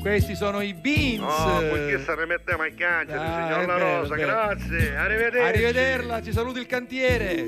[0.00, 1.18] questi sono i Beans.
[1.20, 5.48] No, perché se ne mettiamo a piangere, Ah, signor La vero, Rosa, grazie, arrivederci.
[5.48, 7.46] Arrivederla, ci saluti il cantiere.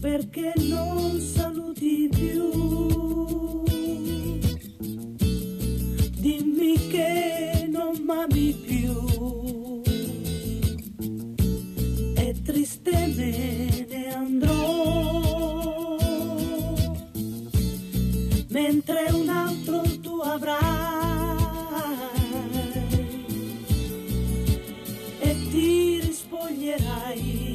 [0.00, 3.62] perché non saluti più.
[6.18, 9.73] Dimmi che non m'ami più.
[12.44, 15.96] Triste me ne andrò.
[18.48, 20.62] Mentre un altro tu avrai.
[25.20, 27.52] E ti rispoglierai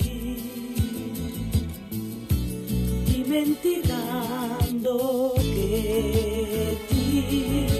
[3.05, 7.78] dimenticando che ti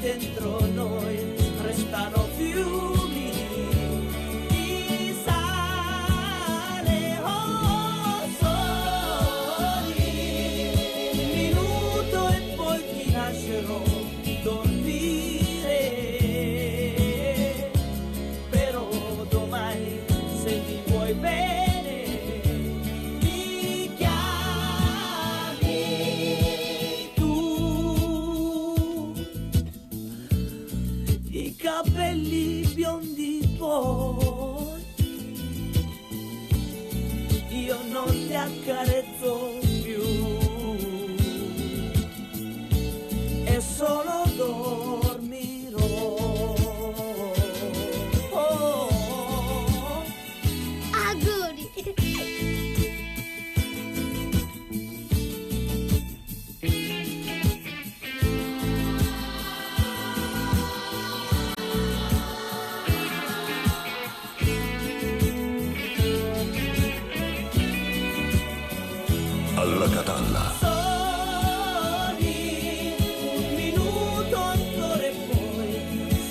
[0.00, 1.18] dentro noi
[1.62, 2.19] restano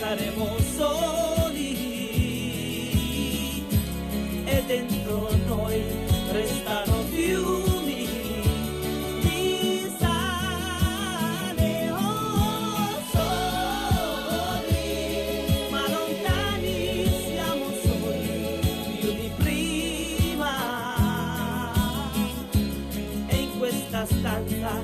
[0.10, 1.78] saremo soli.
[4.44, 5.84] E dentro noi
[6.32, 8.08] restano fiumi
[9.22, 11.92] di sale.
[11.92, 14.58] Oh soli
[15.70, 18.60] ma lontani siamo soli
[19.00, 20.54] più di prima.
[23.28, 24.79] E in questa stanza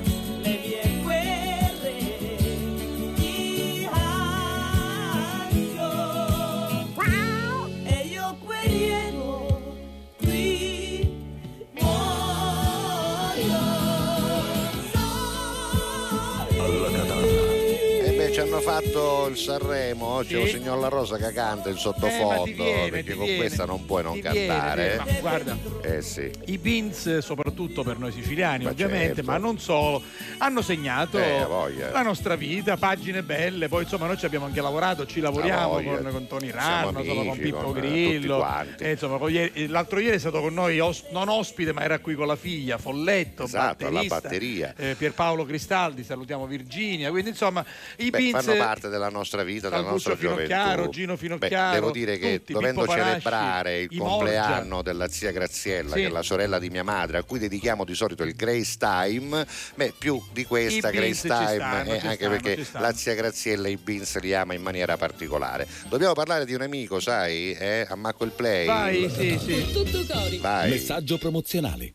[18.56, 20.34] hanno fatto il Sanremo, c'è Sì.
[20.36, 23.64] un signor La Rosa che canta in Eh, sottofondo, ti viene, perché con viene, questa
[23.66, 25.00] non puoi non cantare.
[25.04, 25.20] viene.
[25.20, 26.30] Guarda, Eh sì.
[26.46, 29.30] I Beans, soprattutto per noi siciliani, Ma ovviamente, certo.
[29.30, 30.02] ma non solo,
[30.38, 31.46] hanno segnato Eh,
[31.90, 33.68] la nostra vita, pagine belle.
[33.68, 37.18] Poi insomma, noi ci abbiamo anche lavorato, ci lavoriamo con, con Tony Ranno, insomma, con
[37.28, 38.46] amici, Pippo con, eh, Grillo.
[38.78, 42.14] Eh, insomma, ieri- l'altro ieri è stato con noi os- non ospite, ma era qui
[42.14, 44.74] con la figlia, Folletto, Esatto, batterista, batteria.
[44.76, 47.08] eh, Pierpaolo Cristaldi, salutiamo Virginia.
[47.10, 47.64] Quindi insomma,
[47.96, 50.88] i Beh, Beans fanno parte della nostra vita, della nostra gioventù.
[50.90, 55.94] Gino Beh, Finocchiaro, devo dire che tutti, dovendo Panasci, celebrare il compleanno della zia Graziella,
[55.94, 56.00] Sì.
[56.02, 59.46] che è la sorella di mia madre, a cui dedichiamo di solito il Grace Time,
[59.74, 62.84] beh, più di questa I Grace Time, stanno, eh, anche stanno, perché ci stanno.
[62.84, 65.66] la zia Graziella i Beans li ama in maniera particolare.
[65.88, 67.52] Dobbiamo parlare di un amico, sai?
[67.52, 67.86] Eh?
[67.88, 68.66] Ammacco il play.
[68.66, 69.72] Vai, sì, sì.
[69.72, 70.38] Tutto cori.
[70.38, 70.70] Vai.
[70.70, 71.94] Messaggio promozionale.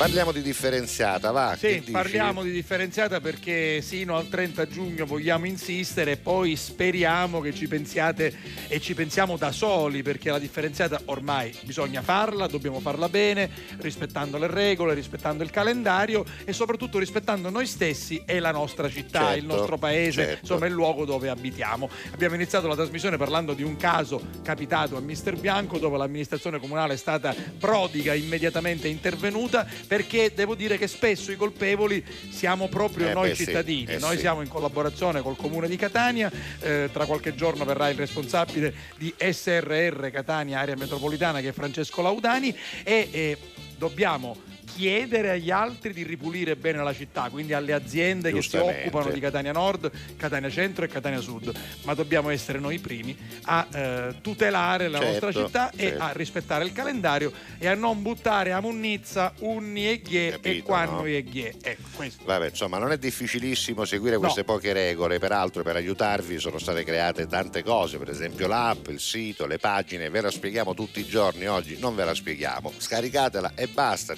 [0.00, 1.54] Parliamo di differenziata, va.
[1.58, 7.52] Sì, parliamo di differenziata perché sino al 30 giugno vogliamo insistere e poi speriamo che
[7.52, 8.34] ci pensiate
[8.68, 13.50] e ci pensiamo da soli perché la differenziata ormai bisogna farla, dobbiamo farla bene,
[13.80, 19.18] rispettando le regole, rispettando il calendario e soprattutto rispettando noi stessi e la nostra città,
[19.26, 20.38] Certo, il nostro paese, certo.
[20.40, 21.90] insomma il luogo dove abitiamo.
[22.12, 26.94] Abbiamo iniziato la trasmissione parlando di un caso capitato a Mister Bianco dove l'amministrazione comunale
[26.94, 33.12] è stata prodiga, immediatamente intervenuta perché devo dire che spesso i colpevoli siamo proprio Eh,
[33.12, 33.90] noi beh, sì, cittadini.
[33.90, 34.20] eh, noi sì.
[34.20, 36.30] siamo in collaborazione col comune di Catania,
[36.60, 42.02] eh, tra qualche giorno verrà il responsabile di SRR Catania Area Metropolitana che è Francesco
[42.02, 43.38] Laudani e eh,
[43.78, 44.36] dobbiamo
[44.74, 49.20] chiedere agli altri di ripulire bene la città, quindi alle aziende che si occupano di
[49.20, 51.52] Catania Nord, Catania Centro e Catania Sud,
[51.84, 56.02] ma dobbiamo essere noi i primi a eh, tutelare la Certo, nostra città e certo.
[56.02, 60.64] a rispettare il calendario e a non buttare a munnizza unni e ghie e Capito,
[60.64, 61.04] quanno no?
[61.04, 61.54] e ghie.
[61.62, 62.24] Ecco, questo.
[62.24, 64.20] Vabbè, insomma, non è difficilissimo seguire No.
[64.20, 69.00] queste poche regole, peraltro per aiutarvi sono state create tante cose, per esempio l'app, il
[69.00, 72.72] sito, le pagine, ve la spieghiamo tutti i giorni, oggi non ve la spieghiamo.
[72.76, 74.14] Scaricatela e basta,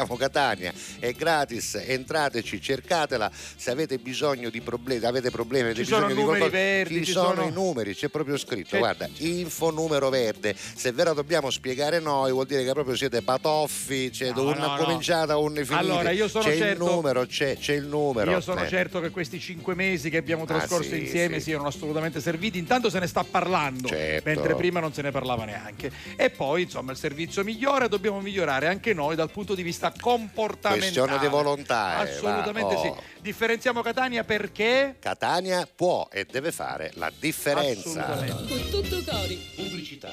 [0.00, 5.90] differenziamo Catania, è gratis, entrateci, cercatela, se avete bisogno di problemi, avete problemi, avete Ci
[5.90, 8.78] bisogno di numeri qualcosa, verdi, ci ci sono, sono- i numeri, c'è proprio scritto, C'è-
[8.78, 13.22] guarda, info numero verde, se ve la dobbiamo spiegare noi vuol dire che proprio siete
[13.22, 14.84] patoffi, c'è No, un no, no.
[14.84, 18.30] cominciata, un finita, Allora, io sono c'è certo- il numero, c'è, c'è il numero.
[18.30, 18.68] Io sono eh.
[18.68, 21.50] certo che questi cinque mesi che abbiamo trascorso Ah, sì, insieme sì.
[21.50, 22.58] siano assolutamente serviti.
[22.58, 24.28] Intanto se ne sta parlando, Certo.
[24.28, 25.90] mentre prima non se ne parlava neanche.
[26.16, 30.78] E poi, insomma, il servizio migliore dobbiamo migliorare anche noi dal punto di vista comportamentale.
[30.78, 32.04] Questione di volontà.
[32.06, 32.86] eh, Assolutamente va, sì.
[32.88, 33.02] oh.
[33.20, 34.96] Differenziamo Catania perché?
[34.98, 38.06] Catania può e deve fare la differenza.
[38.06, 38.48] Assolutamente.
[38.48, 39.36] Con tutto cori.
[39.56, 40.12] Pubblicità.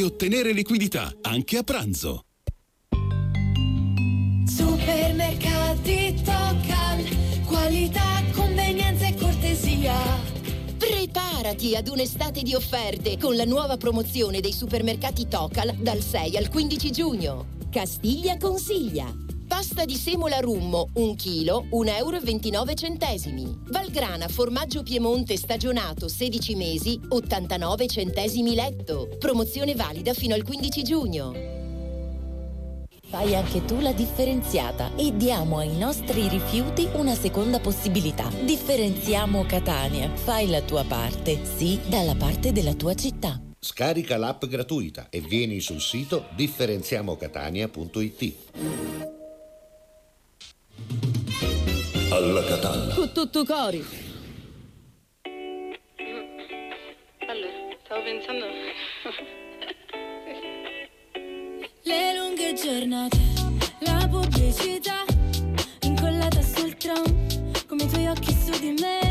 [0.03, 2.25] ottenere liquidità, anche a pranzo.
[4.45, 9.95] Supermercati Tocal, qualità, convenienza e cortesia.
[10.77, 16.49] Preparati ad un'estate di offerte con la nuova promozione dei supermercati Tocal dal 6 al
[16.49, 17.45] 15 giugno.
[17.69, 19.30] Castiglia consiglia.
[19.61, 22.17] Pasta di semola rummo, 1 kg, 1,29 euro.
[23.69, 29.07] Valgrana formaggio Piemonte stagionato 16 mesi, 89 centesimi letto.
[29.19, 31.35] Promozione valida fino al 15 giugno.
[33.03, 38.31] Fai anche tu la differenziata e diamo ai nostri rifiuti una seconda possibilità.
[38.43, 40.09] Differenziamo Catania.
[40.11, 43.39] Fai la tua parte, sì, dalla parte della tua città.
[43.59, 49.20] Scarica l'app gratuita e vieni sul sito differenziamocatania.it.
[52.13, 52.93] Alla Catalla.
[52.93, 53.81] Con tutto cori.
[57.25, 57.51] Allora,
[57.85, 58.45] stavo pensando.
[61.83, 63.17] Le lunghe giornate,
[63.79, 65.05] la pubblicità,
[65.83, 67.05] incollata sul tram,
[67.65, 69.10] come i tuoi occhi su di me.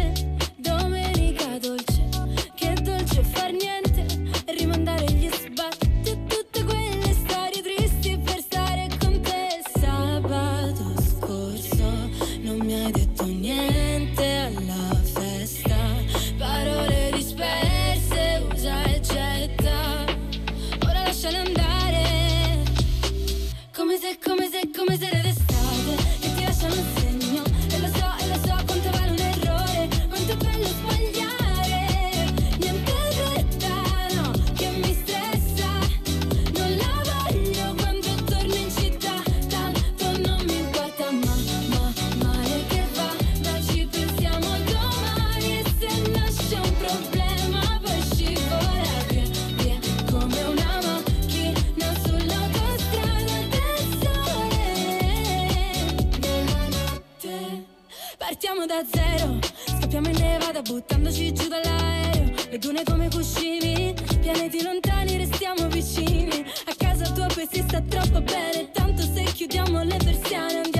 [58.71, 59.39] Da zero.
[59.67, 62.31] Scappiamo in nevada buttandoci giù dall'aereo.
[62.51, 66.45] Le dune come cuscini Pianeti lontani restiamo vicini.
[66.67, 70.80] A casa tua poi si sta troppo bene Tanto se chiudiamo le persiane andiamo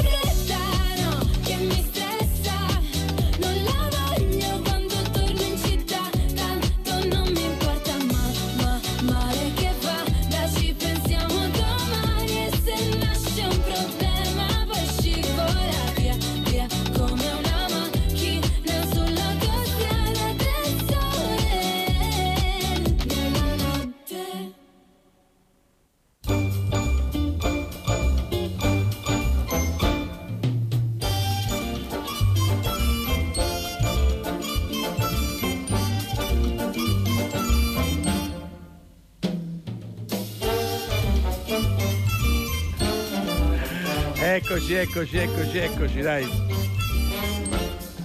[44.33, 46.60] Eccoci, eccoci, eccoci, eccoci, dai.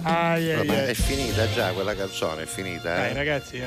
[0.07, 0.89] Ai, Vabbè, ai.
[0.89, 2.93] è finita già quella canzone, è finita.
[2.95, 3.13] Dai eh?
[3.13, 3.65] ragazzi, eh,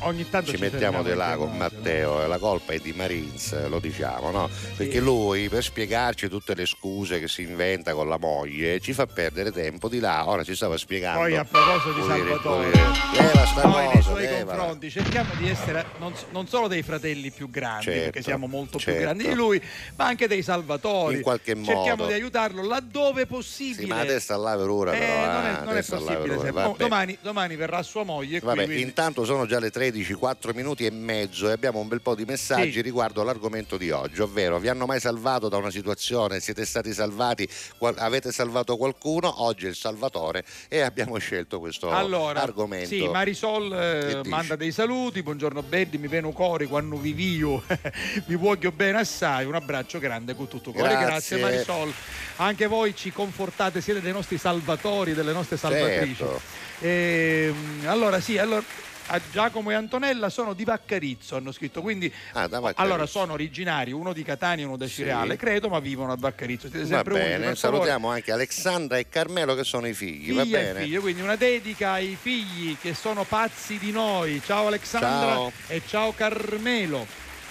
[0.00, 3.68] ogni tanto ci ci mettiamo di là con Matteo e la colpa è di Marines,
[3.68, 4.48] lo diciamo, no?
[4.76, 9.06] Perché lui per spiegarci tutte le scuse che si inventa con la moglie ci fa
[9.06, 11.20] perdere tempo di là, ora ci stava spiegando.
[11.20, 14.44] Poi a proposito di Salvatore, leva sta noi nei cosa, suoi levala.
[14.56, 18.76] confronti cerchiamo di essere non, non solo dei fratelli più grandi, Certo, perché siamo molto
[18.78, 19.00] più certo.
[19.00, 19.62] grandi di lui,
[19.96, 21.16] ma anche dei salvatori.
[21.16, 22.06] In qualche Cerchiamo modo.
[22.08, 23.82] di aiutarlo laddove possibile.
[23.82, 25.98] Sì, ma adesso sta là per ora Eh, però, non è, eh, non è per
[25.98, 26.38] possibile.
[26.38, 26.68] se- vabbè.
[26.68, 30.52] oh, domani, domani verrà sua moglie qui, Vabbè, quindi- intanto sono già le 13, 4
[30.54, 32.80] minuti e mezzo e abbiamo un bel po' di messaggi Sì.
[32.80, 37.48] riguardo l'argomento di oggi, ovvero vi hanno mai salvato da una situazione, siete stati salvati,
[37.78, 42.88] qual- avete salvato qualcuno, oggi è il salvatore e abbiamo scelto questo Allora, argomento.
[42.88, 47.62] sì, Marisol eh, manda dei saluti, buongiorno Beddi, mi veno cori quando vivi io,
[48.26, 51.06] vi voglio bene assai, un abbraccio grande con tutto cuore, Grazie.
[51.06, 51.92] grazie Marisol,
[52.36, 56.14] anche voi ci confortate, siete dei nostri salvatori, delle nostre salvatrici.
[56.16, 56.40] Certo.
[56.80, 58.62] Ehm, allora sì, allora,
[59.10, 64.12] a Giacomo e Antonella sono di Vaccarizzo, hanno scritto, quindi Ah, allora sono originari, uno
[64.12, 66.68] di Catania e uno da Cireale, credo, ma vivono a Vaccarizzo.
[66.68, 67.76] Siete Va sempre unici, bene, per favore.
[67.78, 70.80] salutiamo anche Alexandra e Carmelo che sono i figli, va Figlia e bene?
[70.82, 74.42] figlio, quindi una dedica ai figli che sono pazzi di noi.
[74.44, 75.52] Ciao Alexandra Ciao.
[75.68, 77.06] e ciao Carmelo.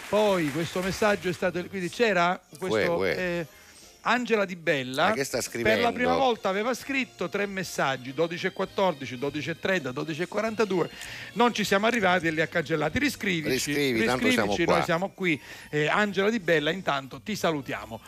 [0.09, 3.17] Poi questo messaggio è stato quindi c'era questo Uè, uè.
[3.19, 3.47] eh,
[4.07, 9.49] Angela Di Bella per la prima volta aveva scritto tre messaggi 12 e 14, 12
[9.49, 10.89] e 30, 12 e 42
[11.33, 12.99] non ci siamo arrivati e li ha cancellati.
[12.99, 14.75] Riscrivici, Riscrivi, tanto siamo riscrivici, qua.
[14.75, 15.41] noi siamo qui.
[15.69, 17.99] Eh, Angela Di Bella intanto ti salutiamo.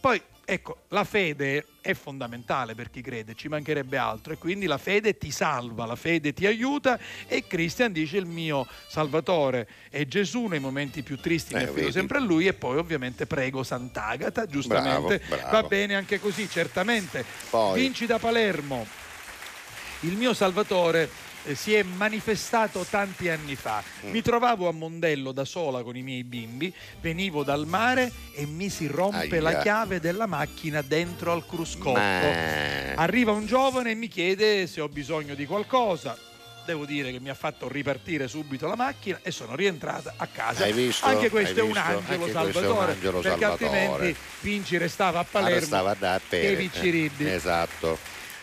[0.00, 4.78] Poi ecco la fede è fondamentale per chi crede ci mancherebbe altro e quindi la
[4.78, 10.46] fede ti salva la fede ti aiuta e Christian dice il mio salvatore è Gesù
[10.46, 14.46] nei momenti più tristi mi Eh, affido sempre a lui e poi ovviamente prego Sant'Agata
[14.46, 15.50] giustamente Bravo, bravo.
[15.60, 17.78] va bene anche così certamente Poi.
[17.78, 18.86] vinci da Palermo
[20.00, 21.10] il mio salvatore
[21.54, 23.82] si è manifestato tanti anni fa.
[24.06, 24.10] Mm.
[24.10, 28.68] Mi trovavo a Mondello da sola con i miei bimbi, venivo dal mare e mi
[28.68, 29.42] si rompe Aia.
[29.42, 31.98] la chiave della macchina dentro al cruscotto.
[31.98, 36.16] Ma- Arriva un giovane e mi chiede se ho bisogno di qualcosa.
[36.66, 40.64] Devo dire che mi ha fatto ripartire subito la macchina e sono rientrata a casa.
[40.64, 41.06] Hai visto?
[41.06, 42.92] Anche questo Hai è un Anche questo è un salvatore.
[42.92, 43.70] angelo perché salvatore.
[43.78, 45.56] altrimenti Vinci restava a Palermo.
[45.56, 46.56] Ora stava da e Pere.
[46.56, 47.24] Vicciriddi.
[47.26, 47.98] Eh, Esatto.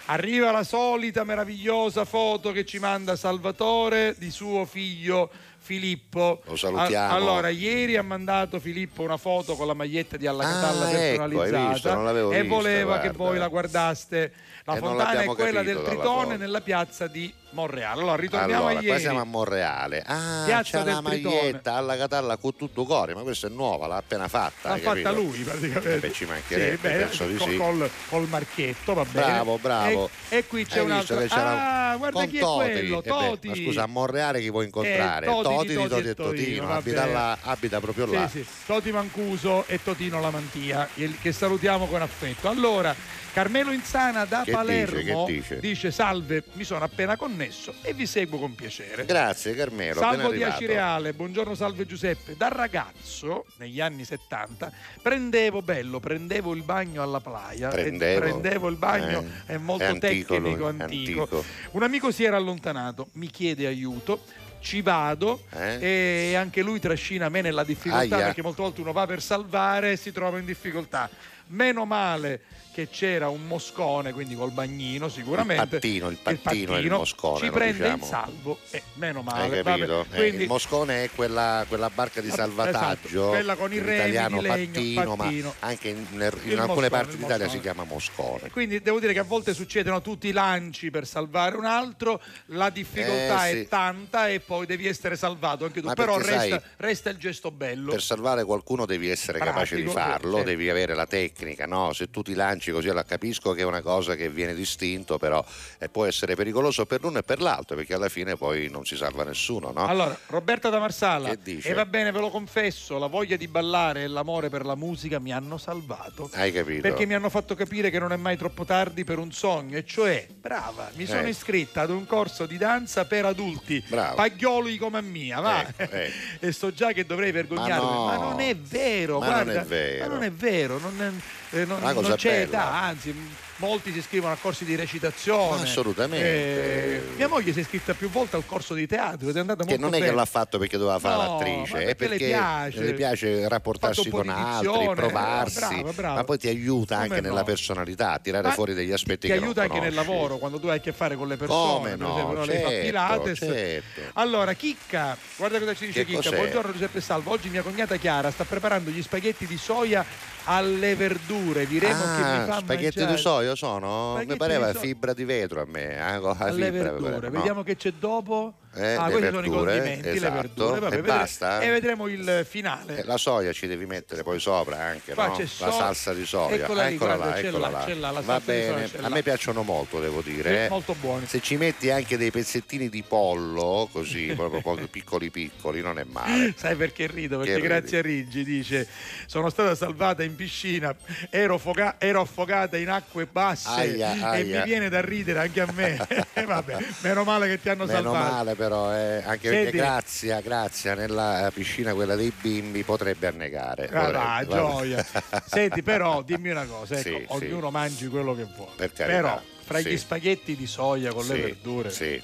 [0.07, 6.41] Arriva la solita meravigliosa foto che ci manda Salvatore di suo figlio Filippo.
[6.45, 7.11] Lo salutiamo.
[7.11, 10.90] A- allora, ieri ha mandato Filippo una foto con la maglietta di Alla Catalla Ah,
[10.91, 10.99] ecco, hai
[11.32, 13.23] personalizzata visto, non l'avevo e vista, voleva che guarda.
[13.23, 14.34] voi la guardaste.
[14.65, 17.99] La E fontana è quella del Tritone nella piazza di Monreale.
[18.02, 18.99] Allora, ritorniamo Allora, a qua ieri.
[18.99, 20.03] siamo a Monreale.
[20.06, 23.88] Ah, Piazza c'è del la maglietta alla Catalla con tutto cuore, ma questa è nuova,
[23.88, 24.69] l'ha appena fatta.
[24.69, 25.95] L'ha fatta lui praticamente.
[25.95, 27.57] Eh beh, ci mancherebbe, Sì, beh, penso di col, sì.
[27.57, 29.26] col, col marchietto, va bene.
[29.26, 30.10] Bravo, bravo.
[30.30, 31.18] E, e qui c'è Hai un altro.
[31.18, 32.69] un- Ah, guarda con chi è Toti.
[32.72, 33.48] quello, Eh beh, Toti.
[33.48, 35.26] ma scusa, a Monreale chi vuoi incontrare?
[35.26, 38.27] Eh, Toti Toti di Toti Toti e Totino, abita, là- abita proprio Sì, là.
[38.27, 38.45] sì.
[38.65, 40.90] Toti Mancuso e Totino Lamantia,
[41.22, 42.49] che salutiamo con affetto.
[42.49, 42.94] Allora,
[43.34, 45.91] Carmelo Insana da Che Palermo dice, dice?
[45.91, 47.45] salve, mi sono appena connesso
[47.82, 49.06] e vi seguo con piacere.
[49.06, 50.44] Grazie Carmelo, Salvo di.
[50.44, 52.36] Acireale, buongiorno salve Giuseppe.
[52.36, 57.70] Da ragazzo, negli anni 70, prendevo bello, prendevo il bagno alla playa.
[57.70, 58.20] Prendevo?
[58.22, 61.22] prendevo il bagno, Eh, è molto è tecnico, antico.
[61.28, 61.46] antico.
[61.72, 64.22] Un amico si era allontanato, mi chiede aiuto.
[64.60, 68.14] Ci vado e anche lui trascina me nella difficoltà Eh?
[68.18, 68.26] Aia.
[68.26, 71.08] perché molte volte uno va per salvare e si trova in difficoltà.
[71.50, 72.42] Meno male
[72.76, 75.64] che c'era un moscone, quindi col bagnino sicuramente.
[75.64, 77.95] Il pattino, il pattino è il moscone, Ci prende diciamo.
[77.95, 80.02] in salvo e meno Hai male.
[80.02, 83.85] Eh, Quindi il Moscone è quella, quella barca di salvataggio, esatto, quella con i in
[83.85, 85.56] remi italiano di legno, pattino, pattino.
[85.57, 88.49] ma anche in, in Il alcune Moscone, parti il d'Italia si chiama Moscone.
[88.49, 92.69] Quindi devo dire che a volte succedono tutti i lanci per salvare un altro, la
[92.69, 93.68] difficoltà Eh, è sì.
[93.69, 95.88] tanta e poi devi essere salvato anche tu.
[95.88, 97.91] Ma Però resta, sai, resta il gesto bello.
[97.91, 100.43] Per salvare qualcuno devi essere capace di Pratico, farlo, sì.
[100.43, 101.93] devi avere la tecnica, no?
[101.93, 105.44] Se tu ti lanci così, allora capisco che è una cosa che viene distinto, però
[105.80, 108.96] eh, può essere pericoloso per l'uno e per l'altro, perché alla fine poi non si
[108.96, 109.86] salva nessuno, no?
[109.86, 114.08] Allora, Roberta da Marsala, e va bene, ve lo confesso, la voglia di ballare e
[114.08, 116.30] l'amore per la musica mi hanno salvato.
[116.34, 116.82] Hai capito?
[116.82, 119.86] Perché mi hanno fatto capire che non è mai troppo tardi per un sogno, e
[119.86, 121.30] cioè, brava, mi sono Eh.
[121.30, 124.16] iscritta ad un corso di danza per adulti, Bravo.
[124.16, 125.66] paglioli come a mia, va.
[125.68, 126.14] Ecco, ecco.
[126.46, 128.06] e so già che dovrei vergognarmi, Ma no.
[128.06, 130.08] ma, non è vero, Ma non guarda, è vero.
[130.08, 132.55] ma non è vero, non, è- eh, non- non c'è bella.
[132.56, 135.61] Età, anzi, m- molti si iscrivono a corsi di recitazione.
[135.64, 136.26] Assolutamente.
[136.26, 139.64] Eh, mia moglie si è iscritta più volte al corso di teatro ed è andata
[139.64, 140.10] Che molto non è bene.
[140.10, 142.80] che l'ha fatto perché doveva fare No, l'attrice, ma è perché le perché piace.
[142.82, 146.15] le piace rapportarsi con altri, dizione, provarsi, brava, brava.
[146.15, 147.27] ma poi ti aiuta Come anche no?
[147.30, 150.38] nella personalità, a tirare Ma fuori degli aspetti ti che aiuta non anche nel lavoro
[150.38, 153.38] quando tu hai a che fare con le persone Come per no, esempio, certo, Pilates.
[153.40, 154.02] certo.
[154.14, 156.36] allora Chicca guarda cosa ci dice Che Chicca cos'è?
[156.38, 160.03] buongiorno Giuseppe Salvo oggi mia cognata Chiara sta preparando gli spaghetti di soia
[160.48, 164.14] alle verdure diremo che mi Ah, fa spaghetti mangiare di soia sono?
[164.14, 166.16] Spaghetti Mi pareva fibra di vetro a me.
[166.16, 169.49] eh, con la alle fibra, vediamo che c'è dopo Eh, ah le questi sono i
[169.49, 170.23] verdure, condimenti esatto.
[170.35, 171.60] le verdure vabbè, E vedremo- basta?
[171.61, 175.26] e vedremo il finale Eh, La soia ci devi mettere poi sopra anche, no?
[175.38, 176.56] La so- salsa di soia.
[176.56, 178.11] Eccola lì, Eccola guarda, là, eccola là, là.
[178.11, 180.65] là, Va bene, a me piacciono molto, devo dire.
[180.65, 180.69] eh.
[180.69, 185.81] molto buoni Se ci metti anche dei pezzettini di pollo, così, proprio pochi- piccoli piccoli,
[185.81, 186.53] non è male.
[186.57, 187.38] Sai perché rido?
[187.38, 188.88] Perché Che grazie a Riggi dice
[189.26, 190.93] sono stata salvata in piscina,
[191.30, 194.60] ero, foga- ero affogata in acque basse Aia, e aia.
[194.60, 196.06] mi viene da ridere anche a me.
[196.34, 198.34] E vabbè, meno male che ti hanno Meno salvato.
[198.34, 203.88] male però, eh, anche Senti- perché Grazia, Grazia nella piscina quella dei bimbi potrebbe annegare.
[203.90, 204.46] Ah, potrebbe, vabbè.
[204.56, 205.06] gioia.
[205.46, 207.46] Senti, però dimmi una cosa, ecco, Sì, sì.
[207.46, 208.72] ognuno mangi quello che vuole.
[208.76, 209.90] Per carità, Però fra sì.
[209.90, 212.22] gli spaghetti di soia con le Sì, verdure sì.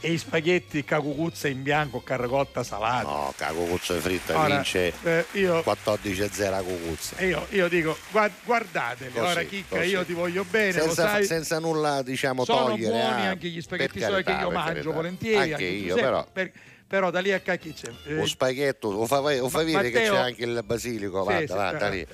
[0.00, 3.08] E i spaghetti cacucuzza in bianco, carrocotta salata.
[3.08, 7.22] No, cacucuzza fritta Ora, vince eh, io 14-0 a cucuzza.
[7.22, 9.88] Io, io dico, guard- guardateli, Così, ora Chicca, così.
[9.88, 11.24] io ti voglio bene, Senza, sai.
[11.24, 14.72] senza nulla diciamo sono togliere buoni ah, anche gli spaghetti soia che carità, io mangio
[14.72, 14.90] carità.
[14.90, 15.52] volentieri.
[15.52, 16.26] Anche io, Giuseppe, però.
[16.32, 16.52] per-
[16.90, 17.88] però da lì a cacchi c'è.
[18.06, 21.24] eh, Lo spaghetto, o fa, o fa vedere che Matteo- c'è anche il basilico, Sì,
[21.24, 22.06] guarda, sì, va, da eh, lì,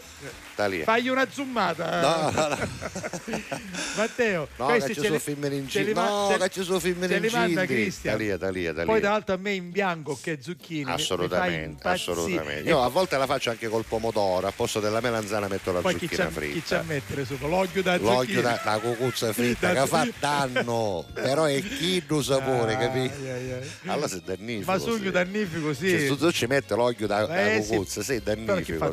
[0.55, 0.83] da lì.
[0.83, 2.01] Fagli una zoomata.
[2.03, 2.59] No, no, no.
[3.97, 5.93] Matteo, No, questi che ci ce sono film in giro.
[5.95, 7.73] No, che ci sono film in li manda giro.
[7.73, 8.17] Cristian.
[8.17, 8.85] Da lì, da lì, da lì.
[8.87, 12.69] Poi tra l'altro a me in bianco che fai Assolutamente, assolutamente.
[12.69, 15.95] Io a volte la faccio anche col pomodoro, a posto della melanzana metto la poi
[15.97, 16.75] chi zucchina c'ha, chi fritta.
[16.77, 18.43] c'ha a mettere sopra l'olio da L'olio zucchini?
[18.43, 23.15] da, la cucuzza fritta Da- che fa danno, però è chino sapore, Ah, capito?
[23.87, 24.65] Allora sei dannifico.
[24.67, 25.11] Ma sì.
[25.11, 25.89] dannifico, sì.
[25.91, 27.71] Cioè, se tu ci metti l'olio da, da Eh, sì.
[27.71, 28.45] cucuzza, sei Però chi
[28.77, 28.85] dannifico.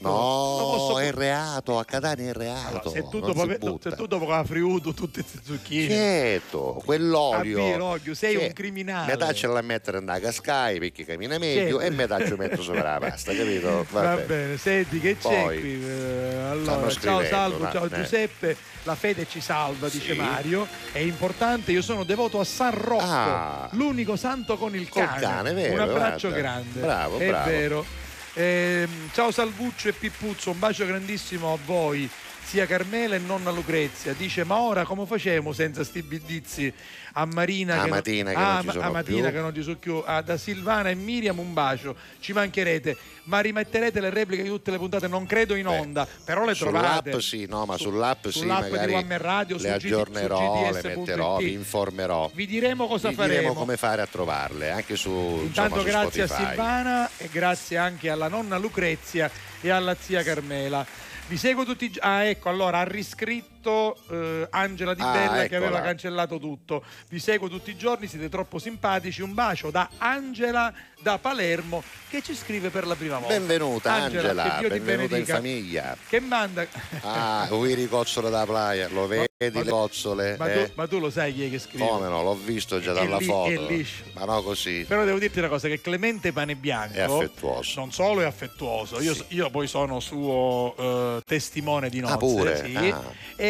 [0.00, 2.68] No, posso- è reato, a Catania è reato.
[2.68, 7.76] Allora, se, tu dopo, se tu dopo hai friuto tutte queste zucchine Certo, quell'olio.
[7.76, 9.12] L'olio, sei Cioè, un criminale.
[9.12, 11.80] Metà ce la mettere nella cascai perché cammina meglio Certo.
[11.80, 13.86] e metà ci metto sopra la pasta, capito?
[13.90, 14.22] Va Vabbè.
[14.24, 15.84] bene, senti che c'è Poi, qui?
[15.86, 17.90] Eh, allora, ciao Salvo, ma- ciao eh.
[17.90, 20.18] Giuseppe, la fede ci salva, dice Sì.
[20.18, 20.66] Mario.
[20.92, 23.68] È importante, io sono devoto a San Rocco, Ah.
[23.72, 25.52] l'unico santo con il Col cane.
[25.52, 26.36] vero, Un abbraccio guarda.
[26.48, 26.80] grande.
[26.80, 27.50] Bravo, È bravo.
[27.50, 27.86] vero.
[28.34, 32.08] Ehm, ciao Salvuccio e Pippuzzo, un bacio grandissimo a voi.
[32.46, 34.12] Zia Carmela e nonna Lucrezia.
[34.12, 36.72] Dice: Ma ora come facciamo senza sti bidizi
[37.18, 39.36] a Marina A che Matina che ah, non ci sono a Matina più.
[39.36, 40.02] che non ci sono più.
[40.04, 41.96] Ah, da Silvana e Miriam un bacio.
[42.20, 45.08] Ci mancherete, ma rimetterete le repliche di tutte le puntate?
[45.08, 47.10] Non credo in onda, però le trovate.
[47.10, 50.72] Sull'app sì, no, ma sull'app sì, sull'app di magari One Radio, le su aggiornerò, su
[50.72, 52.30] le metterò, vi informerò.
[52.32, 53.38] Vi diremo cosa Vi faremo.
[53.38, 56.48] diremo come fare a trovarle, anche su, Intanto insomma, su grazie a Spotify.
[56.48, 61.04] Silvana e grazie anche alla nonna Lucrezia e alla zia Carmela.
[61.28, 65.66] Vi seguo tutti Ah, ecco, allora ha riscritto eh, Angela Di Ah, Bella che aveva
[65.76, 65.80] eccola.
[65.82, 66.84] cancellato tutto.
[67.08, 69.22] Vi seguo tutti i giorni, siete troppo simpatici.
[69.22, 73.34] Un bacio da Angela da Palermo che ci scrive per la prima volta.
[73.36, 75.96] Benvenuta Angela, che Dio ti benvenuta in famiglia.
[76.08, 76.66] Che manda
[77.02, 80.36] Ah, qui ricozzolo da playa, lo vedi ma- le cozzole?
[80.38, 80.66] ma, eh?
[80.66, 81.86] tu, ma tu lo sai chi è che scrive?
[81.86, 83.50] Come no, l'ho visto già È dalla lì- foto.
[83.50, 84.04] è liscio.
[84.14, 84.84] Ma no così.
[84.88, 87.78] Però devo dirti una cosa, che Clemente Panebianco È affettuoso.
[87.80, 92.64] non solo è affettuoso, io, io poi sono suo eh, testimone di nozze, Ah, pure?
[92.64, 93.02] sì, Ah.
[93.36, 93.44] e,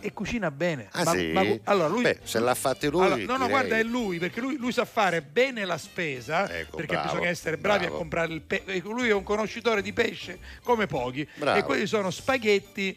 [0.00, 0.88] e cucina bene.
[0.92, 1.26] Ah, Ma- sì?
[1.32, 3.02] ma- allora lui, Beh, se l'ha fatti lui.
[3.04, 3.48] allora, no, no, direi.
[3.48, 7.28] guarda, è lui, perché lui, lui sa fare bene la spesa, Ecco, perché bravo, bisogna
[7.28, 7.94] essere bravi bravo.
[7.94, 8.80] a comprare il pesce.
[8.84, 11.26] Lui è un conoscitore di pesce come pochi.
[11.34, 11.58] Bravo.
[11.58, 12.96] E quelli sono spaghetti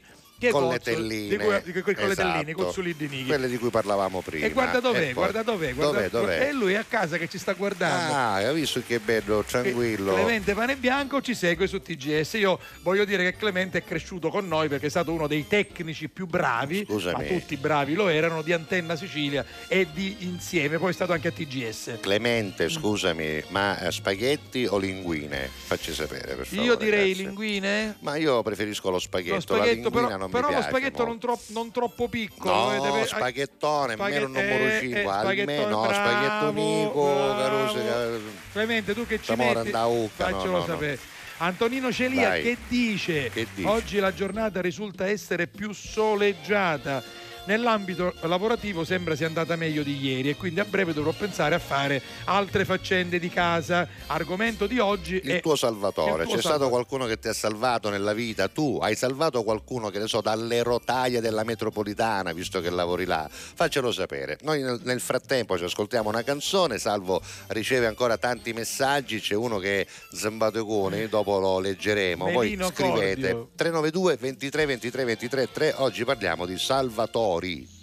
[0.52, 1.30] con le telline.
[1.30, 2.64] di cui- di cui- con le telline, esatto.
[2.64, 3.26] con suli di nighi.
[3.28, 4.46] Quelle di cui parlavamo prima.
[4.46, 6.48] E guarda dov'è, E poi- guarda dov'è, guarda Dov'è, dov'è?
[6.48, 8.14] E lui è a casa che ci sta guardando.
[8.14, 10.14] Ah, hai visto che bello, tranquillo.
[10.14, 12.34] Clemente Pane Bianco ci segue su TGS.
[12.34, 16.10] Io voglio dire che Clemente è cresciuto con noi perché è stato uno dei tecnici
[16.10, 17.24] più bravi, Scusami.
[17.24, 21.30] ma tutti bravi lo erano, di Antenna Sicilia e di Insieme, poi è stato anche
[21.30, 21.98] a TGS.
[22.02, 25.50] Clemente, scusami, ma eh, spaghetti o linguine?
[25.66, 26.66] Facci sapere, per favore.
[26.68, 27.24] Io direi grazie.
[27.26, 27.96] linguine.
[28.00, 30.70] Ma io preferisco lo spaghetto, Lo spaghetto, la linguina però, non però mi lo piace.
[30.78, 32.54] spaghetto non, troppo- non troppo piccolo.
[32.54, 36.52] No, eh, deve- spaghettone, spaghet- almeno un numero eh, 5, eh, almeno no, bravo, spaghetto
[36.52, 37.42] Nico, bravo.
[37.42, 39.70] Caruso, Clemente, tu che ci metti?
[39.70, 40.66] Ucca, no, Faccelo no, no.
[40.66, 41.00] sapere.
[41.38, 42.44] Antonino Celia Dai.
[42.44, 43.30] che dice?
[43.30, 43.68] Che dice?
[43.68, 47.04] Oggi la giornata risulta essere più soleggiata.
[47.46, 51.60] Nell'ambito lavorativo sembra sia andata meglio di ieri e quindi a breve dovrò pensare a
[51.60, 53.86] fare altre faccende di casa.
[54.08, 56.70] Argomento di oggi Il è tuo salvatore, il tuo c'è stato salvatore.
[56.70, 58.48] qualcuno che ti ha salvato nella vita?
[58.48, 63.30] Tu hai salvato qualcuno che ne so dalle rotaie della metropolitana, visto che lavori là?
[63.30, 64.38] Faccelo sapere.
[64.44, 69.82] Noi nel, frattempo ci ascoltiamo una canzone, Salvo riceve ancora tanti messaggi, c'è uno che
[69.82, 72.32] è Zambatecone, dopo lo leggeremo.
[72.32, 73.50] Voi scrivete Cordio.
[73.58, 75.74] 392 23 23 23 3.
[75.80, 77.32] Oggi parliamo di salvatori.
[77.34, 77.83] Alla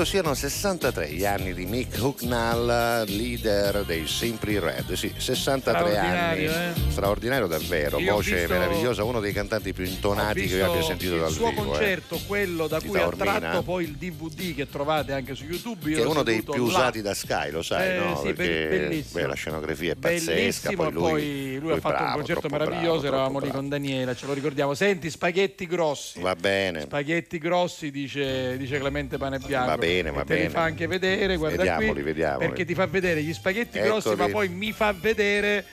[0.00, 4.92] credo siano 63 gli anni di Mick Hucknall, leader dei Simply Red.
[4.94, 6.46] Sì, 63 anni.
[6.46, 6.90] Straordinario, eh?
[6.90, 11.14] Straordinario davvero, Io voce visto- meravigliosa, uno dei cantanti più intonati che io abbia sentito
[11.14, 11.60] il dal suo vivo.
[11.62, 11.64] eh.
[11.66, 13.38] concerto, quello da Di cui ha Taormina?
[13.38, 15.92] tratto poi il DVD che trovate anche su YouTube.
[15.92, 16.70] Che è uno dei più là.
[16.78, 18.16] usati da Sky, lo sai, Eh, no?
[18.24, 20.72] sì, Perché beh, la scenografia è pazzesca.
[20.72, 24.14] Poi lui, poi lui, ha fatto bravo, un concerto meraviglioso, bravo, eravamo lì con Daniela,
[24.14, 24.72] ce lo ricordiamo.
[24.74, 26.20] Senti, spaghetti grossi.
[26.20, 26.82] Va bene.
[26.82, 29.66] Spaghetti grossi, dice, dice Clemente Pane Bianco.
[29.68, 30.50] Va bene, va E te li bene.
[30.50, 32.02] fa anche vedere, guarda Vediamoli, qui.
[32.02, 32.46] vediamoli.
[32.46, 34.16] Perché ti fa vedere gli spaghetti grossi, Eccoli.
[34.16, 35.64] ma poi mi fa vedere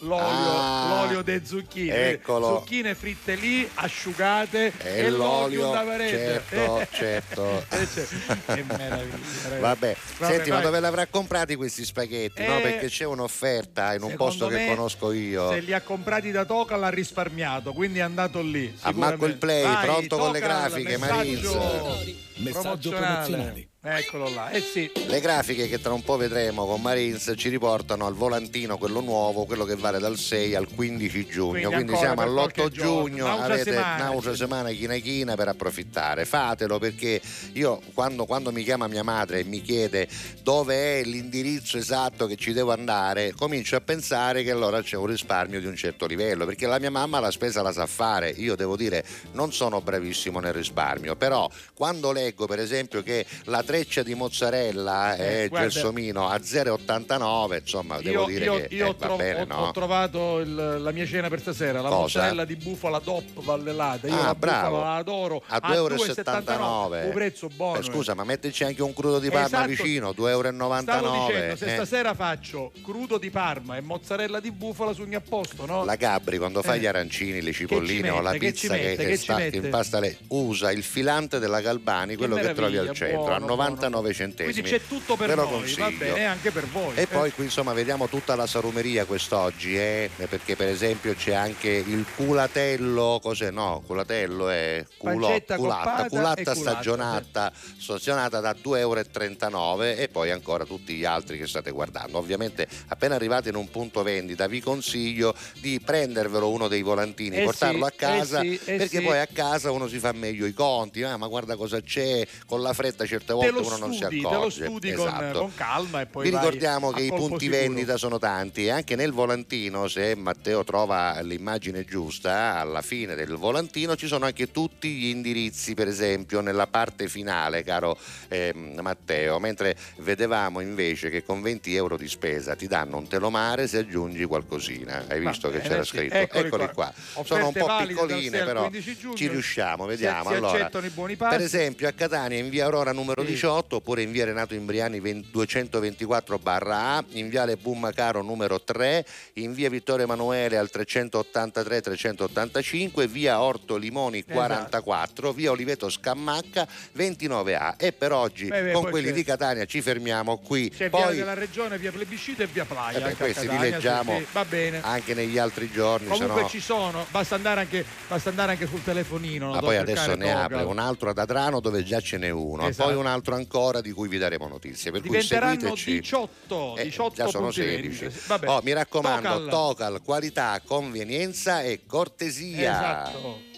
[0.00, 2.10] l'olio, Ah, l'olio delle zucchine.
[2.10, 2.58] eccolo.
[2.58, 6.42] Zucchine fritte lì, asciugate E e, l'olio da parete.
[6.48, 7.64] certo, certo.
[7.80, 8.06] Eh, cioè,
[8.54, 9.16] che meraviglia.
[9.60, 10.64] Vabbè, Vabbè, senti, ma vai.
[10.64, 12.44] dove l'avrà comprati questi spaghetti?
[12.44, 12.58] no?
[12.58, 15.50] Eh, Perché c'è un'offerta in un posto che conosco io.
[15.52, 18.74] Se li ha comprati da Toca l'ha risparmiato, quindi è andato lì.
[18.82, 19.36] Ammacco il sicuramente.
[19.38, 22.16] play, Vai, pronto con le Tocal, grafiche, messaggio Marines.
[22.36, 23.68] Messaggio promozionale.
[23.82, 24.92] Eccolo là, eh sì.
[25.06, 29.46] Le grafiche che tra un po' vedremo con Marines ci riportano al volantino quello nuovo,
[29.46, 31.70] quello che vale dal 6 al 15 giugno.
[31.70, 33.04] Quindi Quindi, siamo per all'8 qualche giorno.
[33.08, 34.36] giugno, Un'altra avete settimana, un'altra sì.
[34.36, 36.26] settimana china china per approfittare.
[36.26, 37.22] Fatelo perché
[37.54, 40.06] io quando, quando mi chiama mia madre e mi chiede
[40.42, 45.06] dove è l'indirizzo esatto che ci devo andare, comincio a pensare che allora c'è un
[45.06, 48.28] risparmio di un certo livello, perché la mia mamma la spesa la sa fare.
[48.28, 49.02] Io devo dire
[49.32, 55.14] non sono bravissimo nel risparmio, però quando leggo per esempio che la treccia di mozzarella
[55.16, 59.14] Eh, è guarda- gelsomino a 0,89, insomma, devo Io, dire io- che io eh, tro-
[59.16, 59.54] bene, ho- no?
[59.66, 62.00] ho trovato il- la mia cena per stasera, la Cosa?
[62.00, 64.08] mozzarella di bufala DOP vallellata.
[64.08, 64.76] Io Ah, la bravo.
[64.78, 67.78] bufala adoro a 2,79 2,79 un prezzo buono.
[67.78, 69.68] Eh, scusa, ma metterci anche un crudo di Parma Esatto.
[69.68, 71.74] vicino, 2,99 Stavo dicendo, se eh.
[71.74, 75.84] stasera faccio crudo di Parma e mozzarella di bufala sugni a posto, no?
[75.84, 76.80] La Gabri quando fa Eh.
[76.80, 78.32] gli arancini, le cipolline o la?
[78.32, 78.96] Che pizza che, mette?
[79.04, 79.56] che Che ci sta mette?
[79.56, 83.46] in pasta lei usa il filante della Galbani, quello che trovi al centro, buono, a
[83.64, 84.52] 99 centesimi.
[84.52, 85.96] Quindi c'è tutto per Ve lo noi, va consiglio.
[85.96, 86.94] bene, anche per voi.
[86.94, 87.06] E eh.
[87.06, 92.04] poi qui insomma vediamo tutta la salumeria quest'oggi, eh, perché per esempio c'è anche il
[92.16, 93.50] culatello, cos'è?
[93.50, 100.64] No, culatello è culo- Pancetta culatta culatta, stagionata, stagionata da 2,39 euro e poi ancora
[100.64, 102.18] tutti gli altri che state guardando.
[102.18, 107.44] Ovviamente appena arrivate in un punto vendita vi consiglio di prendervelo uno dei volantini, Eh
[107.44, 109.04] portarlo sì, a casa eh sì, eh perché sì.
[109.04, 112.62] poi a casa uno si fa meglio i conti, ah, ma guarda cosa c'è, con
[112.62, 114.58] la fretta certe volte te lo uno non si studi, accorge.
[114.58, 115.38] te lo studi con, Esatto.
[115.38, 117.60] con calma e poi Vi ricordiamo che i punti sicuro.
[117.60, 123.36] vendita sono tanti e anche nel volantino, se Matteo trova l'immagine giusta, alla fine del
[123.36, 127.96] volantino ci sono anche tutti gli indirizzi, per esempio nella parte finale, caro
[128.28, 133.66] ehm, Matteo, mentre vedevamo invece che con 20 euro di spesa ti danno un telomare
[133.66, 135.04] se aggiungi qualcosina.
[135.08, 135.96] Hai visto che c'era sì.
[135.96, 136.14] scritto?
[136.14, 136.92] Eccoli Eccoli qua.
[137.14, 137.24] qua.
[137.24, 139.14] Sono un po' piccoline, 6 al però 15 giugno.
[139.16, 140.28] ci riusciamo, Si- vediamo.
[140.30, 141.36] si allora, accettano i buoni passi.
[141.36, 145.28] per esempio a Catania in via Aurora numero 18 oppure in via Renato Imbriani 20
[145.30, 149.04] 224 barra A, in viale Bummacaro numero 3,
[149.34, 154.34] in via Vittorio Emanuele al 383 385, via Orto Limoni Esatto.
[154.34, 157.74] 44, via Oliveto Scammacca 29A.
[157.76, 160.70] E per oggi Beh, beh, con quelli c'è- di Catania ci fermiamo qui.
[160.70, 162.98] C'è via Poi della regione, via plebiscito e via playa.
[162.98, 164.26] eh beh, anche a questi li Catania, leggiamo sì, sì.
[164.32, 164.80] Va bene.
[164.82, 168.82] anche negli altri giorni, Comunque no- ci sono, basta andare anche, basta andare anche sul
[168.82, 169.50] telefonino.
[169.52, 172.88] Ma poi adesso ne apre un altro ad Adrano dove già ce n'è uno, Esatto.
[172.88, 174.90] e poi un altro ancora di cui vi daremo notizie.
[174.90, 175.90] Per cui Diventeranno seguiteci.
[176.00, 178.04] 18, Eh, 18 già sono punti 16.
[178.04, 178.22] vendita.
[178.26, 178.48] Vabbè.
[178.48, 179.48] Oh, mi raccomando, Tocal.
[179.50, 182.70] Tocal, qualità, convenienza e cortesia.
[182.70, 183.48] Esatto.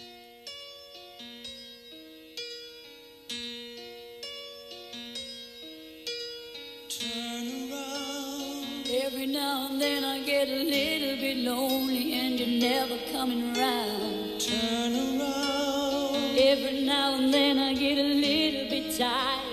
[9.05, 14.39] Every now and then I get a little bit lonely and you're never coming around.
[14.39, 16.37] Turn around.
[16.37, 19.52] Every now and then I get a little bit tired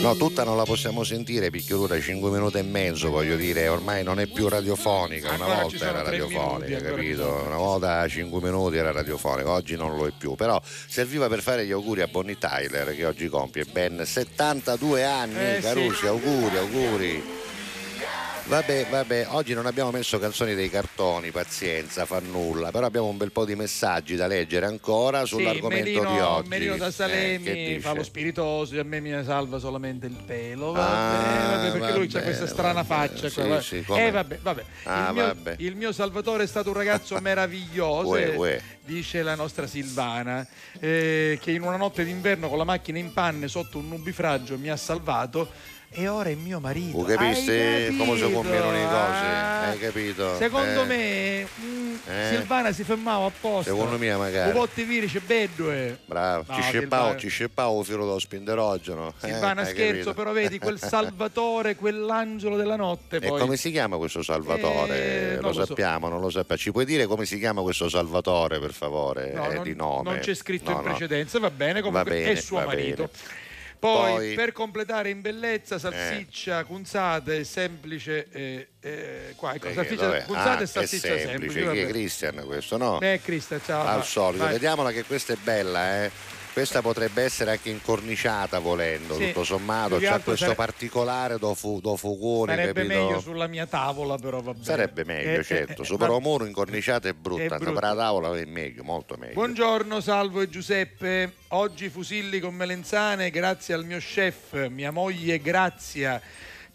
[0.00, 4.04] No, tutta non la possiamo sentire perché dura 5 minuti e mezzo, voglio dire, ormai
[4.04, 7.42] non è più radiofonica, una Ancora ci volta era radiofonica, minuti, capito?
[7.44, 11.66] Una volta 5 minuti era radiofonica, oggi non lo è più, però serviva per fare
[11.66, 15.62] gli auguri a Bonnie Tyler che oggi compie ben 72 anni, Eh, sì.
[15.62, 17.37] Carusi, auguri, auguri.
[18.48, 23.18] Vabbè, vabbè, oggi non abbiamo messo canzoni dei cartoni, pazienza, fa nulla, però abbiamo un
[23.18, 26.48] bel po' di messaggi da leggere ancora sull'argomento sì, Merino, di oggi.
[26.48, 27.80] Merino da Eh, Salemi dice?
[27.80, 30.72] fa lo spiritoso a me mi salva solamente il pelo.
[30.72, 33.28] Vabbè, Ah, vabbè, perché lui ha questa strana faccia.
[33.28, 34.64] sì, qua, sì, eh, vabbè, vabbè.
[34.84, 38.62] Ah, il, mio, il mio Salvatore è stato un ragazzo meraviglioso, Uè, eh, uè.
[38.82, 40.46] dice la nostra Silvana,
[40.80, 44.70] eh, che in una notte d'inverno con la macchina in panne sotto un nubifragio mi
[44.70, 45.76] ha salvato.
[45.90, 46.98] E ora è mio marito.
[46.98, 48.40] Tu capisci Hai come si capito?
[48.40, 48.92] combinano le cose?
[49.24, 50.36] Ah, Hai capito?
[50.36, 52.28] Secondo Eh, me mm, Eh.
[52.36, 53.70] Silvana si fermava apposta.
[53.70, 54.50] Secondo me magari.
[54.50, 55.20] Un po' ti viri c'è
[55.70, 55.96] eh.
[56.04, 59.14] Bravo, No, ci sceppavo, ci sceppavo filo dello spinderogeno.
[59.20, 60.14] eh, Silvana scherzo, capito?
[60.14, 63.40] però vedi quel Salvatore, quell'angelo della notte E poi.
[63.40, 65.32] come si chiama questo Salvatore?
[65.32, 65.64] Eh, lo, lo so.
[65.64, 66.60] sappiamo, non lo sappiamo.
[66.60, 69.32] Ci puoi dire come si chiama questo Salvatore, per favore?
[69.32, 70.10] No, eh, non, di nome.
[70.10, 70.90] non c'è scritto No, in no.
[70.90, 73.10] precedenza, va bene, comunque Va bene, è suo va marito.
[73.10, 73.46] bene.
[73.78, 78.26] Poi, Poi- per completare in bellezza, salsiccia, cunzate, semplice.
[78.32, 81.28] eh, eh, qua, ecco, Perché, salsiccia, cunzate Ah, e salsiccia semplice.
[81.28, 81.52] semplice.
[81.60, 81.86] Chi è vabbè.
[81.88, 83.00] Christian questo, no?
[83.00, 83.86] Eh, Cristian, ciao.
[83.86, 84.52] Al va, solito, vai.
[84.52, 86.10] vediamola che questa è bella, eh.
[86.58, 89.98] Questa potrebbe essere anche incorniciata volendo, Sì, tutto sommato.
[89.98, 93.00] C'ha altro questo sare- particolare do, fu, do fugone, Sarebbe capito?
[93.04, 94.64] meglio sulla mia tavola, però va bene.
[94.64, 95.82] Sarebbe meglio, Eh, certo.
[95.82, 98.82] eh, Su eh, però va- muro incorniciato è brutta, È sopra la tavola è meglio,
[98.82, 99.34] molto meglio.
[99.34, 106.20] Buongiorno Salvo e Giuseppe, oggi fusilli con melenzane grazie al mio chef, mia moglie Grazia,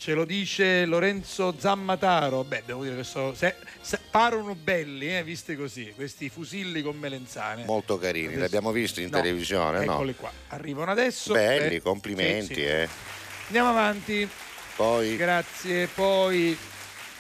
[0.04, 5.24] ce lo dice Lorenzo Zammataro, beh devo dire che so, se, se- parono belli, eh,
[5.24, 7.64] visti così, questi fusilli con melenzane.
[7.64, 9.94] Molto carini, Adesso- li abbiamo visti in No, televisione, no?
[9.94, 11.32] Eccoli qua, arrivano adesso.
[11.32, 12.66] Belli, Eh, complimenti, sì, sì.
[12.66, 12.90] eh.
[13.46, 14.28] Andiamo avanti.
[14.76, 15.88] Poi Grazie.
[15.88, 16.58] Poi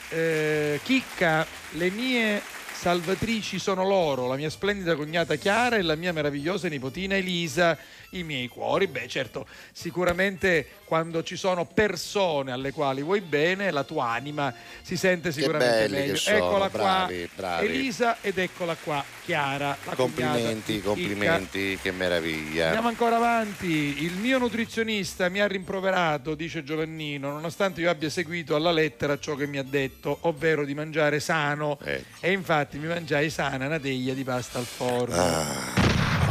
[0.10, 2.41] eh, Chicca, le mie
[2.73, 7.77] salvatrici sono loro, la mia splendida cognata Chiara e la mia meravigliosa nipotina Elisa,
[8.18, 8.88] i miei cuori.
[8.88, 14.95] Beh, certo, sicuramente quando ci sono persone alle quali vuoi bene, la tua anima si
[14.95, 16.15] sente sicuramente meglio.
[16.15, 17.65] sono, eccola bravi, qua, bravi.
[17.65, 19.76] Elisa ed eccola qua Chiara.
[19.95, 22.65] Complimenti, complimenti, che meraviglia.
[22.65, 24.03] Andiamo ancora avanti.
[24.03, 29.35] Il mio nutrizionista mi ha rimproverato, dice Giovannino, nonostante io abbia seguito alla lettera ciò
[29.35, 31.80] che mi ha detto, ovvero di mangiare sano.
[31.84, 32.18] Ecco.
[32.19, 35.82] E infatti mi mangiai sana una teglia di pasta al forno.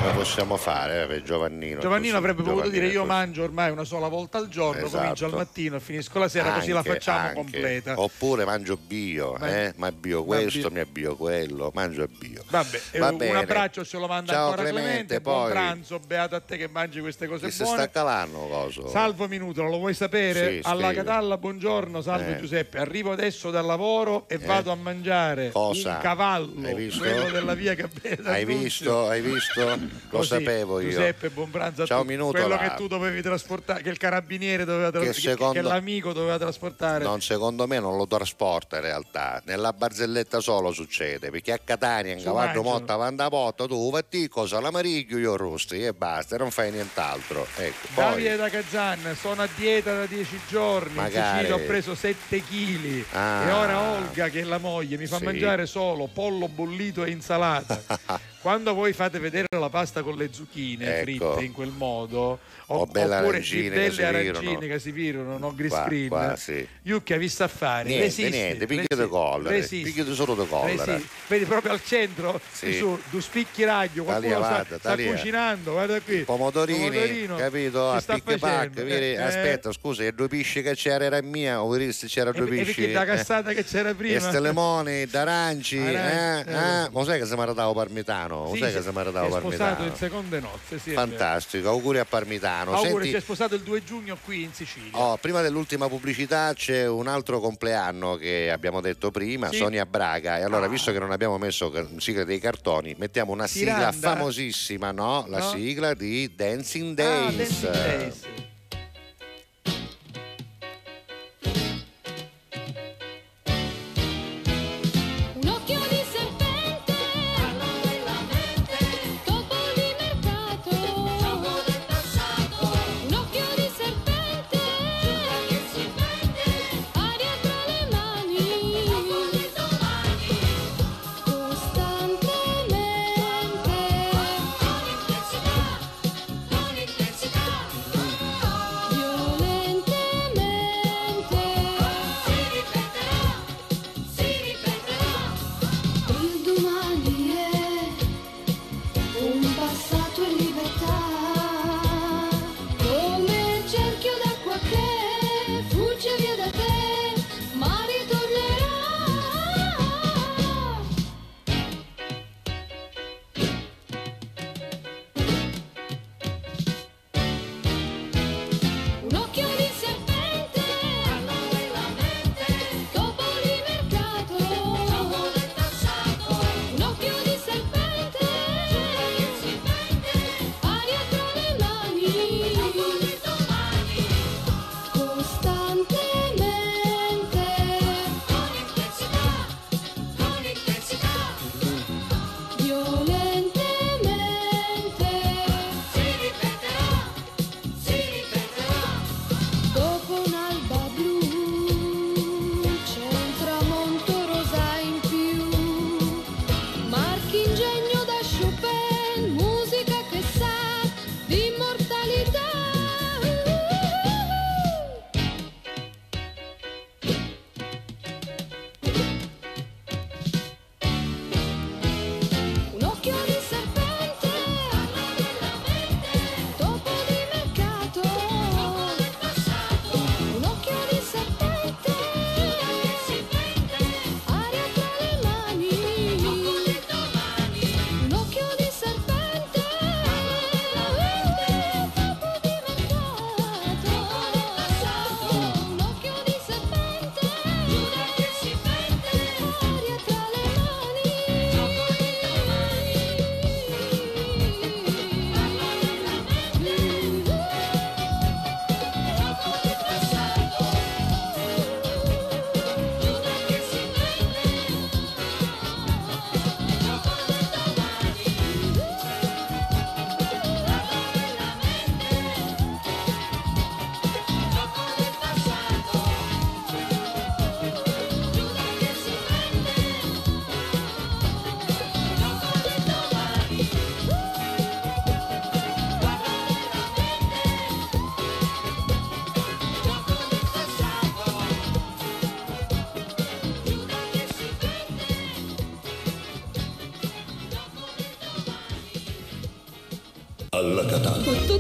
[0.03, 1.79] Come possiamo fare, eh, per Giovannino?
[1.81, 4.99] Giovannino avrebbe potuto dire io mangio ormai una sola volta al giorno, Esatto.
[4.99, 7.35] comincio al mattino e finisco la sera, così la Anche, facciamo anche.
[7.35, 8.01] completa.
[8.01, 9.73] Oppure mangio bio, Ma- eh?
[9.77, 12.43] ma bio questo, mi abbio quello, mangio bio.
[12.51, 13.39] Vabbè, eh, Va un bene.
[13.39, 16.69] abbraccio ce lo manda Ciao, ancora Clemente, Clemente, buon poi- pranzo, beato a te che
[16.69, 17.79] mangi queste cose Che si buone.
[17.79, 18.89] sta calando coso?
[18.89, 20.49] Salvo Minuto, lo vuoi sapere?
[20.55, 20.95] Sì, Alla scrivi.
[20.97, 22.41] Catalla, buongiorno, salve Eh.
[22.41, 22.79] Giuseppe.
[22.79, 25.91] Arrivo adesso dal lavoro e vado a mangiare Cosa?
[25.95, 26.99] un cavallo, Hai visto?
[26.99, 29.07] quello della via Gabriele Hai visto?
[29.09, 29.91] Hai visto?
[30.11, 30.91] Lo Così, sapevo io.
[30.91, 32.11] Giuseppe, buon pranzo a Ciao, tutti.
[32.13, 32.59] Minuto Quello là.
[32.59, 37.05] che tu dovevi trasportare, che il carabiniere doveva trasportare, che, secondo- che l'amico doveva trasportare.
[37.05, 39.41] Non, secondo me non lo trasporta in realtà.
[39.47, 44.61] Nella barzelletta solo succede, perché a Catania in cavallo motta vanda porta, tu vatti cosa
[44.61, 47.47] la mariglio io rosti e basta, non fai nient'altro.
[47.57, 51.17] Ecco, poi Davide da Kazan, sono a dieta da 10 giorni, Magari.
[51.17, 53.45] in Sicilia ho preso 7 kg Ah.
[53.47, 55.25] e ora Olga che è la moglie mi fa Sì.
[55.25, 57.81] mangiare solo pollo bollito e insalata.
[58.43, 61.03] Quando voi fate vedere la pasta con le zucchine Ecco.
[61.35, 65.55] fritte in quel modo, o- oppure belle arancine che si virano, no?
[65.55, 66.09] green Qua, screen.
[66.09, 66.67] qua, sì.
[66.83, 67.85] Yucca, vi sta a fare?
[67.85, 69.09] niente, resisti, niente, picchio di
[69.49, 69.83] resisti.
[69.83, 70.85] picchio solo di collera.
[70.85, 71.09] Resisti.
[71.29, 72.67] Vedi proprio al centro, Sì.
[72.67, 76.23] di su, due spicchi raggio, qualcuno Talia, sta, guarda, sta cucinando, guarda qui.
[76.25, 78.01] Pomodorini, Pomodorino, capito?
[78.01, 79.13] si A picche pacche, vedi?
[79.13, 82.47] Eh, aspetta, scusa, e due pisci che c'era era mia, o se c'era E, due
[82.47, 82.75] e pisci?
[82.81, 83.07] perché la eh?
[83.07, 84.17] cassata che c'era prima?
[84.17, 85.97] E ste limoni, d'aranci, eh?
[85.97, 86.53] Aranci, eh.
[86.53, 86.89] eh?
[86.91, 88.31] Ma sai che si maritava parmitano?
[88.53, 89.85] Sì, sai che si è sposato parmitano?
[89.87, 90.91] in seconde nozze, sì.
[90.93, 92.73] Fantastico, auguri a Parmitano.
[92.73, 94.91] Auguri, Senti, si è sposato il 2 giugno qui in Sicilia.
[94.99, 99.57] oh, prima dell'ultima pubblicità c'è un altro compleanno che abbiamo detto prima, Sì.
[99.59, 100.39] Sonia Braga.
[100.39, 100.69] E allora, Ah.
[100.69, 104.15] visto che non abbiamo messo sigla dei cartoni, mettiamo una sigla Tiranda?
[104.15, 105.25] famosissima, no?
[105.29, 105.51] La No?
[105.51, 107.61] sigla di Dancing Ah, Days.
[107.61, 108.21] Dancing Days.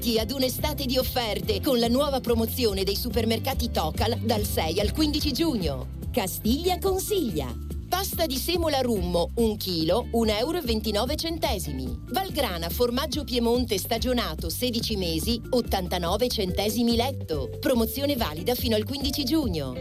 [0.00, 4.92] Preparati ad un'estate di offerte con la nuova promozione dei supermercati Tocal dal 6 al
[4.92, 5.88] 15 giugno.
[6.10, 7.54] Castiglia consiglia.
[7.86, 11.98] Pasta di semola rummo 1 kg 1,29 euro.
[12.08, 17.50] Valgrana formaggio Piemonte stagionato 16 mesi 89 centesimi letto.
[17.60, 19.74] Promozione valida fino al 15 giugno.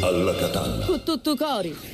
[0.00, 0.84] Alla Catalla.
[0.84, 1.93] Con tutto cori.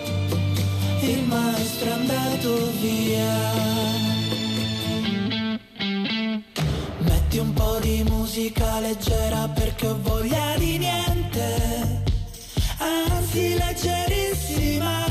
[1.01, 3.59] il maestro è andato via.
[6.99, 12.03] Metti un po' di musica leggera perché ho voglia di niente,
[12.77, 15.10] anzi leggerissima.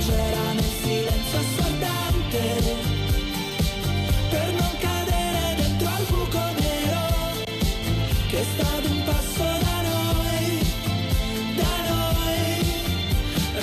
[0.00, 2.38] leggera nel silenzio assordante
[4.30, 7.02] per non cadere dentro al buco nero
[8.28, 10.62] che stato un passo da noi
[11.54, 12.48] da noi.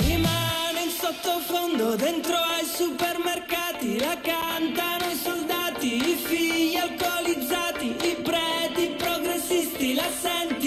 [0.06, 8.94] Rimane in sottofondo dentro ai supermercati la cantano i soldati i figli alcolizzati i preti
[8.96, 10.57] progressisti la senti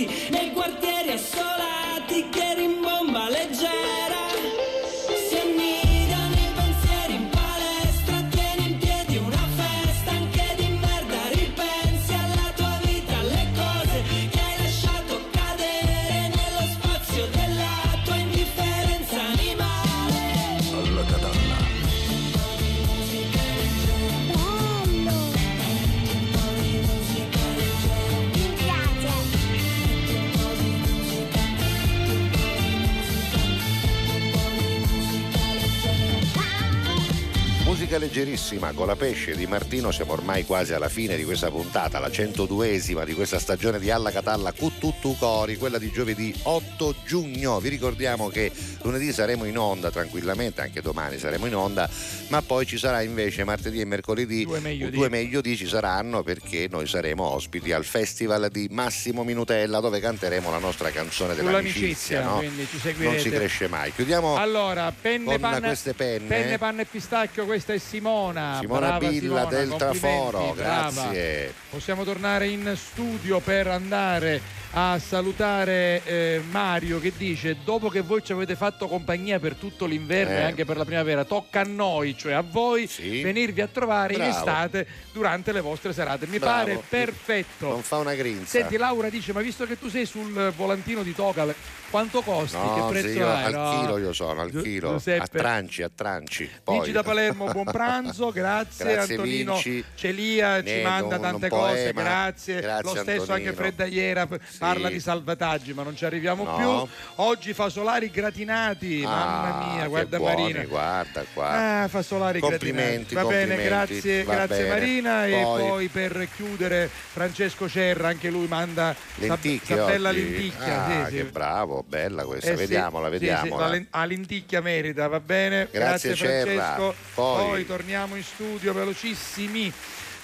[37.92, 39.92] musica leggerissima con la pesce di Martino.
[39.92, 44.12] Siamo ormai quasi alla fine di questa puntata, la 102esima di questa stagione di Alla
[44.12, 47.60] Catalla Cututtu Cori, quella di giovedì 8 giugno.
[47.60, 48.52] Vi ricordiamo che
[48.84, 51.90] lunedì saremo in onda tranquillamente, anche domani saremo in onda,
[52.30, 54.96] ma poi ci sarà invece martedì e mercoledì Due meglio di.
[54.96, 60.00] due meglio di ci saranno perché noi saremo ospiti al festival di Massimo Minutella dove
[60.00, 62.24] canteremo la nostra canzone dell'amicizia.
[62.24, 62.38] No?
[62.38, 63.92] quindi ci Non si cresce mai.
[63.94, 66.28] Chiudiamo Allora, penne, con panna, queste penne.
[66.28, 68.58] penne, panna e pistacchio, questa è Simona.
[68.62, 71.54] Simona Brava Billa Simona, del Traforo, grazie.
[71.70, 74.42] Possiamo tornare in studio per andare
[74.74, 79.86] a salutare eh, Mario che dice dopo che voi ci avete fatto compagnia per tutto
[79.86, 80.40] l'inverno Eh.
[80.40, 82.90] e anche per la primavera tocca a noi cioè a voi
[83.22, 84.38] venirvi a trovare in Bravo.
[84.38, 86.58] estate durante le vostre serate mi Bravo.
[86.64, 88.46] pare perfetto Non fa una grinza.
[88.46, 91.54] Senti Laura dice ma visto che tu sei sul volantino di Tocal
[91.92, 92.58] quanto costi?
[92.58, 93.44] che No, prezzo sì, io hai?
[93.44, 93.80] al No.
[93.80, 94.92] chilo io sono, al chilo.
[94.94, 95.22] Giuseppe.
[95.24, 96.50] A tranci, a tranci.
[96.64, 96.76] Poi.
[96.78, 99.84] Vinci da Palermo, buon pranzo, grazie, Grazie, Antonino Vinci.
[99.94, 102.02] Celia ci Ne, manda un- tante cose, poema.
[102.02, 102.62] grazie.
[102.62, 103.34] Grazie, Lo stesso Antonino.
[103.50, 104.94] anche Fredda Iera p- parla Sì.
[104.94, 106.56] di salvataggi, ma non ci arriviamo No.
[106.56, 107.24] più.
[107.24, 109.40] Oggi fasolari gratinati, mamma
[109.70, 110.64] Ah, mia, che guarda buoni, Marina.
[110.66, 111.82] Guarda qua.
[111.84, 113.14] Ah, fasolari Complimenti, gratinati.
[113.16, 113.68] Va bene, complimenti.
[114.00, 114.70] grazie, Va grazie bene.
[114.70, 115.26] Marina.
[115.28, 120.86] E Poi- poi per chiudere Francesco Cerra, anche lui manda Lenticchie bella lenticchia.
[120.86, 121.16] Ah, sì, sì.
[121.18, 122.50] che bravo, bella questa.
[122.52, 123.68] Eh sì, vediamola, sì, sì, vediamola.
[123.70, 125.68] la a lenticchia merita, va bene?
[125.72, 126.44] Grazie, Cerra.
[126.76, 126.96] Francesco.
[127.14, 129.72] Poi- torniamo in studio velocissimi.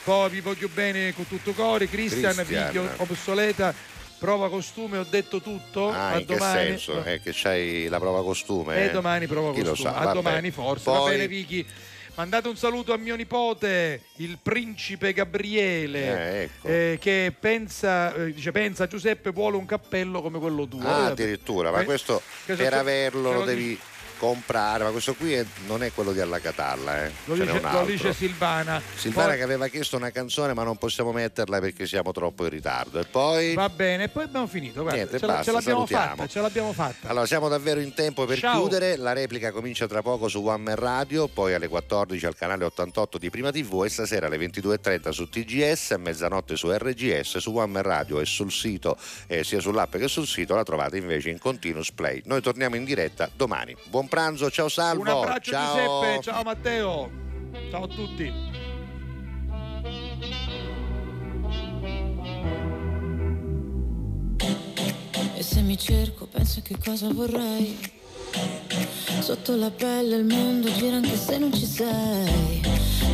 [0.04, 1.90] Poi vi voglio bene con tutto cuore.
[1.90, 3.74] Cristian, video obsoleta,
[4.20, 5.90] prova costume, ho detto tutto.
[5.90, 6.68] Ah, a in che domani.
[6.68, 7.04] senso?
[7.04, 8.86] Eh, che c'hai la prova costume?
[8.86, 9.92] E domani prova Chi lo costume.
[9.92, 10.90] sa, a domani forse.
[10.90, 11.66] Va Poi- bene, Vicky.
[12.18, 16.68] Mandate un saluto a mio nipote, il principe Gabriele, Eh, ecco.
[16.68, 20.82] eh, che pensa, eh, dice, pensa Giuseppe vuole un cappello come quello tuo.
[20.82, 23.80] Ah, addirittura, ma eh, questo per averlo lo devi
[24.18, 27.12] comprare, ma questo qui è- non è quello di Alla Catalla, eh.
[27.26, 28.82] Lo dice, lo dice Silvana.
[28.96, 32.50] Silvana Poi- che aveva chiesto una canzone ma non possiamo metterla perché siamo troppo in
[32.50, 33.00] ritardo.
[33.00, 33.54] E poi...
[33.54, 34.82] Va bene, e poi abbiamo finito.
[34.82, 37.08] Guarda, Niente, ce, basta, ce l'abbiamo fatta, ce l'abbiamo fatta.
[37.10, 38.60] Allora, siamo davvero in tempo per Ciao.
[38.62, 38.96] chiudere.
[38.98, 43.18] La replica comincia tra poco su One Man Radio, poi alle 14 al canale 88
[43.18, 47.72] di Prima TV e stasera alle 22.30 su TGS, a mezzanotte su RGS, su One
[47.72, 51.40] Man Radio e sul sito, eh, sia sull'app che sul sito, la trovate invece in
[51.40, 52.22] continuous play.
[52.26, 53.76] Noi torniamo in diretta domani.
[53.86, 55.02] Buon pranzo, ciao Salvo.
[55.02, 55.76] Un abbraccio ciao.
[55.76, 57.12] Giuseppe, ciao Matteo.
[57.70, 58.34] Ciao a tutti.
[65.36, 67.78] E se mi cerco penso che cosa vorrei
[69.20, 72.62] Sotto la pelle il mondo gira anche se non ci sei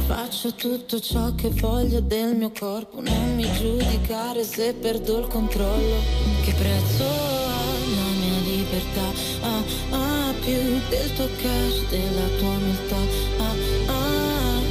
[0.05, 5.97] Faccio tutto ciò che voglio del mio corpo Non mi giudicare se perdo il controllo
[6.43, 7.63] Che prezzo ha
[7.95, 9.11] la mia libertà
[9.41, 10.12] Ah, ah,
[10.43, 10.59] più
[10.89, 13.01] del tuo cash, della tua umiltà.
[13.37, 13.55] Ah,
[13.87, 14.61] ah,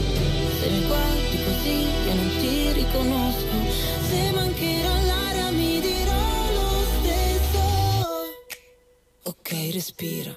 [0.60, 1.76] se mi guardi così
[2.06, 3.56] io non ti riconosco.
[4.08, 7.60] Se mancherà l'aria mi dirò lo stesso.
[9.22, 10.36] Ok, respira.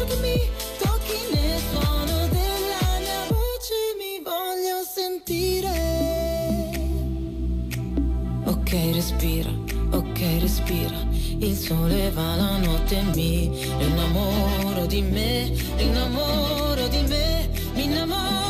[0.00, 5.68] Tocchi nel suono della mia voce Mi voglio sentire
[8.44, 9.50] Ok, respira,
[9.90, 10.96] ok, respira.
[11.38, 13.44] Il sole va la notte mi
[13.78, 18.49] innamoro di me, innamoro di me, mi innamoro